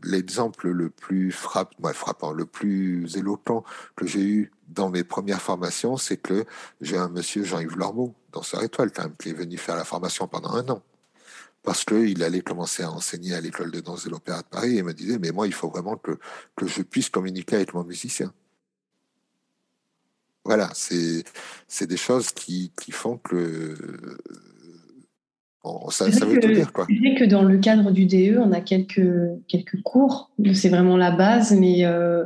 l'exemple 0.03 0.69
le 0.69 0.91
plus 0.91 1.33
frappant, 1.33 2.33
le 2.33 2.47
plus 2.47 3.17
éloquent 3.17 3.65
que 3.97 4.07
j'ai 4.07 4.23
eu 4.23 4.53
dans 4.69 4.91
mes 4.91 5.05
premières 5.05 5.43
formations, 5.43 5.97
c'est 5.97 6.17
que 6.17 6.45
j'ai 6.81 6.97
un 6.97 7.09
monsieur 7.09 7.45
Jean-Yves 7.45 7.77
Lormeau, 7.77 8.15
danseur 8.33 8.63
étoile 8.63 8.93
quand 8.93 9.03
même, 9.03 9.17
qui 9.19 9.31
est 9.31 9.35
venu 9.35 9.57
faire 9.57 9.77
la 9.77 9.85
formation 9.85 10.29
pendant 10.29 10.53
un 10.53 10.69
an 10.69 10.83
parce 11.63 11.85
qu'il 11.87 12.23
allait 12.23 12.43
commencer 12.43 12.83
à 12.83 12.91
enseigner 12.91 13.35
à 13.35 13.41
l'école 13.41 13.71
de 13.71 13.81
danse 13.81 14.05
de 14.05 14.11
l'Opéra 14.11 14.43
de 14.43 14.47
Paris 14.47 14.77
et 14.77 14.83
me 14.83 14.93
disait, 14.93 15.19
mais 15.19 15.31
moi, 15.31 15.47
il 15.47 15.55
faut 15.55 15.71
vraiment 15.71 15.97
que, 15.97 16.19
je 16.63 16.83
puisse 16.83 17.09
communiquer 17.09 17.57
avec 17.57 17.73
mon 17.73 17.85
musicien. 17.85 18.35
Voilà, 20.45 20.71
c'est 20.75 21.25
des 21.87 21.97
choses 21.97 22.33
qui 22.33 22.71
font 22.91 23.17
que... 23.17 23.75
ça, 25.91 26.07
veut 26.07 26.41
tout 26.41 26.53
dire, 26.53 26.73
quoi. 26.73 26.87
Je 26.89 27.19
que 27.19 27.25
dans 27.25 27.43
le 27.43 27.59
cadre 27.59 27.91
du 27.91 28.07
DE, 28.07 28.39
on 28.39 28.53
a 28.53 28.61
quelques, 28.61 29.01
quelques 29.49 29.81
cours, 29.83 30.31
c'est 30.55 30.69
vraiment 30.69 30.97
la 30.97 31.11
base, 31.11 31.53
mais... 31.53 31.85
Euh, 31.85 32.25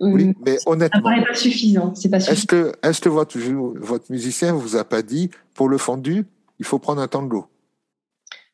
oui, 0.00 0.34
mais 0.44 0.58
honnêtement, 0.66 0.98
ça 0.98 1.02
paraît 1.02 1.24
pas 1.24 1.34
suffisant. 1.34 1.94
C'est 1.94 2.08
pas 2.08 2.16
Est-ce 2.16 2.46
que, 2.46 2.72
que 2.82 3.08
votre, 3.08 3.38
votre 3.38 4.10
musicien 4.10 4.52
vous 4.52 4.74
a 4.74 4.84
pas 4.84 5.02
dit 5.02 5.30
pour 5.54 5.68
le 5.68 5.78
fondu, 5.78 6.24
il 6.58 6.64
faut 6.64 6.80
prendre 6.80 7.00
un 7.00 7.06
tango 7.06 7.46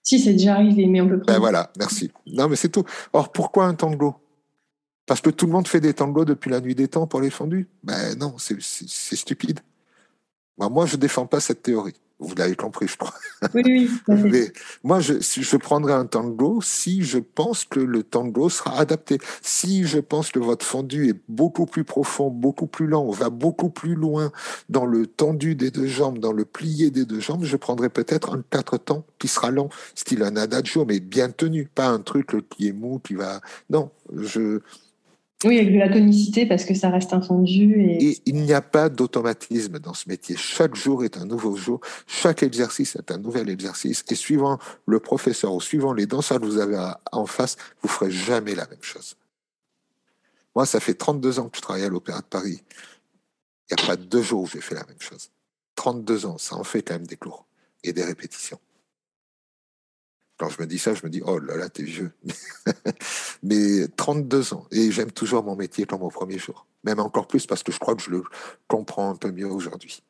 Si, 0.03 0.21
c'est 0.21 0.33
déjà 0.33 0.57
arrivé, 0.57 0.85
mais 0.85 1.01
on 1.01 1.09
peut 1.09 1.23
Ben 1.27 1.39
voilà, 1.39 1.71
merci. 1.79 2.11
Non, 2.27 2.47
mais 2.47 2.57
c'est 2.57 2.69
tout. 2.69 2.85
Or, 3.15 3.33
pourquoi 3.33 3.65
un 3.65 3.75
tango 3.75 4.17
Parce 5.07 5.23
que 5.23 5.31
tout 5.31 5.47
le 5.47 5.53
monde 5.53 5.67
fait 5.67 5.81
des 5.81 5.95
tangos 5.95 6.27
depuis 6.27 6.51
la 6.51 6.61
nuit 6.61 6.75
des 6.75 6.89
temps 6.89 7.07
pour 7.07 7.23
les 7.23 7.31
fondus? 7.31 7.69
Ben 7.83 8.19
non, 8.19 8.35
c'est 8.39 8.61
stupide. 9.17 9.61
moi, 10.59 10.85
je 10.85 10.97
ne 10.97 11.01
défends 11.01 11.27
pas 11.27 11.41
cette 11.41 11.63
théorie. 11.63 11.97
Vous 12.21 12.35
l'avez 12.35 12.55
compris, 12.55 12.87
je 12.87 12.99
crois. 12.99 13.15
Oui, 13.55 13.63
oui. 13.67 13.91
Mais 14.09 14.53
moi, 14.85 15.01
je, 15.01 15.15
je 15.21 15.57
prendrai 15.57 15.95
un 15.95 16.05
tango 16.05 16.61
si 16.63 17.03
je 17.03 17.19
pense 17.19 17.65
que 17.65 17.81
le 17.81 18.03
tango 18.03 18.51
sera 18.51 18.79
adapté. 18.79 19.19
Si 19.41 19.85
je 19.87 19.99
pense 19.99 20.31
que 20.31 20.39
votre 20.39 20.65
fondu 20.65 21.09
est 21.09 21.19
beaucoup 21.29 21.65
plus 21.65 21.85
profond, 21.85 22.29
beaucoup 22.29 22.67
plus 22.67 22.87
lent, 22.87 23.03
on 23.03 23.11
va 23.11 23.31
beaucoup 23.31 23.71
plus 23.71 23.95
loin 23.95 24.33
dans 24.69 24.85
le 24.85 25.07
tendu 25.07 25.55
des 25.55 25.71
deux 25.71 25.87
jambes, 25.87 26.19
dans 26.19 26.33
le 26.33 26.45
plié 26.45 26.91
des 26.91 27.07
deux 27.07 27.21
jambes, 27.21 27.45
je 27.45 27.57
prendrai 27.57 27.89
peut-être 27.89 28.35
un 28.35 28.43
quatre 28.51 28.77
temps 28.77 29.07
qui 29.19 29.29
sera 29.29 29.51
lent, 29.51 29.71
style 29.95 30.23
un 30.23 30.37
adagio, 30.37 30.85
mais 30.85 31.01
bien 31.01 31.31
tenu, 31.31 31.71
pas 31.75 31.89
un 31.89 32.01
truc 32.01 32.37
qui 32.51 32.69
est 32.69 32.73
mou, 32.73 33.01
qui 33.03 33.15
va. 33.15 33.41
Non, 33.71 33.91
je, 34.15 34.61
oui, 35.45 35.59
avec 35.59 35.73
de 35.73 35.79
la 35.79 35.89
tonicité 35.89 36.45
parce 36.45 36.65
que 36.65 36.75
ça 36.75 36.91
reste 36.91 37.15
infondu. 37.15 37.81
Et, 37.83 38.11
et 38.11 38.23
il 38.27 38.37
n'y 38.37 38.53
a 38.53 38.61
pas 38.61 38.91
d'automatisme 38.91 39.79
dans 39.79 39.95
ce 39.95 40.09
métier. 40.09 40.37
Chaque 40.37 40.75
jour 40.75 41.03
est 41.03 41.17
un 41.17 41.25
nouveau 41.25 41.57
jour. 41.57 41.81
Chaque 42.07 42.43
exercice 42.43 42.97
est 42.97 43.11
un 43.11 43.17
nouvel 43.17 43.49
exercice. 43.49 44.05
Et 44.11 44.15
suivant 44.15 44.59
le 44.87 45.01
professeur 45.01 45.55
ou 45.55 45.61
suivant 45.61 45.95
les 45.95 46.07
danseurs 46.07 46.41
que 46.41 46.45
vous 46.45 46.59
avez 46.59 46.79
en 47.13 47.25
face, 47.25 47.57
vous 47.83 47.89
ferez 47.89 48.11
jamais 48.11 48.55
la 48.55 48.67
même 48.67 48.83
chose. 48.83 49.17
Moi, 50.55 50.67
ça 50.67 50.79
fait 50.81 50.95
32 50.95 51.39
ans 51.39 51.49
que 51.49 51.57
je 51.57 51.63
travaille 51.63 51.85
à 51.85 51.89
l'Opéra 51.89 52.21
de 52.21 52.27
Paris. 52.27 52.63
Il 53.71 53.77
n'y 53.77 53.83
a 53.83 53.87
pas 53.87 53.97
deux 53.97 54.23
jours 54.23 54.43
où 54.43 54.47
j'ai 54.47 54.61
fait 54.61 54.75
la 54.75 54.85
même 54.85 55.01
chose. 55.01 55.31
32 55.77 56.27
ans, 56.27 56.37
ça 56.37 56.57
en 56.57 56.65
fait 56.65 56.83
quand 56.83 56.95
même 56.95 57.07
des 57.07 57.17
cours 57.17 57.47
et 57.83 57.93
des 57.93 58.05
répétitions. 58.05 58.59
Quand 60.41 60.49
je 60.49 60.59
me 60.59 60.67
dis 60.67 60.79
ça, 60.79 60.95
je 60.95 61.05
me 61.05 61.11
dis, 61.11 61.21
oh 61.23 61.39
là 61.39 61.55
là, 61.55 61.69
t'es 61.69 61.83
vieux. 61.83 62.13
Mais 63.43 63.87
32 63.95 64.55
ans, 64.55 64.65
et 64.73 64.91
j'aime 64.91 65.13
toujours 65.13 65.45
mon 65.45 65.55
métier 65.55 65.85
comme 65.85 66.01
au 66.01 66.09
premier 66.09 66.39
jour. 66.39 66.67
Même 66.83 66.99
encore 66.99 67.27
plus 67.27 67.45
parce 67.47 67.63
que 67.63 67.73
je 67.73 67.79
crois 67.79 67.95
que 67.95 68.01
je 68.01 68.09
le 68.09 68.23
comprends 68.67 69.11
un 69.11 69.17
peu 69.17 69.31
mieux 69.33 69.51
aujourd'hui. 69.51 70.03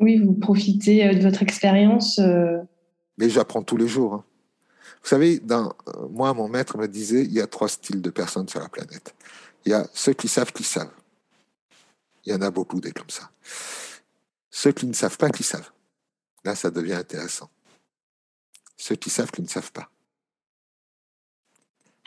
Oui, 0.00 0.16
vous 0.24 0.32
profitez 0.32 1.06
euh, 1.06 1.14
de 1.14 1.20
votre 1.20 1.42
expérience. 1.42 2.18
Euh. 2.18 2.60
Mais 3.18 3.28
j'apprends 3.28 3.62
tous 3.62 3.76
les 3.76 3.88
jours. 3.88 4.14
Hein. 4.14 4.24
Vous 5.02 5.08
savez, 5.10 5.38
dans, 5.38 5.74
euh, 5.88 6.08
moi, 6.08 6.32
mon 6.32 6.48
maître 6.48 6.78
me 6.78 6.88
disait, 6.88 7.22
il 7.22 7.32
y 7.34 7.40
a 7.42 7.46
trois 7.46 7.68
styles 7.68 8.00
de 8.00 8.08
personnes 8.08 8.48
sur 8.48 8.60
la 8.60 8.70
planète. 8.70 9.14
Il 9.66 9.72
y 9.72 9.74
a 9.74 9.86
ceux 9.92 10.14
qui 10.14 10.28
savent 10.28 10.52
qui 10.52 10.64
savent. 10.64 10.94
Il 12.24 12.32
y 12.32 12.34
en 12.34 12.40
a 12.40 12.50
beaucoup 12.50 12.80
des 12.80 12.92
comme 12.92 13.10
ça. 13.10 13.30
Ceux 14.48 14.72
qui 14.72 14.86
ne 14.86 14.94
savent 14.94 15.18
pas 15.18 15.28
qui 15.28 15.42
savent. 15.42 15.70
Là, 16.42 16.54
ça 16.54 16.70
devient 16.70 16.94
intéressant 16.94 17.50
ceux 18.82 18.96
qui 18.96 19.10
savent 19.10 19.30
qui 19.30 19.42
ne 19.42 19.46
savent 19.46 19.70
pas. 19.70 19.88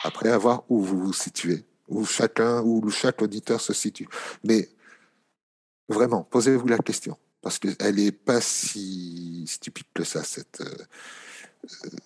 Après, 0.04 0.30
avoir 0.30 0.70
où 0.70 0.82
vous 0.82 1.00
vous 1.00 1.14
situez, 1.14 1.64
où 1.88 2.04
chacun, 2.04 2.62
où 2.62 2.90
chaque 2.90 3.22
auditeur 3.22 3.62
se 3.62 3.72
situe. 3.72 4.10
Mais 4.44 4.70
vraiment, 5.88 6.26
posez-vous 6.26 6.68
la 6.68 6.78
question, 6.78 7.18
parce 7.42 7.60
qu'elle 7.60 7.96
n'est 7.96 8.12
pas 8.12 8.42
si 8.42 9.46
stupide 9.48 9.88
que 9.94 10.04
ça, 10.04 10.22
cette, 10.26 10.60
euh, 10.60 10.86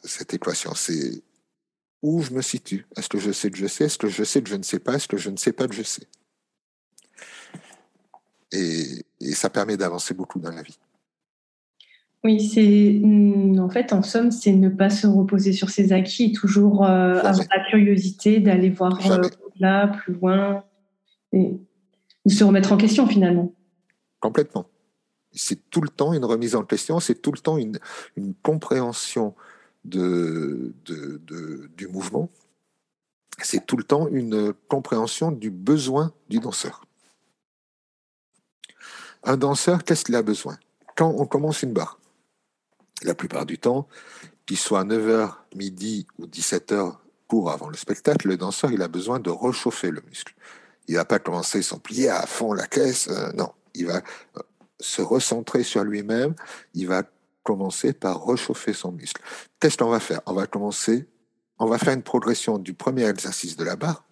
cette 0.03 0.36
équation. 0.36 0.76
C'est 0.76 1.24
où 2.03 2.22
je 2.22 2.32
me 2.32 2.43
situe? 2.43 2.86
Est-ce 2.95 3.09
que 3.09 3.17
je 3.17 3.32
sais 3.32 3.49
que 3.49 3.57
je 3.57 3.65
sais? 3.65 3.86
Est-ce 3.86 3.97
que 3.97 4.07
je 4.07 4.24
sais 4.24 4.43
que 4.43 4.49
je 4.49 4.55
ne 4.55 4.63
sais 4.63 4.80
pas? 4.80 4.93
Est-ce 4.93 5.07
que 5.07 5.17
je 5.17 5.32
ne 5.32 5.38
sais 5.38 5.51
pas 5.51 5.67
que 5.67 5.74
je 5.74 5.84
sais? 5.84 6.07
Et 8.51 9.03
ça 9.34 9.49
permet 9.49 9.78
d'avancer 9.78 10.13
beaucoup 10.13 10.39
dans 10.39 10.51
la 10.51 10.61
vie. 10.61 10.78
Oui, 12.24 12.41
c'est 12.41 12.99
mm, 13.01 13.59
en 13.59 13.70
fait, 13.70 13.93
en 13.93 14.03
somme, 14.03 14.32
c'est 14.32 14.51
ne 14.51 14.70
pas 14.70 14.89
se 14.89 15.07
reposer 15.07 15.53
sur 15.53 15.70
ses 15.70 15.93
acquis 15.93 16.26
et 16.26 16.32
toujours 16.34 16.86
euh, 16.86 17.20
avoir 17.20 17.47
la 17.55 17.63
curiosité 17.70 18.39
d'aller 18.39 18.70
voir 18.70 18.99
euh, 19.11 19.22
là, 19.59 19.88
plus 19.88 20.13
loin, 20.13 20.63
et 21.32 21.57
de 22.26 22.32
se 22.32 22.43
remettre 22.43 22.74
en 22.74 22.78
question 22.78 23.07
finalement. 23.07 23.53
Complètement. 24.20 24.65
C'est 25.32 25.70
tout 25.70 25.82
le 25.82 25.89
temps 25.89 26.13
une 26.13 26.26
remise 26.26 26.55
en 26.55 26.63
question, 26.63 26.99
c'est 26.99 27.22
tout 27.22 27.32
le 27.32 27.39
temps 27.39 27.57
une, 27.57 27.80
une 28.17 28.34
compréhension 28.34 29.36
de, 29.86 30.74
de, 30.86 31.22
de, 31.26 31.70
du 31.78 31.88
mouvement, 31.88 32.30
c'est 33.41 33.65
tout 33.65 33.78
le 33.78 33.84
temps 33.84 34.07
une 34.09 34.53
compréhension 34.67 35.32
du 35.32 35.51
besoin 35.51 36.11
du 36.30 36.39
danseur. 36.39 36.86
Un 39.24 39.38
danseur, 39.38 39.84
qu'est-ce 39.84 40.03
qu'il 40.03 40.15
a 40.15 40.22
besoin? 40.22 40.57
Quand 40.95 41.13
on 41.17 41.26
commence 41.26 41.63
une 41.63 41.74
barre, 41.74 41.99
la 43.04 43.14
plupart 43.16 43.45
du 43.45 43.58
temps, 43.58 43.88
qu'il 44.45 44.58
soit 44.58 44.84
9h, 44.84 45.34
midi 45.56 46.08
ou 46.18 46.26
17h 46.26 46.95
court 47.28 47.52
avant 47.52 47.70
le 47.70 47.78
spectacle, 47.78 48.28
le 48.28 48.38
danseur, 48.38 48.72
il 48.72 48.82
a 48.82 48.88
besoin 48.88 49.20
de 49.20 49.30
réchauffer 49.30 49.91
le 49.91 50.02
muscle. 50.08 50.34
Il 50.88 50.95
va 50.95 51.06
pas 51.06 51.20
commencer 51.20 51.62
son 51.62 51.78
plier 51.78 52.10
à 52.10 52.26
fond 52.26 52.54
la 52.54 52.66
caisse, 52.66 53.08
euh, 53.10 53.32
non. 53.34 53.52
Il 53.76 53.86
va 53.86 54.02
euh, 54.38 54.41
se 54.80 55.02
recentrer 55.02 55.64
sur 55.64 55.84
lui-même, 55.84 56.34
il 56.74 56.88
va 56.88 57.04
commencer 57.43 57.93
par 57.93 58.26
réchauffer 58.26 58.74
son 58.74 58.91
muscle. 58.91 59.22
Qu'est-ce 59.60 59.78
qu'on 59.78 59.89
va 59.89 60.00
faire? 60.00 60.22
On 60.26 60.34
va 60.34 60.47
commencer, 60.47 61.08
on 61.60 61.68
va 61.68 61.78
faire 61.78 61.93
une 61.93 62.04
progression 62.04 62.58
du 62.58 62.74
premier 62.74 63.08
exercice 63.08 63.56
de 63.56 63.64
la 63.64 63.76
barre, 63.76 64.04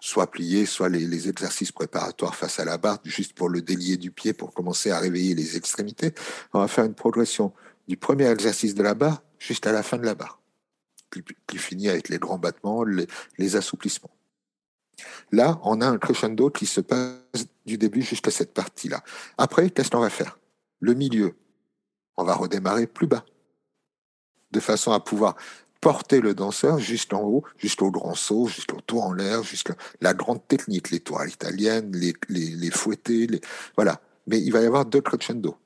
soit 0.00 0.30
plier, 0.30 0.66
soit 0.66 0.88
les, 0.88 1.28
exercices 1.28 1.72
préparatoires 1.72 2.34
face 2.34 2.60
à 2.60 2.64
la 2.64 2.76
barre, 2.76 2.98
juste 3.04 3.32
pour 3.32 3.48
le 3.48 3.62
délier 3.62 3.96
du 3.96 4.10
pied, 4.10 4.32
pour 4.32 4.52
commencer 4.52 4.90
à 4.90 4.98
réveiller 4.98 5.34
les 5.34 5.56
extrémités. 5.56 6.12
On 6.52 6.60
va 6.60 6.68
faire 6.68 6.84
une 6.84 6.94
progression 6.94 7.52
du 7.88 7.96
premier 7.96 8.26
exercice 8.26 8.74
de 8.74 8.82
la 8.82 8.94
barre 8.94 9.22
jusqu'à 9.38 9.72
la 9.72 9.82
fin 9.82 9.98
de 9.98 10.04
la 10.04 10.14
barre, 10.14 10.40
qui, 11.46 11.58
finit 11.58 11.88
avec 11.88 12.08
les 12.08 12.18
grands 12.18 12.38
battements, 12.38 12.84
les, 12.84 13.56
assouplissements. 13.56 14.10
Là, 15.32 15.60
on 15.64 15.80
a 15.80 15.86
un 15.86 15.98
crescendo 15.98 16.50
qui 16.50 16.66
se 16.66 16.80
passe 16.80 17.46
du 17.66 17.78
début 17.78 18.02
jusqu'à 18.02 18.30
cette 18.30 18.54
partie-là. 18.54 19.02
Après, 19.38 19.70
qu'est-ce 19.70 19.90
qu'on 19.90 20.00
va 20.00 20.10
faire? 20.10 20.38
Le 20.80 20.94
milieu, 20.94 21.34
on 22.16 22.24
va 22.24 22.34
redémarrer 22.34 22.86
plus 22.86 23.06
bas, 23.06 23.24
de 24.52 24.60
façon 24.60 24.92
à 24.92 25.00
pouvoir 25.00 25.36
porter 25.80 26.20
le 26.20 26.34
danseur 26.34 26.78
jusqu'en 26.78 27.22
haut, 27.22 27.44
jusqu'au 27.58 27.90
grand 27.90 28.14
saut, 28.14 28.46
jusqu'au 28.46 28.80
tour 28.80 29.04
en 29.04 29.12
l'air, 29.12 29.42
jusqu'à 29.42 29.74
la 30.00 30.14
grande 30.14 30.46
technique, 30.48 30.90
les 30.90 31.00
tours 31.00 31.22
italiennes, 31.26 31.94
les, 31.94 32.14
les, 32.30 32.70
fouettés, 32.70 33.28
voilà. 33.76 34.00
Mais 34.26 34.40
il 34.40 34.50
va 34.50 34.62
y 34.62 34.64
avoir 34.64 34.86
deux 34.86 35.02
crescendo. 35.02 35.58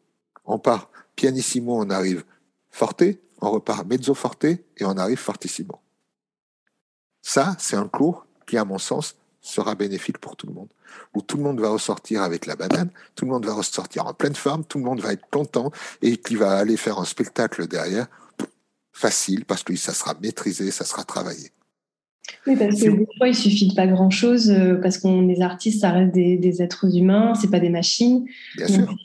On 0.45 0.59
part 0.59 0.91
pianissimo, 1.19 1.83
on 1.83 1.91
arrive 1.91 2.25
forte, 2.71 3.19
on 3.41 3.51
repart 3.51 3.85
mezzo 3.85 4.15
forte 4.15 4.45
et 4.45 4.85
on 4.85 4.97
arrive 4.97 5.19
fortissimo. 5.19 5.81
Ça, 7.21 7.57
c'est 7.59 7.77
un 7.77 7.89
cours 7.89 8.27
qui, 8.47 8.57
à 8.57 8.65
mon 8.65 8.79
sens, 8.79 9.17
sera 9.41 9.75
bénéfique 9.75 10.19
pour 10.19 10.37
tout 10.37 10.47
le 10.47 10.55
monde. 10.55 10.69
Où 11.15 11.21
tout 11.21 11.37
le 11.37 11.43
monde 11.43 11.61
va 11.61 11.71
ressortir 11.71 12.23
avec 12.23 12.47
la 12.47 12.55
banane, 12.55 12.91
tout 13.17 13.25
le 13.25 13.33
monde 13.33 13.45
va 13.45 13.55
ressortir 13.55 14.07
en 14.07 14.15
pleine 14.15 14.37
forme, 14.37 14.65
tout 14.65 14.79
le 14.79 14.85
monde 14.85 15.01
va 15.01 15.13
être 15.13 15.29
content 15.31 15.73
et 16.03 16.17
qui 16.17 16.37
va 16.37 16.57
aller 16.57 16.77
faire 16.77 16.99
un 16.99 17.05
spectacle 17.05 17.67
derrière 17.67 18.07
facile 18.93 19.45
parce 19.45 19.65
que 19.65 19.75
ça 19.77 19.95
sera 19.95 20.15
maîtrisé, 20.23 20.71
ça 20.71 20.85
sera 20.85 21.05
travaillé. 21.05 21.51
Oui, 22.47 22.57
parce 22.57 22.81
que 22.81 22.91
des 22.91 23.07
fois, 23.17 23.29
il 23.29 23.35
suffit 23.35 23.69
de 23.69 23.75
pas 23.75 23.87
grand-chose, 23.87 24.51
euh, 24.51 24.77
parce 24.77 24.99
qu'on 24.99 25.23
les 25.23 25.43
artistes, 25.43 25.81
ça 25.81 25.91
reste 25.91 26.13
des, 26.13 26.63
êtres 26.63 26.97
humains, 26.97 27.35
c'est 27.35 27.51
pas 27.51 27.61
des 27.61 27.69
machines. 27.69 28.25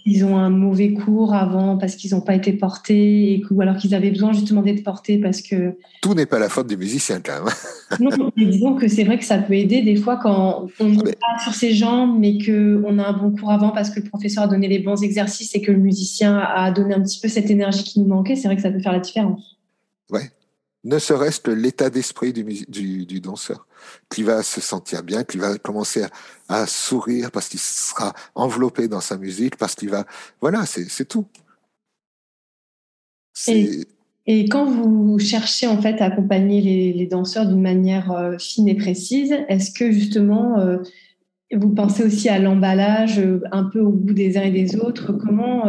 Ils 0.05 0.24
ont 0.24 0.38
un 0.38 0.49
mauvais 0.49 0.93
cours 0.93 1.34
avant 1.34 1.78
parce 1.78 1.95
qu'ils 1.95 2.11
n'ont 2.11 2.21
pas 2.21 2.36
été 2.36 2.53
portés, 2.53 3.34
et 3.34 3.43
ou 3.51 3.61
alors 3.61 3.78
qu'ils 3.78 3.93
avaient 3.95 4.11
besoin 4.11 4.34
justement 4.34 4.61
d'être 4.61 4.84
portés 4.84 5.17
parce 5.17 5.41
que. 5.41 5.78
Tout 6.01 6.13
n'est 6.13 6.26
pas 6.26 6.39
la 6.39 6.49
faute 6.49 6.67
du 6.67 6.78
musicien, 6.78 7.21
quand 7.24 7.43
même. 7.43 7.53
non, 8.19 8.32
mais 8.36 8.45
disons 8.45 8.76
que 8.76 8.88
c'est 8.88 9.03
vrai 9.03 9.17
que 9.17 9.26
ça 9.26 9.38
peut 9.38 9.53
aider 9.53 9.82
des 9.82 9.95
fois 9.95 10.17
quand 10.17 10.67
on 10.80 10.89
n'est 10.89 11.13
pas 11.13 11.43
sur 11.43 11.53
ses 11.53 11.74
jambes, 11.74 12.17
mais 12.19 12.38
qu'on 12.38 12.99
a 12.99 13.07
un 13.07 13.13
bon 13.13 13.32
cours 13.32 13.51
avant 13.51 13.69
parce 13.69 13.89
que 13.89 13.99
le 13.99 14.07
professeur 14.07 14.45
a 14.45 14.47
donné 14.47 14.67
les 14.67 14.80
bons 14.80 15.03
exercices 15.03 15.55
et 15.55 15.61
que 15.61 15.71
le 15.71 15.80
musicien 15.80 16.38
a 16.38 16.71
donné 16.71 16.93
un 16.93 17.01
petit 17.01 17.19
peu 17.19 17.28
cette 17.28 17.49
énergie 17.49 17.84
qui 17.84 17.99
nous 17.99 18.07
manquait. 18.07 18.36
C'est 18.36 18.47
vrai 18.47 18.55
que 18.55 18.61
ça 18.61 18.71
peut 18.71 18.80
faire 18.80 18.93
la 18.93 18.99
différence. 18.99 19.57
Ouais, 20.09 20.32
ne 20.84 20.99
serait-ce 20.99 21.39
que 21.39 21.51
l'état 21.51 21.89
d'esprit 21.89 22.34
du, 22.34 22.43
du, 23.05 23.21
danseur, 23.21 23.67
qui 24.09 24.23
va 24.23 24.43
se 24.43 24.59
sentir 24.59 25.03
bien, 25.03 25.23
qui 25.23 25.38
va 25.38 25.57
commencer 25.57 26.05
à, 26.49 26.67
sourire 26.67 27.31
parce 27.31 27.47
qu'il 27.47 27.59
sera 27.59 28.13
enveloppé 28.36 28.88
dans 28.88 29.01
sa 29.01 29.17
musique, 29.17 29.57
parce 29.57 29.75
qu'il 29.75 29.89
va... 29.89 30.05
Voilà, 30.41 30.65
c'est 30.65 31.05
tout. 31.05 31.25
Et, 33.47 33.86
et, 34.25 34.49
quand 34.49 34.65
vous 34.65 35.17
cherchez 35.19 35.67
en 35.67 35.81
fait 35.81 36.01
à 36.01 36.05
accompagner 36.05 36.93
les, 36.93 37.07
danseurs 37.07 37.47
d'une 37.47 37.61
manière 37.61 38.11
euh, 38.11 38.38
fine 38.38 38.67
et 38.67 38.75
précise, 38.75 39.34
est-ce 39.47 39.71
que 39.71 39.91
justement 39.91 40.59
euh, 40.59 40.77
vous 41.51 41.69
pensez 41.69 42.03
aussi 42.03 42.29
à 42.29 42.39
l'emballage, 42.39 43.19
euh, 43.19 43.41
un 43.51 43.63
peu 43.63 43.79
au 43.79 43.89
goût 43.89 44.13
des 44.13 44.38
uns 44.38 44.43
et 44.43 44.51
des 44.51 44.75
autres? 44.75 45.13
Comment 45.13 45.65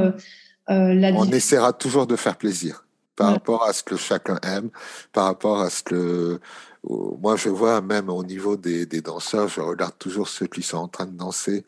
la 0.68 1.12
On 1.12 1.30
essaiera 1.30 1.72
toujours 1.72 2.06
de 2.06 2.16
faire 2.16 2.36
plaisir 2.36 2.84
par 3.16 3.32
rapport 3.32 3.64
à 3.64 3.72
ce 3.72 3.82
que 3.82 3.96
chacun 3.96 4.38
aime, 4.42 4.70
par 5.12 5.26
rapport 5.26 5.60
à 5.60 5.70
ce 5.70 5.82
que 5.82 6.40
moi, 6.86 7.36
je 7.36 7.48
vois 7.48 7.80
même 7.80 8.10
au 8.10 8.22
niveau 8.24 8.56
des, 8.56 8.84
des, 8.84 9.00
danseurs, 9.00 9.48
je 9.48 9.60
regarde 9.60 9.96
toujours 9.98 10.28
ceux 10.28 10.46
qui 10.46 10.62
sont 10.62 10.76
en 10.76 10.88
train 10.88 11.06
de 11.06 11.16
danser 11.16 11.64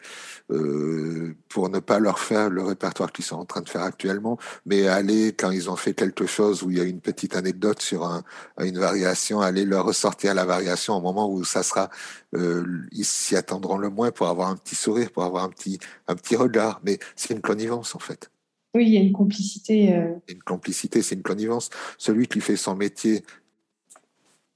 euh, 0.51 1.34
pour 1.49 1.70
ne 1.70 1.78
pas 1.78 1.99
leur 1.99 2.18
faire 2.18 2.51
le 2.51 2.62
répertoire 2.62 3.11
qu'ils 3.12 3.24
sont 3.24 3.36
en 3.36 3.47
train 3.47 3.62
de 3.62 3.68
faire 3.68 3.82
actuellement, 3.82 4.38
mais 4.66 4.88
aller 4.88 5.28
quand 5.28 5.51
ils 5.51 5.70
ont 5.70 5.76
fait 5.76 5.94
quelque 5.94 6.26
chose 6.26 6.62
où 6.62 6.70
il 6.70 6.76
y 6.76 6.80
a 6.80 6.84
une 6.84 7.01
petite 7.01 7.34
anecdote 7.34 7.80
sur 7.80 8.05
un, 8.05 8.24
une 8.61 8.78
variation, 8.78 9.40
aller 9.40 9.64
leur 9.64 9.86
ressortir 9.86 10.34
la 10.34 10.44
variation 10.44 10.94
au 10.94 11.01
moment 11.01 11.30
où 11.30 11.44
ça 11.44 11.62
sera, 11.62 11.88
euh, 12.34 12.66
ils 12.92 13.07
s'y 13.07 13.36
attendront 13.36 13.78
le 13.78 13.88
moins 13.88 14.11
pour 14.11 14.28
avoir 14.28 14.49
un 14.49 14.57
petit 14.57 14.74
sourire, 14.74 15.11
pour 15.11 15.24
avoir 15.24 15.44
un 15.44 15.51
petit, 15.51 15.78
un 16.09 16.14
petit 16.14 16.36
regard. 16.36 16.80
Mais 16.84 16.99
c'est 17.16 17.32
une 17.32 17.40
connivence 17.40 17.94
en 17.94 18.01
fait. 18.01 18.30
Oui, 18.77 18.89
il 18.89 18.93
y 18.93 18.99
a 18.99 19.01
une 19.01 19.12
complicité. 19.12 19.95
Euh... 19.95 20.12
Une 20.29 20.43
complicité, 20.43 21.01
c'est 21.01 21.14
une 21.14 21.22
connivence. 21.22 21.70
Celui 21.97 22.29
qui 22.29 22.43
fait 22.43 22.57
son 22.57 22.77
métier 22.77 23.24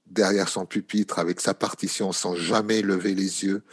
derrière 0.05 0.47
son 0.47 0.67
pupitre 0.67 1.17
avec 1.17 1.39
sa 1.39 1.55
partition 1.55 2.11
sans 2.11 2.35
jamais 2.35 2.83
lever 2.83 3.15
les 3.15 3.45
yeux 3.45 3.63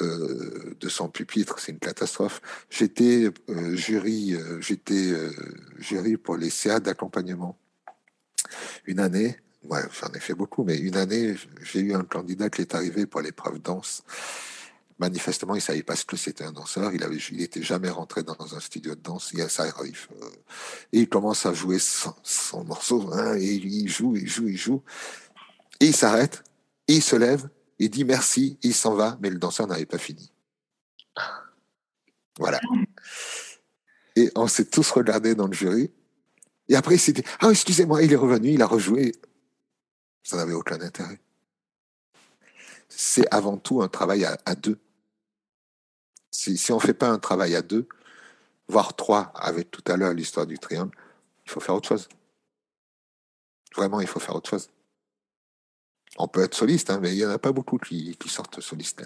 euh, 0.00 0.76
de 0.78 0.88
son 0.88 1.08
pupitre, 1.08 1.58
c'est 1.58 1.72
une 1.72 1.80
catastrophe. 1.80 2.40
J'étais 2.70 3.28
euh, 3.48 3.74
jury, 3.74 4.36
j'étais 4.60 5.14
jury 5.78 6.16
pour 6.16 6.36
les 6.36 6.50
CA 6.50 6.78
d'accompagnement. 6.78 7.58
Une 8.86 9.00
année, 9.00 9.36
j'en 9.68 10.12
ai 10.14 10.20
fait 10.20 10.34
beaucoup, 10.34 10.62
mais 10.62 10.78
une 10.78 10.96
année, 10.96 11.34
j'ai 11.62 11.80
eu 11.80 11.94
un 11.94 12.04
candidat 12.04 12.50
qui 12.50 12.60
est 12.60 12.74
arrivé 12.76 13.06
pour 13.06 13.20
l'épreuve 13.20 13.60
danse. 13.60 14.04
Manifestement, 15.02 15.56
il 15.56 15.60
savait 15.60 15.82
pas 15.82 15.96
ce 15.96 16.04
que 16.04 16.16
c'était 16.16 16.44
un 16.44 16.52
danseur. 16.52 16.94
Il 16.94 17.02
avait, 17.02 17.16
il 17.16 17.64
jamais 17.64 17.90
rentré 17.90 18.22
dans 18.22 18.54
un 18.54 18.60
studio 18.60 18.94
de 18.94 19.00
danse. 19.00 19.32
Il, 19.32 19.40
arrive. 19.40 20.06
Et 20.92 21.00
il 21.00 21.08
commence 21.08 21.44
à 21.44 21.52
jouer 21.52 21.80
son, 21.80 22.62
morceau. 22.62 23.12
Hein, 23.12 23.34
et 23.36 23.52
il 23.52 23.88
joue, 23.88 24.14
il 24.14 24.28
joue, 24.28 24.46
il 24.46 24.56
joue. 24.56 24.80
Et 25.80 25.86
il 25.86 25.96
s'arrête, 25.96 26.44
et 26.86 26.94
il 26.94 27.02
se 27.02 27.16
lève, 27.16 27.48
il 27.80 27.90
dit 27.90 28.04
merci, 28.04 28.58
il 28.62 28.72
s'en 28.72 28.94
va, 28.94 29.18
mais 29.20 29.28
le 29.28 29.38
danseur 29.38 29.66
n'avait 29.66 29.86
pas 29.86 29.98
fini. 29.98 30.30
Voilà. 32.38 32.60
Et 34.14 34.30
on 34.36 34.46
s'est 34.46 34.66
tous 34.66 34.88
regardés 34.92 35.34
dans 35.34 35.48
le 35.48 35.52
jury. 35.52 35.90
Et 36.68 36.76
après, 36.76 36.94
il 36.94 37.00
s'est 37.00 37.12
dit, 37.12 37.24
ah, 37.40 37.50
excusez-moi, 37.50 38.04
il 38.04 38.12
est 38.12 38.16
revenu, 38.16 38.50
il 38.50 38.62
a 38.62 38.66
rejoué. 38.66 39.10
Ça 40.22 40.36
n'avait 40.36 40.52
aucun 40.52 40.80
intérêt. 40.80 41.18
C'est 42.88 43.26
avant 43.34 43.56
tout 43.56 43.82
un 43.82 43.88
travail 43.88 44.24
à 44.24 44.54
deux. 44.54 44.78
Si, 46.32 46.56
si 46.56 46.72
on 46.72 46.76
ne 46.76 46.80
fait 46.80 46.94
pas 46.94 47.08
un 47.08 47.18
travail 47.18 47.54
à 47.54 47.62
deux, 47.62 47.86
voire 48.66 48.96
trois, 48.96 49.32
avec 49.36 49.70
tout 49.70 49.84
à 49.86 49.96
l'heure 49.96 50.14
l'histoire 50.14 50.46
du 50.46 50.58
triangle, 50.58 50.96
il 51.46 51.50
faut 51.50 51.60
faire 51.60 51.74
autre 51.74 51.88
chose. 51.88 52.08
Vraiment, 53.76 54.00
il 54.00 54.06
faut 54.06 54.18
faire 54.18 54.34
autre 54.34 54.50
chose. 54.50 54.68
On 56.18 56.26
peut 56.26 56.42
être 56.42 56.54
soliste, 56.54 56.90
hein, 56.90 56.98
mais 57.00 57.12
il 57.12 57.18
n'y 57.18 57.24
en 57.24 57.30
a 57.30 57.38
pas 57.38 57.52
beaucoup 57.52 57.78
qui, 57.78 58.16
qui 58.18 58.28
sortent 58.28 58.60
solistes 58.60 59.02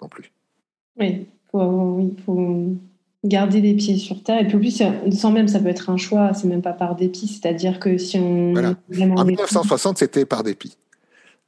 non 0.00 0.08
plus. 0.08 0.30
Oui, 0.98 1.26
il 1.54 2.22
faut 2.24 2.76
garder 3.24 3.60
les 3.60 3.74
pieds 3.74 3.96
sur 3.98 4.22
terre. 4.22 4.40
Et 4.40 4.46
puis, 4.46 4.56
en 4.56 4.60
plus, 5.00 5.16
sans 5.16 5.30
même, 5.30 5.48
ça 5.48 5.60
peut 5.60 5.68
être 5.68 5.90
un 5.90 5.96
choix, 5.96 6.34
c'est 6.34 6.46
même 6.46 6.62
pas 6.62 6.72
par 6.72 6.96
dépit. 6.96 7.28
C'est-à-dire 7.28 7.80
que 7.80 7.98
si 7.98 8.18
on. 8.18 8.52
Voilà. 8.52 8.74
En 9.16 9.24
1960, 9.24 9.98
c'était 9.98 10.26
par 10.26 10.42
dépit. 10.42 10.76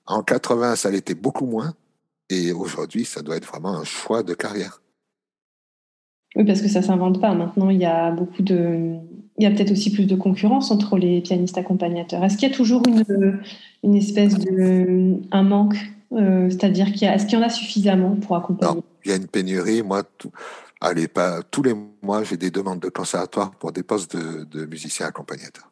En 0.06 0.22
80, 0.22 0.76
ça 0.76 0.90
l'était 0.90 1.14
beaucoup 1.14 1.46
moins. 1.46 1.74
Et 2.30 2.52
aujourd'hui, 2.52 3.04
ça 3.04 3.22
doit 3.22 3.36
être 3.36 3.46
vraiment 3.46 3.76
un 3.76 3.84
choix 3.84 4.22
de 4.22 4.34
carrière. 4.34 4.80
Oui, 6.36 6.44
parce 6.44 6.60
que 6.60 6.68
ça 6.68 6.82
s'invente 6.82 7.20
pas. 7.20 7.34
Maintenant, 7.34 7.70
il 7.70 7.78
y 7.78 7.84
a 7.84 8.10
beaucoup 8.10 8.42
de. 8.42 8.96
Il 9.38 9.42
y 9.42 9.46
a 9.46 9.50
peut-être 9.50 9.72
aussi 9.72 9.92
plus 9.92 10.06
de 10.06 10.14
concurrence 10.14 10.70
entre 10.70 10.96
les 10.96 11.20
pianistes 11.20 11.58
accompagnateurs. 11.58 12.22
Est-ce 12.24 12.36
qu'il 12.36 12.48
y 12.48 12.52
a 12.52 12.54
toujours 12.54 12.82
une, 12.86 13.40
une 13.82 13.94
espèce 13.96 14.38
de. 14.38 15.16
un 15.32 15.42
manque 15.42 15.76
euh, 16.12 16.48
C'est-à-dire 16.50 16.92
qu'il 16.92 17.08
a. 17.08 17.14
Est-ce 17.14 17.26
qu'il 17.26 17.38
y 17.38 17.42
en 17.42 17.44
a 17.44 17.50
suffisamment 17.50 18.16
pour 18.16 18.36
accompagner? 18.36 18.76
Non, 18.76 18.82
il 19.04 19.10
y 19.10 19.12
a 19.12 19.16
une 19.16 19.26
pénurie. 19.26 19.82
Moi, 19.82 20.02
allez, 20.80 21.08
pas, 21.08 21.42
tous 21.42 21.62
les 21.62 21.74
mois, 22.02 22.24
j'ai 22.24 22.36
des 22.36 22.50
demandes 22.50 22.80
de 22.80 22.88
conservatoire 22.88 23.52
pour 23.52 23.72
des 23.72 23.82
postes 23.82 24.16
de, 24.16 24.44
de 24.44 24.66
musiciens 24.66 25.06
accompagnateurs. 25.06 25.70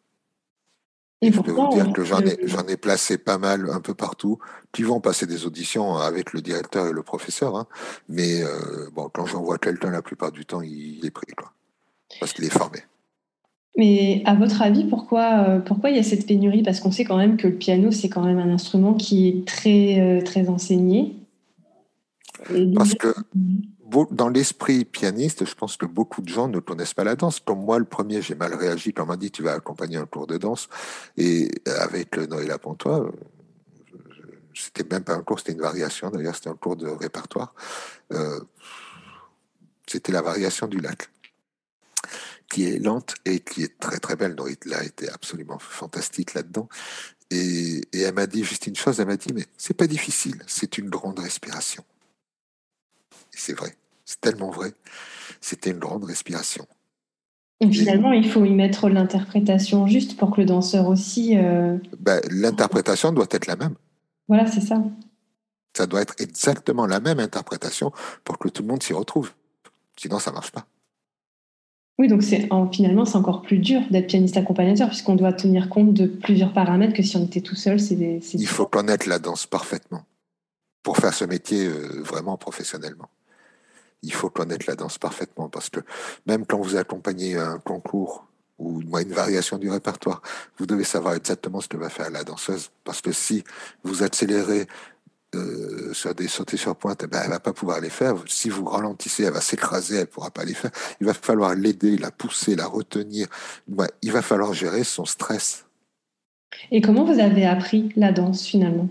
Et 1.23 1.31
je 1.31 1.41
peux 1.41 1.53
vous 1.53 1.69
dire 1.73 1.93
que 1.93 2.03
j'en 2.03 2.21
ai, 2.21 2.37
j'en 2.43 2.67
ai 2.67 2.77
placé 2.77 3.17
pas 3.17 3.39
mal 3.39 3.71
un 3.71 3.81
peu 3.81 3.95
partout, 3.95 4.39
qui 4.73 4.83
vont 4.83 5.01
passer 5.01 5.25
des 5.27 5.47
auditions 5.47 5.97
avec 5.97 6.33
le 6.33 6.43
directeur 6.43 6.89
et 6.89 6.93
le 6.93 7.03
professeur. 7.03 7.57
Hein. 7.57 7.67
Mais 8.09 8.43
euh, 8.43 8.91
bon, 8.93 9.09
quand 9.13 9.27
j'envoie 9.27 9.59
quelqu'un, 9.59 9.91
la 9.91 10.03
plupart 10.03 10.33
du 10.33 10.45
temps, 10.45 10.63
il, 10.63 11.05
est 11.07 11.11
pris, 11.11 11.33
quoi, 11.37 11.53
parce 12.19 12.33
qu'il 12.33 12.45
est 12.45 12.53
formé. 12.53 12.81
Mais 13.77 14.23
à 14.27 14.35
votre 14.35 14.63
avis, 14.63 14.85
pourquoi, 14.85 15.45
euh, 15.49 15.59
pourquoi 15.61 15.91
il 15.91 15.97
y 15.97 16.01
a 16.01 16.03
cette 16.03 16.27
pénurie? 16.27 16.63
Parce 16.63 16.81
qu'on 16.81 16.91
sait 16.91 17.05
quand 17.05 17.17
même 17.17 17.37
que 17.37 17.47
le 17.47 17.55
piano, 17.55 17.93
c'est 17.93 18.09
quand 18.09 18.25
même 18.25 18.39
un 18.39 18.51
instrument 18.51 18.95
qui 18.95 19.29
est 19.29 19.47
très, 19.47 20.01
euh, 20.01 20.23
très 20.23 20.49
enseigné. 20.49 21.17
Parce 22.75 22.95
que 22.95 23.15
dans 24.11 24.29
l'esprit 24.29 24.85
pianiste, 24.85 25.45
je 25.45 25.55
pense 25.55 25.77
que 25.77 25.87
beaucoup 25.87 26.23
de 26.23 26.29
gens 26.29 26.49
ne 26.49 26.61
connaissent 26.61 26.95
pas 26.95 27.05
la 27.05 27.17
danse. 27.17 27.41
Comme 27.41 27.65
moi, 27.65 27.79
le 27.79 27.85
premier, 27.85 28.23
j'ai 28.23 28.35
mal 28.35 28.55
réagi 28.55 28.93
quand 28.93 29.05
on 29.05 29.07
m'a 29.07 29.17
dit 29.17 29.31
tu 29.31 29.43
vas 29.43 29.53
accompagner 29.53 29.97
un 29.97 30.07
cours 30.07 30.27
de 30.27 30.39
danse. 30.39 30.69
Et 31.17 31.51
avec 31.67 32.17
Noël 32.17 32.57
Pontois, 32.61 33.11
c'était 34.55 34.85
même 34.91 35.05
pas 35.05 35.15
un 35.15 35.23
cours, 35.23 35.39
c'était 35.39 35.53
une 35.53 35.61
variation. 35.61 36.11
D'ailleurs, 36.11 36.35
c'était 36.35 36.51
un 36.51 36.57
cours 36.57 36.77
de 36.77 36.89
répertoire. 36.89 37.55
Euh, 38.13 38.41
c'était 39.87 40.13
la 40.13 40.23
variation 40.23 40.67
du 40.69 40.79
lac, 40.79 41.11
qui 42.49 42.65
est 42.65 42.79
lente 42.79 43.15
et 43.25 43.41
qui 43.41 43.63
est 43.65 43.79
très 43.79 43.99
très 43.99 44.17
belle. 44.17 44.35
Noël 44.35 44.57
a 44.75 44.85
été 44.85 45.09
absolument 45.11 45.59
fantastique 45.59 46.35
là-dedans. 46.35 46.69
Et, 47.31 47.81
et 47.93 48.01
elle 48.01 48.15
m'a 48.15 48.27
dit 48.27 48.45
juste 48.45 48.67
une 48.67 48.77
chose, 48.77 49.01
elle 49.01 49.07
m'a 49.07 49.17
dit, 49.17 49.33
mais 49.35 49.47
c'est 49.57 49.75
pas 49.75 49.87
difficile, 49.87 50.43
c'est 50.47 50.79
une 50.79 50.91
grande 50.91 51.19
respiration. 51.19 51.85
Et 53.33 53.39
c'est 53.39 53.55
vrai. 53.55 53.75
C'est 54.13 54.21
tellement 54.21 54.51
vrai. 54.51 54.75
C'était 55.41 55.71
une 55.71 55.79
grande 55.79 56.05
respiration. 56.05 56.67
Et 57.61 57.73
finalement, 57.73 58.13
il 58.13 58.29
faut 58.29 58.45
y 58.45 58.51
mettre 58.51 58.91
l'interprétation 58.91 59.87
juste 59.87 60.19
pour 60.19 60.33
que 60.33 60.43
le 60.43 60.47
danseur 60.47 60.89
aussi. 60.89 61.39
Euh... 61.39 61.79
Ben, 61.99 62.21
l'interprétation 62.31 63.11
doit 63.13 63.29
être 63.31 63.47
la 63.47 63.57
même. 63.57 63.75
Voilà, 64.29 64.47
c'est 64.47 64.61
ça. 64.61 64.83
Ça 65.75 65.87
doit 65.87 66.03
être 66.03 66.15
exactement 66.19 66.87
la 66.87 67.01
même 67.01 67.21
interprétation 67.21 67.91
pour 68.23 68.39
que 68.39 68.51
tout 68.51 68.61
le 68.61 68.69
monde 68.69 68.83
s'y 68.83 68.93
retrouve. 68.93 69.33
Sinon, 69.97 70.19
ça 70.19 70.31
ne 70.31 70.35
marche 70.35 70.51
pas. 70.51 70.67
Oui, 71.99 72.09
donc 72.09 72.23
c'est 72.23 72.49
finalement 72.73 73.05
c'est 73.05 73.17
encore 73.17 73.43
plus 73.43 73.59
dur 73.59 73.81
d'être 73.91 74.09
pianiste 74.09 74.37
accompagnateur 74.37 74.89
puisqu'on 74.89 75.15
doit 75.15 75.33
tenir 75.33 75.69
compte 75.71 75.95
de 75.95 76.07
plusieurs 76.07 76.53
paramètres 76.53 76.95
que 76.95 77.03
si 77.03 77.17
on 77.17 77.25
était 77.25 77.43
tout 77.43 77.55
seul, 77.55 77.81
c'est. 77.81 77.95
Il 78.35 78.47
faut 78.47 78.67
connaître 78.67 79.09
la 79.09 79.19
danse 79.19 79.47
parfaitement 79.47 80.05
pour 80.83 80.99
faire 80.99 81.15
ce 81.15 81.25
métier 81.25 81.67
euh, 81.67 82.03
vraiment 82.03 82.37
professionnellement 82.37 83.09
il 84.03 84.13
faut 84.13 84.31
connaître 84.31 84.67
la 84.69 84.75
danse 84.75 84.99
parfaitement 84.99 85.49
parce 85.49 85.71
que 85.71 85.81
même 86.27 86.47
quand 86.47 86.61
vous 86.61 86.77
accompagnez 86.77 87.37
un 87.37 87.59
concours 87.59 88.27
ou 88.59 88.81
une 88.99 89.13
variation 89.13 89.59
du 89.59 89.71
répertoire, 89.71 90.23
vous 90.59 90.67
devez 90.67 90.85
savoir 90.85 91.15
exactement 91.15 91.61
ce 91.61 91.69
que 91.69 91.77
va 91.77 91.89
faire 91.89 92.11
la 92.11 92.25
danseuse 92.25 92.71
parce 92.85 93.01
que 93.01 93.13
si 93.13 93.45
vous 93.83 94.03
accélérez 94.03 94.67
euh, 95.35 95.95
sur 95.95 96.15
des 96.15 96.29
sautés 96.29 96.59
sur 96.59 96.77
pointe, 96.77 97.03
eh 97.05 97.07
ben, 97.07 97.23
elle 97.25 97.31
va 97.31 97.41
pas 97.41 97.55
pouvoir 97.55 97.81
les 97.81 97.89
faire. 97.89 98.17
Si 98.27 98.51
vous 98.51 98.67
ralentissez, 98.67 99.23
elle 99.23 99.33
va 99.33 99.41
s'écraser, 99.41 99.97
elle 99.97 100.07
pourra 100.07 100.31
pas 100.31 100.45
les 100.45 100.53
faire. 100.53 100.71
Il 101.01 101.07
va 101.07 101.15
falloir 101.15 101.55
l'aider, 101.55 101.97
la 101.97 102.11
pousser, 102.11 102.55
la 102.55 102.67
retenir. 102.67 103.29
Ouais, 103.67 103.89
il 104.03 104.13
va 104.13 104.21
falloir 104.21 104.53
gérer 104.53 104.85
son 104.85 105.07
stress. 105.07 105.65
Et 106.71 106.83
comment 106.83 107.05
vous 107.05 107.19
avez 107.19 107.47
appris 107.47 107.93
la 107.97 108.13
danse 108.13 108.45
finalement? 108.45 108.91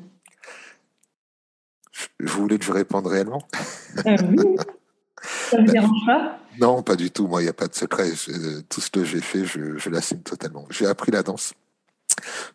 Vous 2.19 2.41
voulez 2.41 2.57
que 2.57 2.65
je 2.65 2.71
réponde 2.71 3.05
réellement? 3.05 3.43
Euh, 4.07 4.17
oui. 4.29 4.55
Ça 5.21 5.57
ne 5.57 5.67
dérange 5.67 6.05
pas? 6.05 6.39
Non, 6.59 6.83
pas 6.83 6.95
du 6.95 7.11
tout. 7.11 7.27
Moi, 7.27 7.41
il 7.41 7.45
n'y 7.45 7.49
a 7.49 7.53
pas 7.53 7.67
de 7.67 7.75
secret. 7.75 8.11
Tout 8.69 8.81
ce 8.81 8.89
que 8.89 9.03
j'ai 9.03 9.21
fait, 9.21 9.45
je, 9.45 9.77
je 9.77 9.89
l'assume 9.89 10.21
totalement. 10.21 10.65
J'ai 10.69 10.85
appris 10.85 11.11
la 11.11 11.23
danse. 11.23 11.53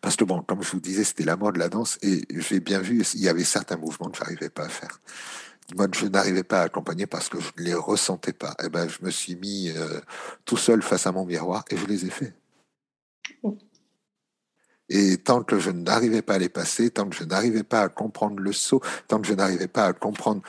Parce 0.01 0.15
que, 0.15 0.23
bon, 0.23 0.41
comme 0.41 0.63
je 0.63 0.71
vous 0.71 0.79
disais, 0.79 1.03
c'était 1.03 1.25
la 1.25 1.35
mort 1.35 1.53
de 1.53 1.59
la 1.59 1.69
danse 1.69 1.97
et 2.01 2.21
j'ai 2.29 2.59
bien 2.59 2.79
vu, 2.79 3.03
il 3.13 3.21
y 3.21 3.29
avait 3.29 3.43
certains 3.43 3.77
mouvements 3.77 4.09
que 4.09 4.17
je 4.17 4.21
n'arrivais 4.21 4.49
pas 4.49 4.65
à 4.65 4.69
faire. 4.69 4.99
Moi, 5.75 5.87
je 5.93 6.05
n'arrivais 6.05 6.43
pas 6.43 6.61
à 6.61 6.63
accompagner 6.63 7.07
parce 7.07 7.27
que 7.27 7.39
je 7.39 7.49
ne 7.57 7.63
les 7.63 7.73
ressentais 7.73 8.33
pas. 8.33 8.51
Et 8.59 8.65
eh 8.65 8.69
ben, 8.69 8.87
je 8.87 8.99
me 9.01 9.09
suis 9.09 9.35
mis 9.35 9.69
euh, 9.75 9.99
tout 10.45 10.57
seul 10.57 10.81
face 10.81 11.07
à 11.07 11.11
mon 11.11 11.25
miroir 11.25 11.65
et 11.69 11.77
je 11.77 11.85
les 11.85 12.05
ai 12.05 12.09
faits. 12.09 12.33
Et 14.89 15.17
tant 15.17 15.43
que 15.43 15.59
je 15.59 15.69
n'arrivais 15.69 16.21
pas 16.21 16.35
à 16.35 16.37
les 16.37 16.47
passer, 16.47 16.89
tant 16.89 17.09
que 17.09 17.15
je 17.15 17.25
n'arrivais 17.25 17.63
pas 17.63 17.81
à 17.81 17.89
comprendre 17.89 18.39
le 18.39 18.53
saut, 18.53 18.81
tant 19.09 19.19
que 19.19 19.27
je 19.27 19.33
n'arrivais 19.33 19.67
pas 19.67 19.87
à 19.87 19.93
comprendre 19.93 20.41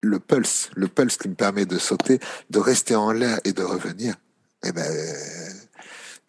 le 0.00 0.18
pulse, 0.20 0.70
le 0.74 0.88
pulse 0.88 1.16
qui 1.16 1.28
me 1.28 1.34
permet 1.34 1.66
de 1.66 1.78
sauter, 1.78 2.20
de 2.50 2.58
rester 2.58 2.94
en 2.94 3.12
l'air 3.12 3.40
et 3.44 3.52
de 3.52 3.62
revenir, 3.62 4.14
eh 4.64 4.72
ben, 4.72 4.92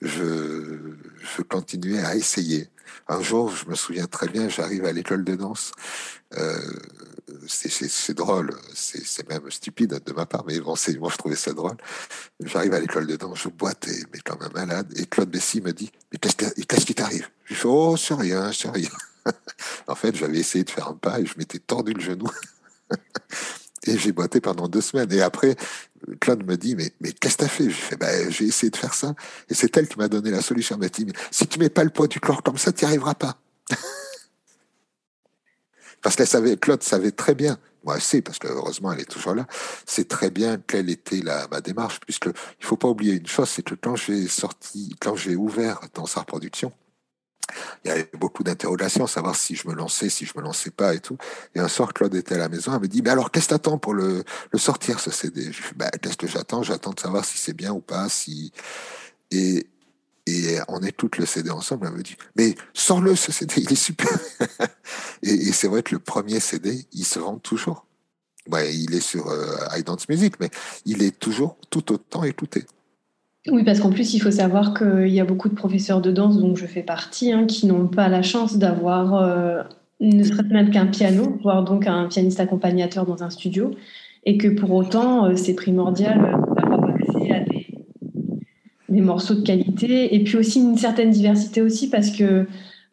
je, 0.02 0.96
je 1.36 1.42
continuais 1.42 2.04
à 2.04 2.16
essayer. 2.16 2.70
Un 3.08 3.22
jour, 3.22 3.50
je 3.50 3.68
me 3.68 3.76
souviens 3.76 4.06
très 4.06 4.28
bien, 4.28 4.50
j'arrive 4.50 4.86
à 4.86 4.92
l'école 4.92 5.24
de 5.24 5.36
danse. 5.36 5.72
Euh, 6.38 6.60
c'est 7.48 8.14
drôle, 8.14 8.56
c'est 8.74 9.28
même 9.30 9.50
stupide 9.50 10.00
de 10.06 10.14
ma 10.14 10.26
part, 10.26 10.46
mais 10.46 10.60
bon, 10.60 10.76
moi 11.00 11.10
je 11.12 11.18
trouvais 11.18 11.36
ça 11.36 11.54
drôle. 11.54 11.78
J'arrive 12.44 12.74
à 12.74 12.80
l'école 12.80 13.08
de 13.08 13.16
danse, 13.16 13.40
je 13.44 13.50
boitais, 13.50 14.04
mais 14.14 14.20
comme 14.20 14.42
un 14.42 14.50
malade. 14.50 14.94
Et 14.96 15.06
Claude 15.06 15.30
Bessy 15.30 15.62
me 15.62 15.74
dit 15.74 15.92
Mais 16.12 16.20
qu'est-ce 16.20 16.86
qui 16.86 16.96
t'arrive? 16.96 17.28
Je 17.46 17.56
dis 17.56 17.62
Oh, 17.66 17.96
c'est 17.98 18.14
rien, 18.14 18.52
c'est 18.52 18.70
rien. 18.70 18.90
en 19.88 19.96
fait, 19.96 20.16
j'avais 20.16 20.40
essayé 20.40 20.64
de 20.64 20.70
faire 20.70 20.88
un 20.90 20.94
pas 20.94 21.20
et 21.20 21.26
je 21.26 21.34
m'étais 21.38 21.60
tordu 21.60 21.94
le 21.94 22.02
genou. 22.02 22.30
et 23.86 23.98
j'ai 23.98 24.12
boité 24.12 24.42
pendant 24.42 24.68
deux 24.68 24.82
semaines. 24.82 25.12
Et 25.12 25.22
après, 25.22 25.56
Claude 26.20 26.46
me 26.46 26.56
dit, 26.58 26.76
mais, 26.76 26.92
mais 27.02 27.12
qu'est-ce 27.12 27.38
que 27.38 27.44
t'as 27.44 27.50
fait? 27.50 27.66
J'ai 27.66 27.72
fait, 27.72 27.98
bah, 27.98 28.30
j'ai 28.30 28.46
essayé 28.46 28.70
de 28.70 28.78
faire 28.78 28.94
ça. 28.94 29.16
Et 29.50 29.54
c'est 29.54 29.76
elle 29.78 29.88
qui 29.88 29.98
m'a 29.98 30.08
donné 30.08 30.32
la 30.32 30.42
solution. 30.42 30.76
Elle 30.76 30.82
m'a 30.82 30.90
dit, 30.90 31.06
mais 31.06 31.14
si 31.32 31.48
tu 31.48 31.60
mets 31.60 31.70
pas 31.70 31.84
le 31.84 31.90
poids 31.90 32.08
du 32.08 32.20
corps 32.20 32.44
comme 32.44 32.58
ça, 32.58 32.72
tu 32.72 32.86
n'y 32.86 32.90
arriveras 32.90 33.16
pas. 33.16 33.38
parce 36.02 36.16
qu'elle 36.16 36.28
savait, 36.28 36.58
Claude 36.58 36.84
savait 36.84 37.12
très 37.12 37.36
bien, 37.36 37.58
moi 37.84 38.00
sait, 38.00 38.22
parce 38.22 38.40
que 38.40 38.48
heureusement 38.48 38.92
elle 38.92 39.02
est 39.02 39.10
toujours 39.10 39.36
là, 39.36 39.46
c'est 39.86 40.08
très 40.08 40.30
bien 40.30 40.58
quelle 40.66 40.90
était 40.90 41.22
ma 41.52 41.62
démarche, 41.62 42.00
puisque 42.00 42.28
il 42.28 42.66
faut 42.66 42.78
pas 42.78 42.88
oublier 42.88 43.16
une 43.16 43.28
chose, 43.28 43.50
c'est 43.50 43.64
que 43.64 43.76
quand 43.76 43.96
j'ai 43.96 44.28
sorti, 44.28 44.96
quand 45.00 45.16
j'ai 45.16 45.36
ouvert 45.36 45.80
dans 45.94 46.06
sa 46.06 46.22
reproduction, 46.22 46.72
il 47.84 47.90
y 47.90 47.92
avait 47.92 48.10
beaucoup 48.14 48.44
d'interrogations, 48.44 49.08
savoir 49.08 49.36
si 49.36 49.56
je 49.56 49.68
me 49.68 49.74
lançais, 49.74 50.10
si 50.10 50.26
je 50.26 50.34
me 50.36 50.42
lançais 50.42 50.72
pas 50.72 50.94
et 50.94 51.00
tout. 51.00 51.18
Et 51.56 51.60
un 51.60 51.68
soir, 51.68 51.94
Claude 51.94 52.16
était 52.16 52.36
à 52.36 52.40
la 52.40 52.50
maison, 52.50 52.74
elle 52.74 52.82
me 52.82 52.88
dit, 52.88 53.02
mais 53.02 53.10
alors 53.10 53.32
qu'est-ce 53.32 53.48
que 53.48 53.54
t'attends 53.54 53.78
pour 53.78 53.94
le, 53.94 54.24
sortir, 54.56 55.00
ce 55.00 55.12
CD 55.12 55.52
Je 55.52 55.62
bah, 55.76 55.90
qu'est-ce 56.02 56.18
que 56.18 56.28
j'attends? 56.28 56.64
J'attends 56.64 56.92
de 56.92 57.00
savoir 57.00 57.26
si 57.26 57.38
c'est 57.38 57.54
bien 57.54 57.72
ou 57.72 57.82
pas, 57.82 58.10
si... 58.10 58.52
Et, 59.32 59.68
et 60.26 60.60
on 60.68 60.80
écoute 60.82 61.18
le 61.18 61.26
CD 61.26 61.50
ensemble, 61.50 61.88
elle 61.88 61.98
me 61.98 62.04
dit, 62.04 62.16
mais 62.36 62.56
sors-le, 62.74 63.16
ce 63.16 63.32
CD, 63.32 63.56
il 63.58 63.72
est 63.72 63.76
super. 63.76 64.10
et, 65.24 65.52
c'est 65.52 65.68
vrai 65.68 65.84
que 65.84 65.96
le 65.96 66.00
premier 66.00 66.40
CD, 66.40 66.86
il 66.92 67.06
se 67.06 67.20
vend 67.20 67.38
toujours. 67.38 67.86
Ouais, 68.50 68.76
il 68.76 68.94
est 68.96 69.02
sur 69.02 69.28
euh, 69.30 69.58
iDance 69.78 70.10
Music, 70.10 70.36
mais 70.40 70.50
il 70.86 71.04
est 71.04 71.18
toujours 71.18 71.58
tout 71.70 71.92
autant 71.92 72.24
écouté. 72.24 72.66
Oui, 73.52 73.64
parce 73.64 73.80
qu'en 73.80 73.90
plus, 73.90 74.14
il 74.14 74.20
faut 74.20 74.32
savoir 74.32 74.74
qu'il 74.74 75.10
y 75.10 75.20
a 75.20 75.26
beaucoup 75.26 75.50
de 75.50 75.56
professeurs 75.56 76.02
de 76.02 76.12
danse, 76.12 76.38
dont 76.38 76.56
je 76.56 76.66
fais 76.66 76.84
partie, 76.84 77.32
hein, 77.32 77.46
qui 77.46 77.68
n'ont 77.68 77.88
pas 77.88 78.10
la 78.10 78.22
chance 78.22 78.58
d'avoir 78.58 79.16
euh, 79.16 79.64
ne 80.00 80.24
serait-ce 80.24 80.54
même 80.54 80.72
qu'un 80.72 80.88
piano, 80.88 81.38
voire 81.42 81.64
donc 81.64 81.88
un 81.88 82.08
pianiste 82.08 82.40
accompagnateur 82.40 83.06
dans 83.06 83.24
un 83.24 83.30
studio, 83.30 83.72
et 84.26 84.38
que 84.38 84.48
pour 84.48 84.72
autant, 84.72 85.26
euh, 85.26 85.36
c'est 85.36 85.56
primordial 85.56 86.20
d'avoir 86.56 86.84
accès 86.90 87.32
à 87.32 87.40
des, 88.90 89.02
morceaux 89.02 89.36
de 89.36 89.44
qualité, 89.44 90.16
et 90.16 90.24
puis 90.24 90.38
aussi 90.38 90.60
une 90.60 90.78
certaine 90.78 91.10
diversité 91.10 91.62
aussi, 91.62 91.90
parce 91.90 92.12
que 92.12 92.48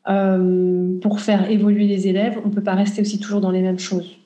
euh, 0.08 0.98
pour 1.00 1.20
faire 1.20 1.50
évoluer 1.50 1.86
les 1.86 2.08
élèves, 2.08 2.38
on 2.44 2.48
ne 2.48 2.54
peut 2.54 2.62
pas 2.62 2.74
rester 2.74 3.00
aussi 3.00 3.18
toujours 3.18 3.40
dans 3.40 3.50
les 3.50 3.62
mêmes 3.62 3.78
choses. 3.78 4.16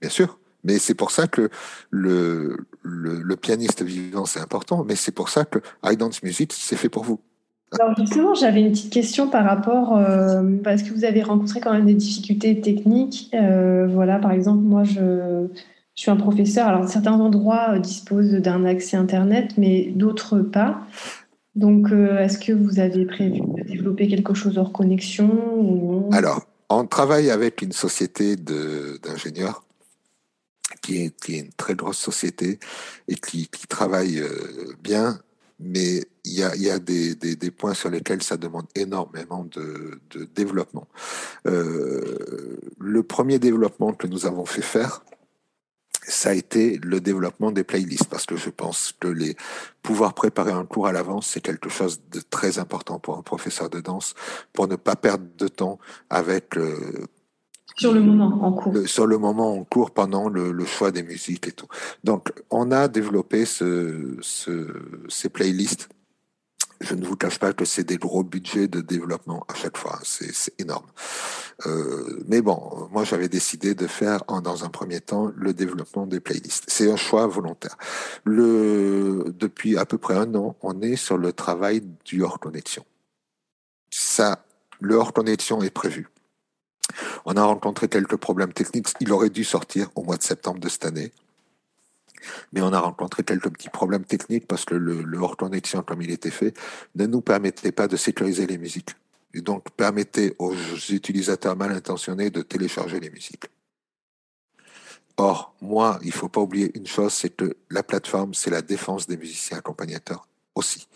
Bien 0.00 0.10
sûr. 0.10 0.38
Mais 0.64 0.78
c'est 0.78 0.94
pour 0.94 1.12
ça 1.12 1.28
que 1.28 1.50
le, 1.90 2.56
le, 2.88 3.36
pianiste 3.36 3.82
vivant, 3.82 4.24
c'est 4.24 4.40
important, 4.40 4.84
mais 4.84 4.96
c'est 4.96 5.12
pour 5.12 5.28
ça 5.28 5.44
que 5.44 5.58
iDance 5.84 6.22
Music, 6.22 6.52
c'est 6.52 6.76
fait 6.76 6.88
pour 6.88 7.04
vous. 7.04 7.20
Alors 7.78 7.94
justement, 7.96 8.34
j'avais 8.34 8.60
une 8.60 8.70
petite 8.70 8.92
question 8.92 9.28
par 9.28 9.44
rapport, 9.44 9.96
euh, 9.96 10.42
parce 10.64 10.82
que 10.82 10.92
vous 10.92 11.04
avez 11.04 11.22
rencontré 11.22 11.60
quand 11.60 11.72
même 11.72 11.84
des 11.84 11.94
difficultés 11.94 12.60
techniques. 12.60 13.30
Euh, 13.34 13.86
voilà, 13.86 14.18
par 14.18 14.32
exemple, 14.32 14.62
moi, 14.62 14.84
je, 14.84 15.46
je, 15.94 16.02
suis 16.02 16.10
un 16.10 16.16
professeur. 16.16 16.66
Alors, 16.66 16.88
certains 16.88 17.12
endroits 17.12 17.74
euh, 17.74 17.78
disposent 17.78 18.32
d'un 18.32 18.64
accès 18.64 18.96
Internet, 18.96 19.52
mais 19.58 19.92
d'autres 19.94 20.38
pas. 20.38 20.80
Donc, 21.56 21.88
est-ce 21.90 22.38
que 22.38 22.52
vous 22.52 22.78
avez 22.78 23.04
prévu 23.04 23.40
de 23.40 23.64
développer 23.64 24.06
quelque 24.06 24.32
chose 24.32 24.58
hors 24.58 24.70
connexion 24.70 25.28
ou 25.56 26.08
Alors, 26.12 26.46
on 26.70 26.84
travaille 26.86 27.30
avec 27.30 27.62
une 27.62 27.72
société 27.72 28.36
d'ingénieurs 28.36 29.64
qui 30.88 31.34
est, 31.34 31.40
une 31.40 31.52
très 31.52 31.74
grosse 31.74 31.98
société 31.98 32.58
et 33.08 33.14
qui, 33.14 33.48
travaille 33.68 34.20
euh, 34.20 34.74
bien, 34.82 35.20
mais 35.60 36.04
il 36.24 36.32
y 36.32 36.70
a, 36.70 36.78
des, 36.78 37.50
points 37.50 37.74
sur 37.74 37.90
lesquels 37.90 38.22
ça 38.22 38.36
demande 38.36 38.66
énormément 38.74 39.44
de, 39.44 40.00
de 40.10 40.24
développement. 40.24 40.86
Euh, 41.46 42.58
le 42.78 43.02
premier 43.02 43.38
développement 43.38 43.92
que 43.92 44.06
nous 44.06 44.24
avons 44.24 44.46
fait 44.46 44.62
faire, 44.62 45.02
ça 46.06 46.30
a 46.30 46.32
été 46.32 46.78
le 46.82 47.00
développement 47.00 47.50
des 47.52 47.64
playlists, 47.64 48.08
parce 48.08 48.24
que 48.24 48.36
je 48.36 48.48
pense 48.48 48.94
que 48.98 49.08
les 49.08 49.36
pouvoir 49.82 50.14
préparer 50.14 50.52
un 50.52 50.64
cours 50.64 50.86
à 50.86 50.92
l'avance, 50.92 51.26
c'est 51.26 51.42
quelque 51.42 51.68
chose 51.68 52.00
de 52.10 52.20
très 52.20 52.58
important 52.58 52.98
pour 52.98 53.18
un 53.18 53.22
professeur 53.22 53.68
de 53.68 53.80
danse, 53.80 54.14
pour 54.54 54.68
ne 54.68 54.76
pas 54.76 54.96
perdre 54.96 55.26
de 55.36 55.48
temps 55.48 55.78
avec 56.08 56.56
euh, 56.56 57.06
sur 57.78 57.92
le 57.92 58.00
moment 58.00 58.44
en 58.44 58.52
cours. 58.52 58.74
sur 58.86 59.06
le 59.06 59.18
moment 59.18 59.54
en 59.54 59.64
cours 59.64 59.90
pendant 59.90 60.28
le, 60.28 60.64
choix 60.64 60.90
des 60.90 61.02
musiques 61.02 61.48
et 61.48 61.52
tout. 61.52 61.68
Donc, 62.04 62.32
on 62.50 62.70
a 62.70 62.88
développé 62.88 63.44
ce, 63.44 64.16
ces 65.08 65.28
playlists. 65.28 65.88
Je 66.80 66.94
ne 66.94 67.04
vous 67.04 67.16
cache 67.16 67.38
pas 67.38 67.52
que 67.52 67.64
c'est 67.64 67.84
des 67.84 67.96
gros 67.96 68.22
budgets 68.22 68.68
de 68.68 68.80
développement 68.80 69.44
à 69.48 69.54
chaque 69.54 69.76
fois. 69.76 69.98
C'est 70.04 70.52
énorme. 70.60 70.86
Euh, 71.66 72.22
mais 72.28 72.40
bon, 72.40 72.88
moi, 72.92 73.02
j'avais 73.02 73.28
décidé 73.28 73.74
de 73.74 73.88
faire, 73.88 74.22
dans 74.24 74.64
un 74.64 74.68
premier 74.68 75.00
temps, 75.00 75.32
le 75.34 75.52
développement 75.52 76.06
des 76.06 76.20
playlists. 76.20 76.64
C'est 76.68 76.90
un 76.90 76.96
choix 76.96 77.26
volontaire. 77.26 77.76
Depuis 78.26 79.76
à 79.76 79.86
peu 79.86 79.98
près 79.98 80.14
un 80.14 80.32
an, 80.36 80.56
on 80.62 80.80
est 80.80 80.96
sur 80.96 81.18
le 81.18 81.32
travail 81.32 81.82
du 82.04 82.22
hors 82.22 82.38
connexion. 82.38 82.84
Ça, 83.90 84.44
le 84.80 84.94
hors 84.94 85.12
connexion 85.12 85.62
est 85.62 85.70
prévu 85.70 86.08
on 87.30 87.36
a 87.36 87.44
rencontré 87.44 87.88
quelques 87.88 88.16
problèmes 88.16 88.54
techniques. 88.54 88.88
Il 89.00 89.12
aurait 89.12 89.28
dû 89.28 89.44
sortir 89.44 89.90
au 89.94 90.02
mois 90.02 90.16
de 90.16 90.22
septembre 90.22 90.60
de 90.60 90.68
cette 90.70 90.86
année. 90.86 91.12
Mais 92.52 92.62
on 92.62 92.72
a 92.72 92.80
rencontré 92.80 93.22
quelques 93.22 93.50
petits 93.50 93.68
problèmes 93.68 94.04
techniques 94.04 94.46
parce 94.46 94.64
que 94.64 94.74
le, 94.74 95.04
hors 95.18 95.36
connexion, 95.36 95.82
comme 95.82 96.00
il 96.00 96.10
était 96.10 96.30
fait, 96.30 96.56
ne 96.94 97.04
nous 97.04 97.20
permettait 97.20 97.70
pas 97.70 97.86
de 97.86 97.96
sécuriser 97.96 98.46
les 98.46 98.56
musiques. 98.56 98.94
Et 99.34 99.42
donc 99.42 99.70
permettait 99.72 100.34
aux 100.38 100.54
utilisateurs 100.88 101.54
mal 101.54 101.72
intentionnés 101.72 102.30
de 102.30 102.40
télécharger 102.40 102.98
les 102.98 103.10
musiques. 103.10 103.44
Or, 105.18 105.54
moi, 105.60 105.98
il 106.00 106.08
ne 106.08 106.12
faut 106.12 106.28
pas 106.30 106.40
oublier 106.40 106.70
une 106.78 106.86
chose, 106.86 107.12
c'est 107.12 107.36
que 107.36 107.56
la 107.68 107.82
plateforme, 107.82 108.32
c'est 108.32 108.50
la 108.50 108.62
défense 108.62 109.06
des 109.06 109.18
musiciens 109.18 109.58
accompagnateurs 109.58 110.26
aussi. 110.54 110.88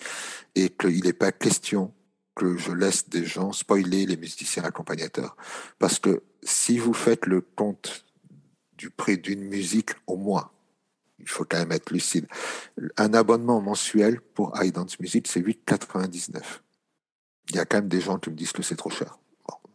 Et 0.54 0.70
qu'il 0.70 1.04
n'est 1.04 1.12
pas 1.12 1.30
question 1.30 1.92
que 2.34 2.56
je 2.56 2.72
laisse 2.72 3.08
des 3.08 3.24
gens 3.24 3.52
spoiler 3.52 4.06
les 4.06 4.16
musiciens 4.16 4.64
accompagnateurs. 4.64 5.36
Parce 5.78 5.98
que 5.98 6.22
si 6.42 6.78
vous 6.78 6.94
faites 6.94 7.26
le 7.26 7.40
compte 7.40 8.04
du 8.78 8.90
prix 8.90 9.18
d'une 9.18 9.44
musique 9.44 9.90
au 10.06 10.16
mois, 10.16 10.52
il 11.18 11.28
faut 11.28 11.44
quand 11.44 11.58
même 11.58 11.72
être 11.72 11.90
lucide. 11.90 12.26
Un 12.96 13.14
abonnement 13.14 13.60
mensuel 13.60 14.20
pour 14.20 14.52
iDance 14.62 14.98
Music, 14.98 15.28
c'est 15.28 15.40
8,99. 15.40 16.40
Il 17.50 17.56
y 17.56 17.58
a 17.58 17.64
quand 17.64 17.78
même 17.78 17.88
des 17.88 18.00
gens 18.00 18.18
qui 18.18 18.30
me 18.30 18.34
disent 18.34 18.52
que 18.52 18.62
c'est 18.62 18.76
trop 18.76 18.90
cher. 18.90 19.18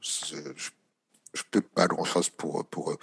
je 0.01 0.36
ne 0.36 1.49
peux 1.51 1.62
pas 1.62 1.88
grand-chose 1.88 2.30
pour, 2.30 2.66
pour 2.66 2.97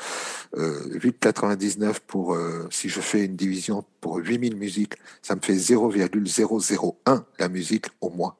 euh, 0.56 0.98
8,99 0.98 2.00
pour, 2.06 2.34
euh, 2.34 2.66
si 2.70 2.88
je 2.88 3.00
fais 3.00 3.24
une 3.24 3.36
division 3.36 3.84
pour 4.00 4.16
8000 4.16 4.56
musiques, 4.56 4.94
ça 5.22 5.36
me 5.36 5.40
fait 5.40 5.56
0,001 5.56 7.26
la 7.38 7.48
musique 7.48 7.86
au 8.00 8.10
mois. 8.10 8.36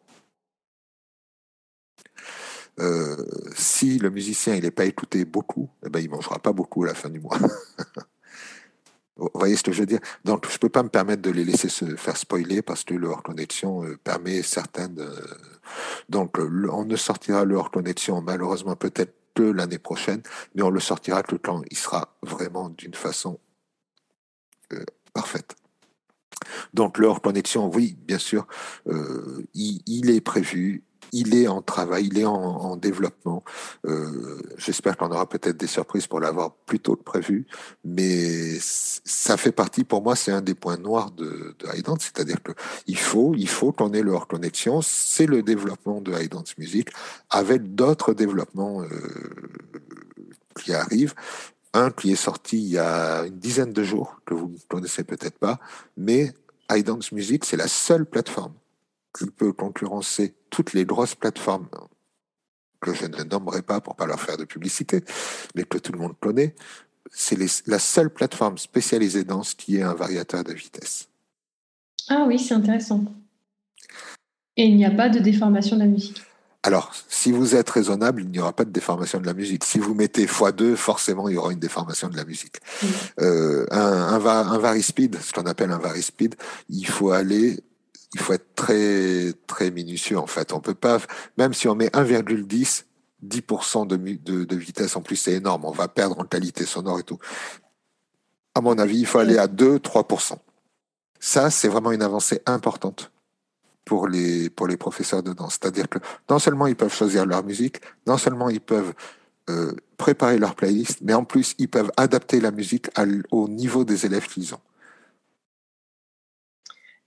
Euh, 2.81 3.17
si 3.57 3.99
le 3.99 4.11
musicien 4.11 4.59
n'est 4.59 4.71
pas 4.71 4.85
écouté 4.85 5.25
beaucoup, 5.25 5.71
eh 5.87 5.89
ben, 5.89 6.01
il 6.01 6.11
mangera 6.11 6.39
pas 6.39 6.53
beaucoup 6.53 6.85
à 6.85 6.89
la 6.89 6.95
fin 6.95 7.09
du 7.09 7.21
mois. 7.21 7.39
Vous 9.17 9.31
voyez 9.35 9.55
ce 9.55 9.63
que 9.63 9.71
je 9.71 9.79
veux 9.79 9.87
dire? 9.87 10.01
Donc, 10.25 10.51
je 10.51 10.59
peux 10.59 10.69
pas 10.69 10.83
me 10.83 10.89
permettre 10.89 11.23
de 11.23 11.31
les 11.31 11.45
laisser 11.45 11.69
se 11.69 11.95
faire 11.95 12.17
spoiler 12.17 12.63
parce 12.63 12.83
que 12.83 12.95
le 12.95 13.07
hors 13.07 13.23
connexion 13.23 13.85
euh, 13.85 13.97
permet 14.03 14.43
certaines. 14.43 15.09
Donc, 16.09 16.37
on 16.39 16.85
ne 16.85 16.97
sortira 16.97 17.45
le 17.45 17.55
hors 17.55 17.71
connexion 17.71 18.21
malheureusement 18.23 18.75
peut-être 18.75 19.15
que 19.35 19.45
l'année 19.45 19.79
prochaine, 19.79 20.23
mais 20.55 20.63
on 20.63 20.71
le 20.71 20.81
sortira 20.81 21.23
que 21.23 21.37
quand 21.37 21.63
il 21.71 21.77
sera 21.77 22.17
vraiment 22.23 22.71
d'une 22.71 22.95
façon 22.95 23.39
euh, 24.73 24.85
parfaite. 25.13 25.55
Donc, 26.73 26.99
le 26.99 27.07
hors 27.07 27.23
connexion, 27.23 27.71
oui, 27.73 27.97
bien 28.07 28.19
sûr, 28.19 28.47
il, 29.55 30.11
est 30.11 30.21
prévu, 30.21 30.83
il 31.15 31.37
est 31.37 31.47
en 31.47 31.63
travail, 31.63 32.09
il 32.11 32.19
est 32.19 32.25
en, 32.25 32.77
développement. 32.77 33.45
Euh, 33.87 34.43
j'espère 34.59 34.97
qu'on 34.97 35.11
aura 35.13 35.29
peut-être 35.29 35.57
des 35.57 35.69
surprises 35.69 36.09
pour 36.09 36.19
l'avoir 36.19 36.53
plus 36.67 36.81
tôt 36.81 36.97
que 36.97 37.05
prévu, 37.05 37.47
mais 37.85 38.59
ça 38.61 39.37
fait 39.37 39.53
partie, 39.53 39.85
pour 39.85 40.03
moi, 40.03 40.17
c'est 40.17 40.33
un 40.33 40.41
des 40.41 40.55
points 40.55 40.77
noirs 40.77 41.13
de, 41.13 41.55
de 41.59 41.67
c'est-à-dire 42.01 42.39
qu'il 42.43 42.99
faut, 42.99 43.35
il 43.37 43.49
faut 43.49 43.71
qu'on 43.71 43.93
ait 43.93 44.03
leur 44.03 44.27
connexion. 44.27 44.83
C'est 44.83 45.27
le 45.27 45.43
développement 45.43 46.01
de 46.01 46.13
Dance 46.27 46.59
Music 46.59 46.89
avec 47.31 47.75
d'autres 47.75 48.13
développements 48.13 48.83
euh, 48.83 48.89
qui 50.61 50.75
arrivent 50.75 51.15
un 51.75 51.91
qui 51.91 52.13
est 52.13 52.17
sorti 52.17 52.59
il 52.59 52.71
y 52.71 52.79
a 52.79 53.25
une 53.25 53.39
dizaine 53.39 53.73
de 53.73 53.85
jours, 53.85 54.21
que 54.25 54.35
vous 54.35 54.49
ne 54.49 54.59
connaissez 54.69 55.05
peut-être 55.05 55.39
pas, 55.39 55.59
mais 55.97 56.33
iDance 56.71 57.13
Music, 57.13 57.45
c'est 57.45 57.57
la 57.57 57.69
seule 57.69 58.07
plateforme 58.07 58.55
qui 59.17 59.27
peut 59.27 59.53
concurrencer 59.53 60.35
toutes 60.51 60.73
les 60.73 60.85
grosses 60.85 61.15
plateformes 61.15 61.69
que 62.81 62.93
je 62.95 63.07
ne 63.07 63.23
nommerai 63.25 63.63
pas 63.63 63.81
pour 63.81 63.97
pas 63.97 64.07
leur 64.07 64.21
faire 64.21 64.37
de 64.37 64.45
publicité, 64.45 65.03
mais 65.55 65.65
que 65.65 65.79
tout 65.79 65.93
le 65.93 65.99
monde 65.99 66.15
connaît, 66.21 66.55
c'est 67.11 67.39
la 67.67 67.79
seule 67.79 68.11
plateforme 68.11 68.59
spécialisée 68.59 69.25
dans 69.25 69.43
ce 69.43 69.55
qui 69.55 69.77
est 69.77 69.83
un 69.83 69.95
variateur 69.95 70.45
de 70.45 70.53
vitesse. 70.53 71.09
Ah 72.09 72.25
oui, 72.27 72.39
c'est 72.39 72.55
intéressant. 72.55 73.05
Et 74.57 74.67
il 74.67 74.77
n'y 74.77 74.85
a 74.85 74.91
pas 74.91 75.09
de 75.09 75.19
déformation 75.19 75.77
de 75.77 75.81
la 75.81 75.89
musique 75.89 76.23
Alors, 76.63 76.95
si 77.09 77.33
vous 77.33 77.55
êtes 77.55 77.71
raisonnable, 77.71 78.23
il 78.23 78.31
n'y 78.31 78.39
aura 78.39 78.53
pas 78.53 78.65
de 78.65 78.71
déformation 78.71 79.21
de 79.21 79.27
la 79.27 79.35
musique. 79.35 79.65
Si 79.65 79.79
vous 79.79 79.95
mettez 79.95 80.27
x2, 80.27 80.77
forcément, 80.77 81.29
il 81.29 81.35
y 81.35 81.39
aura 81.39 81.53
une 81.53 81.59
déformation 81.59 82.09
de 82.09 82.17
la 82.17 82.25
musique. 82.25 82.57
Euh, 83.21 83.67
un, 83.71 83.81
un, 83.81 84.27
un 84.27 84.59
varispeed, 84.59 85.19
ce 85.21 85.33
qu'on 85.33 85.47
appelle 85.47 85.73
un 85.73 85.79
varispeed, 85.79 86.37
il 86.69 86.87
faut 86.87 87.11
aller, 87.11 87.61
il 88.15 88.21
faut 88.21 88.33
être 88.33 88.55
très, 88.55 89.33
très 89.47 89.71
minutieux, 89.71 90.19
en 90.19 90.27
fait. 90.27 90.53
On 90.53 90.61
peut 90.61 90.75
pas, 90.75 90.99
même 91.37 91.53
si 91.53 91.69
on 91.69 91.75
met 91.75 91.89
1,10, 91.89 92.85
10% 93.27 93.87
de, 93.87 93.97
de, 93.97 94.45
de 94.45 94.57
vitesse 94.57 94.97
en 94.97 95.03
plus, 95.03 95.17
c'est 95.17 95.33
énorme. 95.33 95.65
On 95.65 95.73
va 95.73 95.89
perdre 95.89 96.19
en 96.19 96.25
qualité 96.25 96.65
sonore 96.65 97.01
et 97.01 97.03
tout. 97.03 97.19
À 98.55 98.61
mon 98.61 98.79
avis, 98.79 98.99
il 99.01 99.07
faut 99.07 99.19
aller 99.19 99.37
à 99.37 99.47
2-3%. 99.47 100.37
Ça, 101.19 101.51
c'est 101.51 101.69
vraiment 101.69 101.91
une 101.91 102.03
avancée 102.03 102.41
importante 102.47 103.11
pour 103.85 104.09
les, 104.09 104.51
pour 104.51 104.67
les 104.67 104.77
professeurs 104.77 105.23
de 105.23 105.33
danse. 105.33 105.59
C'est-à-dire 105.61 105.89
que 105.89 105.99
non 106.31 106.39
seulement 106.39 106.67
ils 106.67 106.77
peuvent 106.77 106.95
choisir 106.95 107.27
leur 107.27 107.45
musique, 107.45 107.81
non 108.07 108.17
seulement 108.17 108.49
ils 108.49 108.61
peuvent 108.61 108.95
euh, 109.51 109.73
préparer 109.97 110.39
leur 110.39 110.55
playlist, 110.55 111.01
mais 111.03 111.15
en 111.15 111.25
plus 111.25 111.55
ils 111.59 111.69
peuvent 111.69 111.91
adapter 111.97 112.41
la 112.41 112.51
musique 112.51 112.89
au 113.31 113.49
niveau 113.49 113.85
des 113.85 114.07
élèves 114.07 114.27
qu'ils 114.27 114.55
ont. 114.55 114.61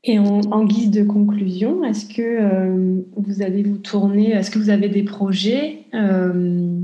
Et 0.03 0.19
en, 0.19 0.63
guise 0.63 0.91
de 0.91 1.03
conclusion, 1.03 1.83
est-ce 1.83 2.05
que 2.05 2.21
euh, 2.21 3.01
vous 3.17 3.41
allez 3.41 3.63
vous 3.63 3.77
tourner, 3.77 4.31
est-ce 4.31 4.51
que 4.51 4.59
vous 4.59 4.69
avez 4.69 4.89
des 4.89 5.03
projets 5.03 5.85
euh, 5.93 6.79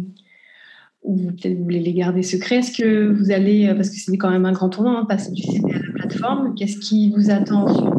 ou 1.03 1.31
peut-être 1.31 1.57
vous 1.57 1.63
voulez 1.63 1.79
les 1.79 1.93
garder 1.93 2.23
secrets 2.23 2.57
Est-ce 2.57 2.75
que 2.75 3.07
vous 3.13 3.31
allez, 3.31 3.71
parce 3.75 3.89
que 3.89 3.97
c'est 3.97 4.17
quand 4.17 4.31
même 4.31 4.45
un 4.45 4.51
grand 4.51 4.69
tournant, 4.69 4.97
hein, 4.97 5.05
passer 5.05 5.31
du 5.31 5.41
CD 5.41 5.73
à 5.73 5.79
la 5.79 5.93
plateforme, 5.93 6.55
qu'est-ce 6.55 6.79
qui 6.79 7.11
vous 7.11 7.29
attend 7.29 7.67
ensuite 7.67 7.93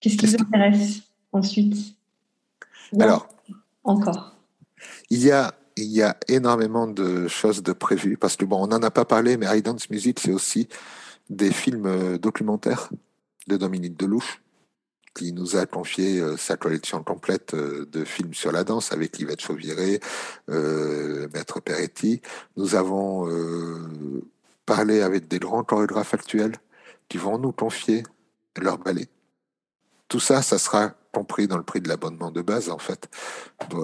Qu'est-ce 0.00 0.16
qui 0.16 0.26
vous 0.26 0.36
intéresse 0.40 1.02
ensuite 1.32 1.96
Alors, 2.98 3.28
encore. 3.82 4.36
Il 5.10 5.22
y 5.22 5.30
a 5.30 5.54
il 5.76 5.90
y 5.90 6.02
a 6.02 6.16
énormément 6.28 6.86
de 6.86 7.26
choses 7.28 7.62
de 7.62 7.72
prévues 7.72 8.16
parce 8.16 8.36
que 8.36 8.44
bon, 8.44 8.62
on 8.62 8.68
n'en 8.68 8.82
a 8.82 8.90
pas 8.90 9.04
parlé, 9.04 9.36
mais 9.36 9.46
I 9.46 9.62
Dance 9.62 9.90
Music, 9.90 10.20
c'est 10.20 10.30
aussi 10.32 10.68
des 11.30 11.50
films 11.50 11.86
euh, 11.86 12.18
documentaires 12.18 12.90
de 13.46 13.56
Dominique 13.56 13.96
Delouche 13.96 14.40
qui 15.14 15.32
nous 15.32 15.56
a 15.56 15.64
confié 15.66 16.20
euh, 16.20 16.36
sa 16.36 16.56
collection 16.56 17.04
complète 17.04 17.54
euh, 17.54 17.86
de 17.92 18.04
films 18.04 18.34
sur 18.34 18.50
la 18.50 18.64
danse 18.64 18.92
avec 18.92 19.18
Yvette 19.20 19.40
Chauviré, 19.40 20.00
Maître 20.48 21.60
Peretti. 21.60 22.20
Nous 22.56 22.74
avons 22.74 23.28
parlé 24.66 25.02
avec 25.02 25.28
des 25.28 25.38
grands 25.38 25.62
chorégraphes 25.62 26.14
actuels 26.14 26.56
qui 27.08 27.18
vont 27.18 27.38
nous 27.38 27.52
confier 27.52 28.02
leur 28.56 28.78
ballet 28.78 29.08
tout 30.14 30.20
ça, 30.20 30.42
ça 30.42 30.58
sera 30.58 30.90
compris 31.10 31.48
dans 31.48 31.56
le 31.56 31.64
prix 31.64 31.80
de 31.80 31.88
l'abonnement 31.88 32.30
de 32.30 32.40
base, 32.40 32.70
en 32.70 32.78
fait. 32.78 33.08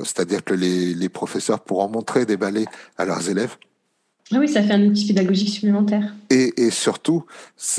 C'est-à-dire 0.05 0.45
que 0.45 0.55
les, 0.55 1.09
professeurs 1.09 1.59
pourront 1.59 1.89
montrer 1.89 2.25
des 2.25 2.37
ballets 2.37 2.67
à 2.97 3.05
leurs 3.05 3.29
élèves. 3.29 3.57
Ah 4.33 4.39
oui, 4.39 4.49
ça 4.49 4.63
fait 4.63 4.75
un 4.75 4.85
outil 4.85 5.09
pédagogique 5.09 5.49
supplémentaire. 5.49 6.15
Et, 6.31 6.71
surtout, 6.71 7.25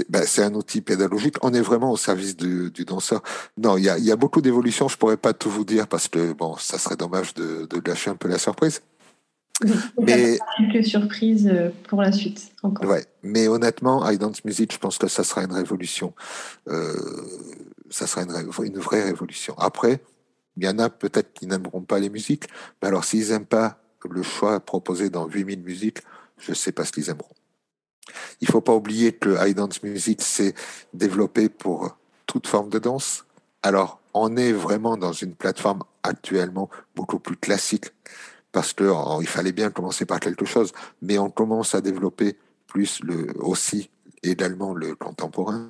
ben, 0.09 0.23
c'est 0.25 0.43
un 0.43 0.53
outil 0.53 0.81
pédagogique. 0.81 1.35
On 1.41 1.53
est 1.53 1.61
vraiment 1.61 1.91
au 1.91 1.97
service 1.97 2.35
du, 2.35 2.71
danseur. 2.85 3.23
Non, 3.57 3.77
il 3.77 3.85
y 3.85 4.11
a, 4.11 4.15
beaucoup 4.17 4.41
d'évolutions. 4.41 4.89
Je 4.89 4.97
pourrais 4.97 5.17
pas 5.17 5.33
tout 5.33 5.49
vous 5.49 5.63
dire 5.63 5.87
parce 5.87 6.09
que 6.09 6.33
bon, 6.33 6.57
ça 6.57 6.77
serait 6.77 6.97
dommage 6.97 7.33
de, 7.35 7.67
gâcher 7.79 8.09
un 8.09 8.15
peu 8.15 8.27
la 8.27 8.37
surprise. 8.37 8.81
mais 10.01 10.39
quelques 10.57 10.85
surprises 10.85 11.47
euh, 11.47 11.69
pour 11.87 12.01
la 12.01 12.11
suite 12.11 12.51
encore. 12.63 12.89
Ouais, 12.89 13.05
mais 13.21 13.47
honnêtement, 13.47 14.09
I 14.09 14.17
Dance 14.17 14.43
Music, 14.43 14.73
je 14.73 14.79
pense 14.79 14.97
que 14.97 15.07
ça 15.07 15.23
sera 15.23 15.43
une 15.43 15.53
révolution. 15.53 16.13
Euh, 16.67 16.95
ça 17.89 18.07
sera 18.07 18.23
une, 18.23 18.31
une, 18.63 18.79
vraie 18.79 19.03
révolution. 19.03 19.53
Après, 19.59 20.01
il 20.57 20.63
y 20.65 20.67
en 20.67 20.79
a 20.79 20.89
peut-être 20.89 21.31
qui 21.33 21.45
n'aimeront 21.45 21.81
pas 21.81 21.99
les 21.99 22.09
musiques, 22.09 22.45
mais 22.81 22.87
alors 22.87 23.05
s'ils 23.05 23.29
n'aiment 23.29 23.45
pas 23.45 23.77
le 24.09 24.23
choix 24.23 24.59
proposé 24.59 25.09
dans 25.09 25.27
8000 25.27 25.61
musiques, 25.61 25.99
je 26.41 26.51
ne 26.51 26.55
sais 26.55 26.71
pas 26.71 26.85
ce 26.85 26.91
qu'ils 26.91 27.09
aimeront. 27.09 27.35
Il 28.41 28.47
ne 28.47 28.51
faut 28.51 28.61
pas 28.61 28.73
oublier 28.73 29.13
que 29.13 29.37
High 29.39 29.55
Dance 29.55 29.81
Music 29.83 30.21
s'est 30.21 30.53
développé 30.93 31.49
pour 31.49 31.97
toute 32.25 32.47
forme 32.47 32.69
de 32.69 32.79
danse. 32.79 33.25
Alors, 33.63 34.01
on 34.13 34.35
est 34.35 34.51
vraiment 34.51 34.97
dans 34.97 35.13
une 35.13 35.35
plateforme 35.35 35.83
actuellement 36.03 36.69
beaucoup 36.95 37.19
plus 37.19 37.37
classique 37.37 37.91
parce 38.51 38.73
qu'il 38.73 38.87
oh, 38.89 39.21
fallait 39.25 39.53
bien 39.53 39.69
commencer 39.69 40.05
par 40.05 40.19
quelque 40.19 40.45
chose, 40.45 40.73
mais 41.01 41.17
on 41.17 41.29
commence 41.29 41.73
à 41.73 41.81
développer 41.81 42.37
plus 42.67 42.99
le, 43.01 43.31
aussi 43.39 43.89
également 44.23 44.73
le 44.73 44.95
contemporain. 44.95 45.69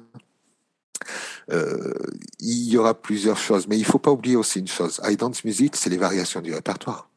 Euh, 1.52 1.94
il 2.40 2.70
y 2.70 2.78
aura 2.78 2.94
plusieurs 2.94 3.38
choses, 3.38 3.68
mais 3.68 3.78
il 3.78 3.86
faut 3.86 4.00
pas 4.00 4.12
oublier 4.12 4.36
aussi 4.36 4.60
une 4.60 4.68
chose. 4.68 5.00
I 5.04 5.16
Dance 5.16 5.44
Music, 5.44 5.76
c'est 5.76 5.90
les 5.90 5.98
variations 5.98 6.42
du 6.42 6.54
répertoire 6.54 7.11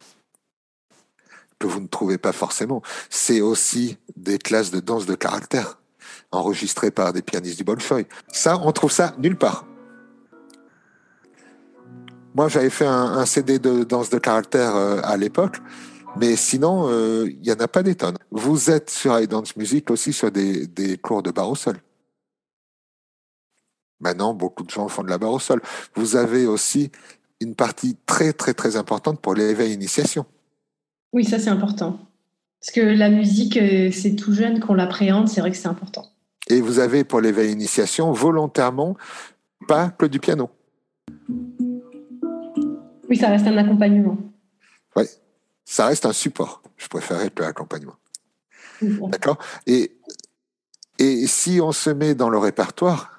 que 1.58 1.66
vous 1.66 1.80
ne 1.80 1.86
trouvez 1.86 2.18
pas 2.18 2.32
forcément. 2.32 2.82
C'est 3.10 3.40
aussi 3.40 3.98
des 4.16 4.38
classes 4.38 4.70
de 4.70 4.80
danse 4.80 5.06
de 5.06 5.14
caractère 5.14 5.78
enregistrées 6.32 6.90
par 6.90 7.12
des 7.12 7.22
pianistes 7.22 7.58
du 7.58 7.64
Bolshoi. 7.64 8.02
Ça, 8.32 8.58
on 8.62 8.72
trouve 8.72 8.92
ça 8.92 9.14
nulle 9.18 9.36
part. 9.36 9.66
Moi, 12.34 12.48
j'avais 12.48 12.70
fait 12.70 12.86
un, 12.86 13.24
CD 13.26 13.60
de 13.60 13.84
danse 13.84 14.10
de 14.10 14.18
caractère 14.18 14.74
euh, 14.74 15.00
à 15.04 15.16
l'époque, 15.16 15.58
mais 16.16 16.34
sinon, 16.34 16.88
euh, 16.88 17.28
il 17.30 17.40
n'y 17.40 17.52
en 17.52 17.60
a 17.60 17.68
pas 17.68 17.84
des 17.84 17.94
tonnes. 17.94 18.18
Vous 18.32 18.70
êtes 18.70 18.90
sur 18.90 19.18
I 19.18 19.28
Dance 19.28 19.56
Music 19.56 19.88
aussi 19.90 20.12
sur 20.12 20.32
des, 20.32 20.66
des 20.66 20.98
cours 20.98 21.22
de 21.22 21.30
barre 21.30 21.50
au 21.50 21.54
sol. 21.54 21.76
Maintenant, 24.00 24.34
beaucoup 24.34 24.64
de 24.64 24.70
gens 24.70 24.88
font 24.88 25.04
de 25.04 25.10
la 25.10 25.18
barre 25.18 25.32
au 25.32 25.38
sol. 25.38 25.62
Vous 25.94 26.16
avez 26.16 26.46
aussi 26.46 26.90
une 27.40 27.54
partie 27.54 27.96
très, 28.04 28.32
très, 28.32 28.52
très 28.52 28.76
importante 28.76 29.20
pour 29.20 29.34
l'éveil 29.34 29.72
initiation. 29.72 30.26
Oui, 31.14 31.24
ça, 31.24 31.38
c'est 31.38 31.48
important. 31.48 32.00
Parce 32.60 32.72
que 32.72 32.80
la 32.80 33.08
musique, 33.08 33.56
euh, 33.56 33.92
c'est 33.92 34.16
tout 34.16 34.34
jeune 34.34 34.58
qu'on 34.58 34.74
l'appréhende, 34.74 35.28
c'est 35.28 35.40
vrai 35.40 35.52
que 35.52 35.56
c'est 35.56 35.68
important. 35.68 36.04
Et 36.48 36.60
vous 36.60 36.80
avez 36.80 37.04
pour 37.04 37.20
l'éveil 37.20 37.52
initiation, 37.52 38.10
volontairement, 38.10 38.96
pas 39.68 39.90
que 39.90 40.06
du 40.06 40.18
piano. 40.18 40.50
Oui, 43.08 43.16
ça 43.16 43.28
reste 43.28 43.46
un 43.46 43.56
accompagnement. 43.56 44.18
Oui, 44.96 45.04
ça 45.64 45.86
reste 45.86 46.04
un 46.04 46.12
support. 46.12 46.62
Je 46.76 46.88
préférais 46.88 47.30
que 47.30 47.42
l'accompagnement. 47.42 47.96
D'accord? 48.82 49.38
Et, 49.68 49.92
et 50.98 51.28
si 51.28 51.60
on 51.60 51.70
se 51.70 51.90
met 51.90 52.16
dans 52.16 52.28
le 52.28 52.38
répertoire, 52.38 53.16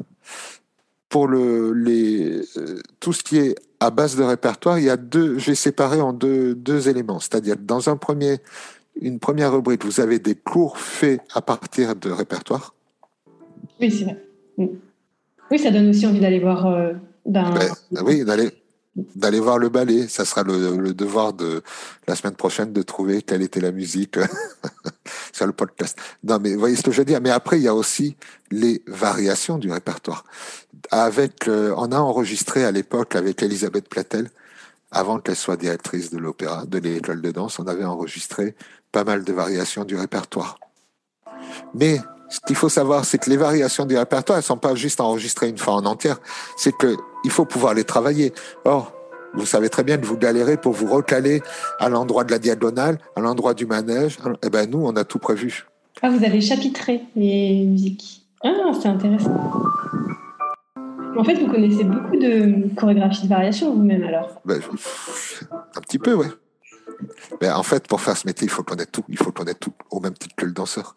pour 1.10 1.28
le, 1.28 1.74
les, 1.74 2.42
euh, 2.58 2.82
tout 3.00 3.14
ce 3.14 3.24
qui 3.24 3.38
est 3.38 3.56
à 3.80 3.90
base 3.90 4.16
de 4.16 4.24
répertoire, 4.24 4.80
il 4.80 4.86
y 4.86 4.90
a 4.90 4.98
deux, 4.98 5.38
j'ai 5.38 5.56
séparé 5.56 6.02
en 6.02 6.14
deux, 6.14 6.56
deux 6.56 6.90
éléments. 6.90 7.20
C'est-à-dire, 7.20 7.56
dans 7.58 7.90
un 7.90 7.98
premier, 7.98 8.38
une 9.00 9.20
première 9.20 9.54
rubrique, 9.54 9.86
vous 9.86 10.00
avez 10.00 10.20
des 10.20 10.36
cours 10.36 10.78
faits 10.78 11.22
à 11.34 11.42
partir 11.42 11.96
de 11.96 12.10
répertoire. 12.10 12.74
Oui, 13.80 13.92
c'est 13.92 14.06
vrai. 14.06 14.24
Mm. 14.58 14.68
Oui, 15.52 15.60
ça 15.60 15.72
donne 15.72 15.90
aussi 15.90 16.08
envie 16.08 16.20
d'aller 16.20 16.40
voir. 16.40 16.66
Euh, 16.66 16.94
ben, 17.26 17.54
oui, 18.04 18.24
d'aller 18.24 18.52
d'aller 18.96 19.40
voir 19.40 19.58
le 19.58 19.70
ballet. 19.70 20.08
Ça 20.08 20.26
sera 20.26 20.44
le, 20.44 20.94
devoir 20.94 21.34
de 21.34 21.62
la 22.08 22.16
semaine 22.16 22.36
prochaine 22.36 22.74
de 22.74 22.82
trouver 22.82 23.22
quelle 23.22 23.42
était 23.42 23.60
la 23.60 23.72
musique 23.72 24.18
sur 25.34 25.46
le 25.46 25.54
podcast. 25.54 25.98
Non, 26.24 26.40
mais 26.40 26.54
vous 26.54 26.60
voyez 26.60 26.76
ce 26.76 26.84
que 26.84 26.92
je 26.92 26.98
veux 26.98 27.06
dire. 27.06 27.22
Mais 27.22 27.32
après, 27.32 27.60
il 27.60 27.64
y 27.64 27.68
a 27.68 27.76
aussi 27.76 28.16
les 28.52 28.82
variations 28.88 29.58
du 29.58 29.72
répertoire. 29.72 30.24
Avec, 30.92 31.48
euh, 31.48 31.74
on 31.78 31.92
a 31.92 31.98
enregistré 31.98 32.64
à 32.64 32.72
l'époque 32.72 33.16
avec 33.16 33.42
Elisabeth 33.44 33.90
Platel, 33.90 34.30
avant 34.92 35.20
qu'elle 35.20 35.36
soit 35.36 35.58
directrice 35.58 36.10
de 36.10 36.18
l'opéra, 36.18 36.66
de 36.66 36.78
l'école 36.78 37.22
de 37.22 37.32
danse, 37.32 37.60
on 37.60 37.68
avait 37.68 37.84
enregistré 37.84 38.56
pas 38.92 39.04
mal 39.04 39.24
de 39.24 39.34
variations 39.34 39.84
du 39.84 39.98
répertoire. 39.98 40.58
Mais 41.74 42.00
ce 42.30 42.40
qu'il 42.46 42.56
faut 42.56 42.70
savoir, 42.70 43.06
c'est 43.06 43.18
que 43.18 43.30
les 43.30 43.38
variations 43.38 43.86
du 43.86 43.98
répertoire, 43.98 44.38
elles 44.38 44.44
sont 44.44 44.58
pas 44.58 44.76
juste 44.76 45.00
enregistrées 45.00 45.50
une 45.50 45.58
fois 45.58 45.76
en 45.76 45.86
entière. 45.86 46.18
C'est 46.58 46.76
que 46.76 46.96
il 47.24 47.32
faut 47.32 47.46
pouvoir 47.46 47.74
les 47.74 47.84
travailler. 47.84 48.34
Or, 48.66 48.94
vous 49.34 49.46
savez 49.46 49.70
très 49.70 49.84
bien 49.84 49.98
que 49.98 50.06
vous 50.06 50.18
galérez 50.18 50.58
pour 50.58 50.74
vous 50.74 50.88
recaler 50.88 51.42
à 51.80 51.90
l'endroit 51.90 52.24
de 52.24 52.32
la 52.32 52.40
diagonale, 52.40 52.98
à 53.16 53.22
l'endroit 53.22 53.54
du 53.54 53.66
manège. 53.66 54.18
Eh 54.44 54.50
ben 54.50 54.70
nous, 54.70 54.86
on 54.86 54.96
a 54.96 55.04
tout 55.04 55.20
prévu. 55.20 55.66
Ah, 56.02 56.10
vous 56.10 56.24
avez 56.24 56.42
chapitré 56.42 57.04
les 57.16 57.66
musiques. 57.66 58.22
Ah, 58.44 58.72
c'est 58.80 58.90
intéressant. 58.90 59.36
En 61.18 61.24
fait, 61.24 61.36
vous 61.36 61.48
connaissez 61.48 61.84
beaucoup 61.84 62.18
de 62.18 62.76
chorégraphies 62.76 63.24
de 63.24 63.30
variation 63.30 63.74
vous-même 63.74 64.04
alors 64.04 64.42
ben, 64.44 64.60
Un 65.76 65.82
petit 65.82 66.00
peu, 66.00 66.14
oui. 66.14 66.28
Ben, 67.40 67.54
en 67.56 67.64
fait, 67.64 67.88
pour 67.88 68.02
faire 68.02 68.18
ce 68.18 68.28
métier, 68.28 68.46
il 68.46 68.52
faut 68.52 68.64
connaître 68.64 68.92
tout. 68.92 69.04
Il 69.08 69.18
faut 69.18 69.32
connaître 69.32 69.60
tout, 69.60 69.74
au 69.92 70.00
même 70.02 70.14
titre 70.14 70.36
que 70.36 70.46
le 70.46 70.52
danseur. 70.52 70.96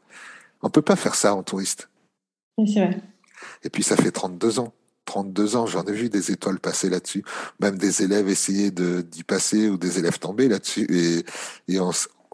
On 0.63 0.71
peut 0.71 0.83
pas 0.83 0.97
faire 0.97 1.15
ça 1.15 1.35
en 1.35 1.43
touriste. 1.43 1.89
Oui, 2.57 2.71
c'est 2.73 2.85
vrai. 2.85 3.01
Et 3.63 3.71
puis, 3.71 3.83
ça 3.83 3.97
fait 3.97 4.11
32 4.11 4.59
ans. 4.59 4.73
32 5.05 5.57
ans, 5.57 5.67
j'en 5.67 5.85
ai 5.85 5.93
vu 5.93 6.11
des 6.11 6.31
étoiles 6.31 6.61
passer 6.61 6.91
là-dessus, 6.91 7.25
même 7.61 7.79
des 7.79 8.03
élèves 8.03 8.29
essayer 8.29 8.71
d'y 8.71 9.25
passer 9.25 9.71
ou 9.71 9.79
des 9.79 9.99
élèves 9.99 10.19
tomber 10.19 10.49
là-dessus. 10.49 10.87
Et, 10.91 11.25
et 11.73 11.81
on, 11.81 11.93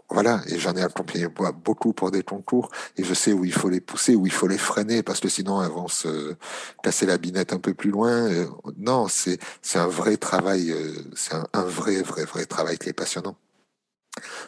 voilà, 0.09 0.41
et 0.47 0.59
j'en 0.59 0.73
ai 0.75 0.83
accompagné 0.83 1.27
beaucoup 1.63 1.93
pour 1.93 2.11
des 2.11 2.21
concours, 2.21 2.69
et 2.95 3.03
je 3.03 3.13
sais 3.13 3.33
où 3.33 3.43
il 3.43 3.53
faut 3.53 3.69
les 3.69 3.81
pousser, 3.81 4.15
où 4.15 4.25
il 4.27 4.31
faut 4.31 4.47
les 4.47 4.57
freiner, 4.57 5.01
parce 5.01 5.19
que 5.19 5.29
sinon 5.29 5.63
elles 5.63 5.71
vont 5.71 5.87
se 5.87 6.35
casser 6.83 7.05
la 7.05 7.17
binette 7.17 7.53
un 7.53 7.59
peu 7.59 7.73
plus 7.73 7.89
loin. 7.89 8.29
Non, 8.77 9.07
c'est 9.07 9.39
c'est 9.61 9.79
un 9.79 9.87
vrai 9.87 10.17
travail, 10.17 10.71
euh, 10.71 10.93
c'est 11.15 11.33
un, 11.33 11.63
vrai 11.63 12.01
vrai 12.03 12.25
vrai 12.25 12.45
travail 12.45 12.77
qui 12.77 12.89
est 12.89 12.93
passionnant, 12.93 13.35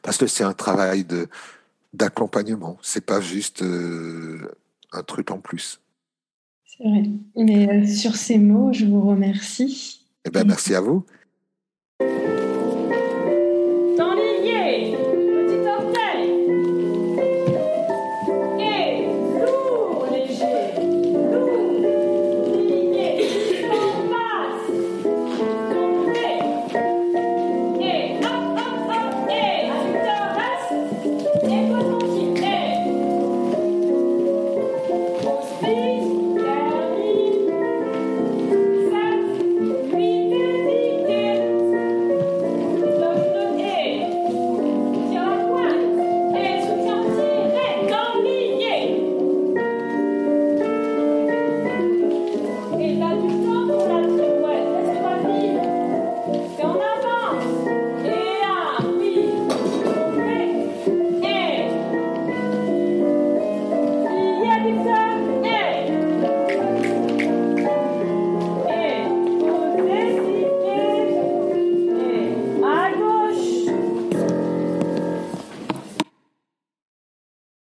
parce 0.04 0.18
que 0.18 0.28
c'est 0.28 0.44
un 0.44 0.54
travail 0.54 1.06
de 1.06 1.28
d'accompagnement. 1.94 2.78
C'est 2.82 3.06
pas 3.06 3.22
juste 3.22 3.62
euh, 3.62 4.52
un 4.92 5.04
truc 5.04 5.32
en 5.32 5.40
plus. 5.40 5.82
C'est 6.66 6.84
vrai. 6.84 7.04
Mais 7.36 7.88
sur 7.88 8.16
ces 8.16 8.38
mots, 8.38 8.72
je 8.74 8.86
vous 8.86 9.02
remercie. 9.02 10.06
Eh 10.26 10.30
ben, 10.30 10.46
merci 10.46 10.76
à 10.76 10.82
vous. 10.82 11.06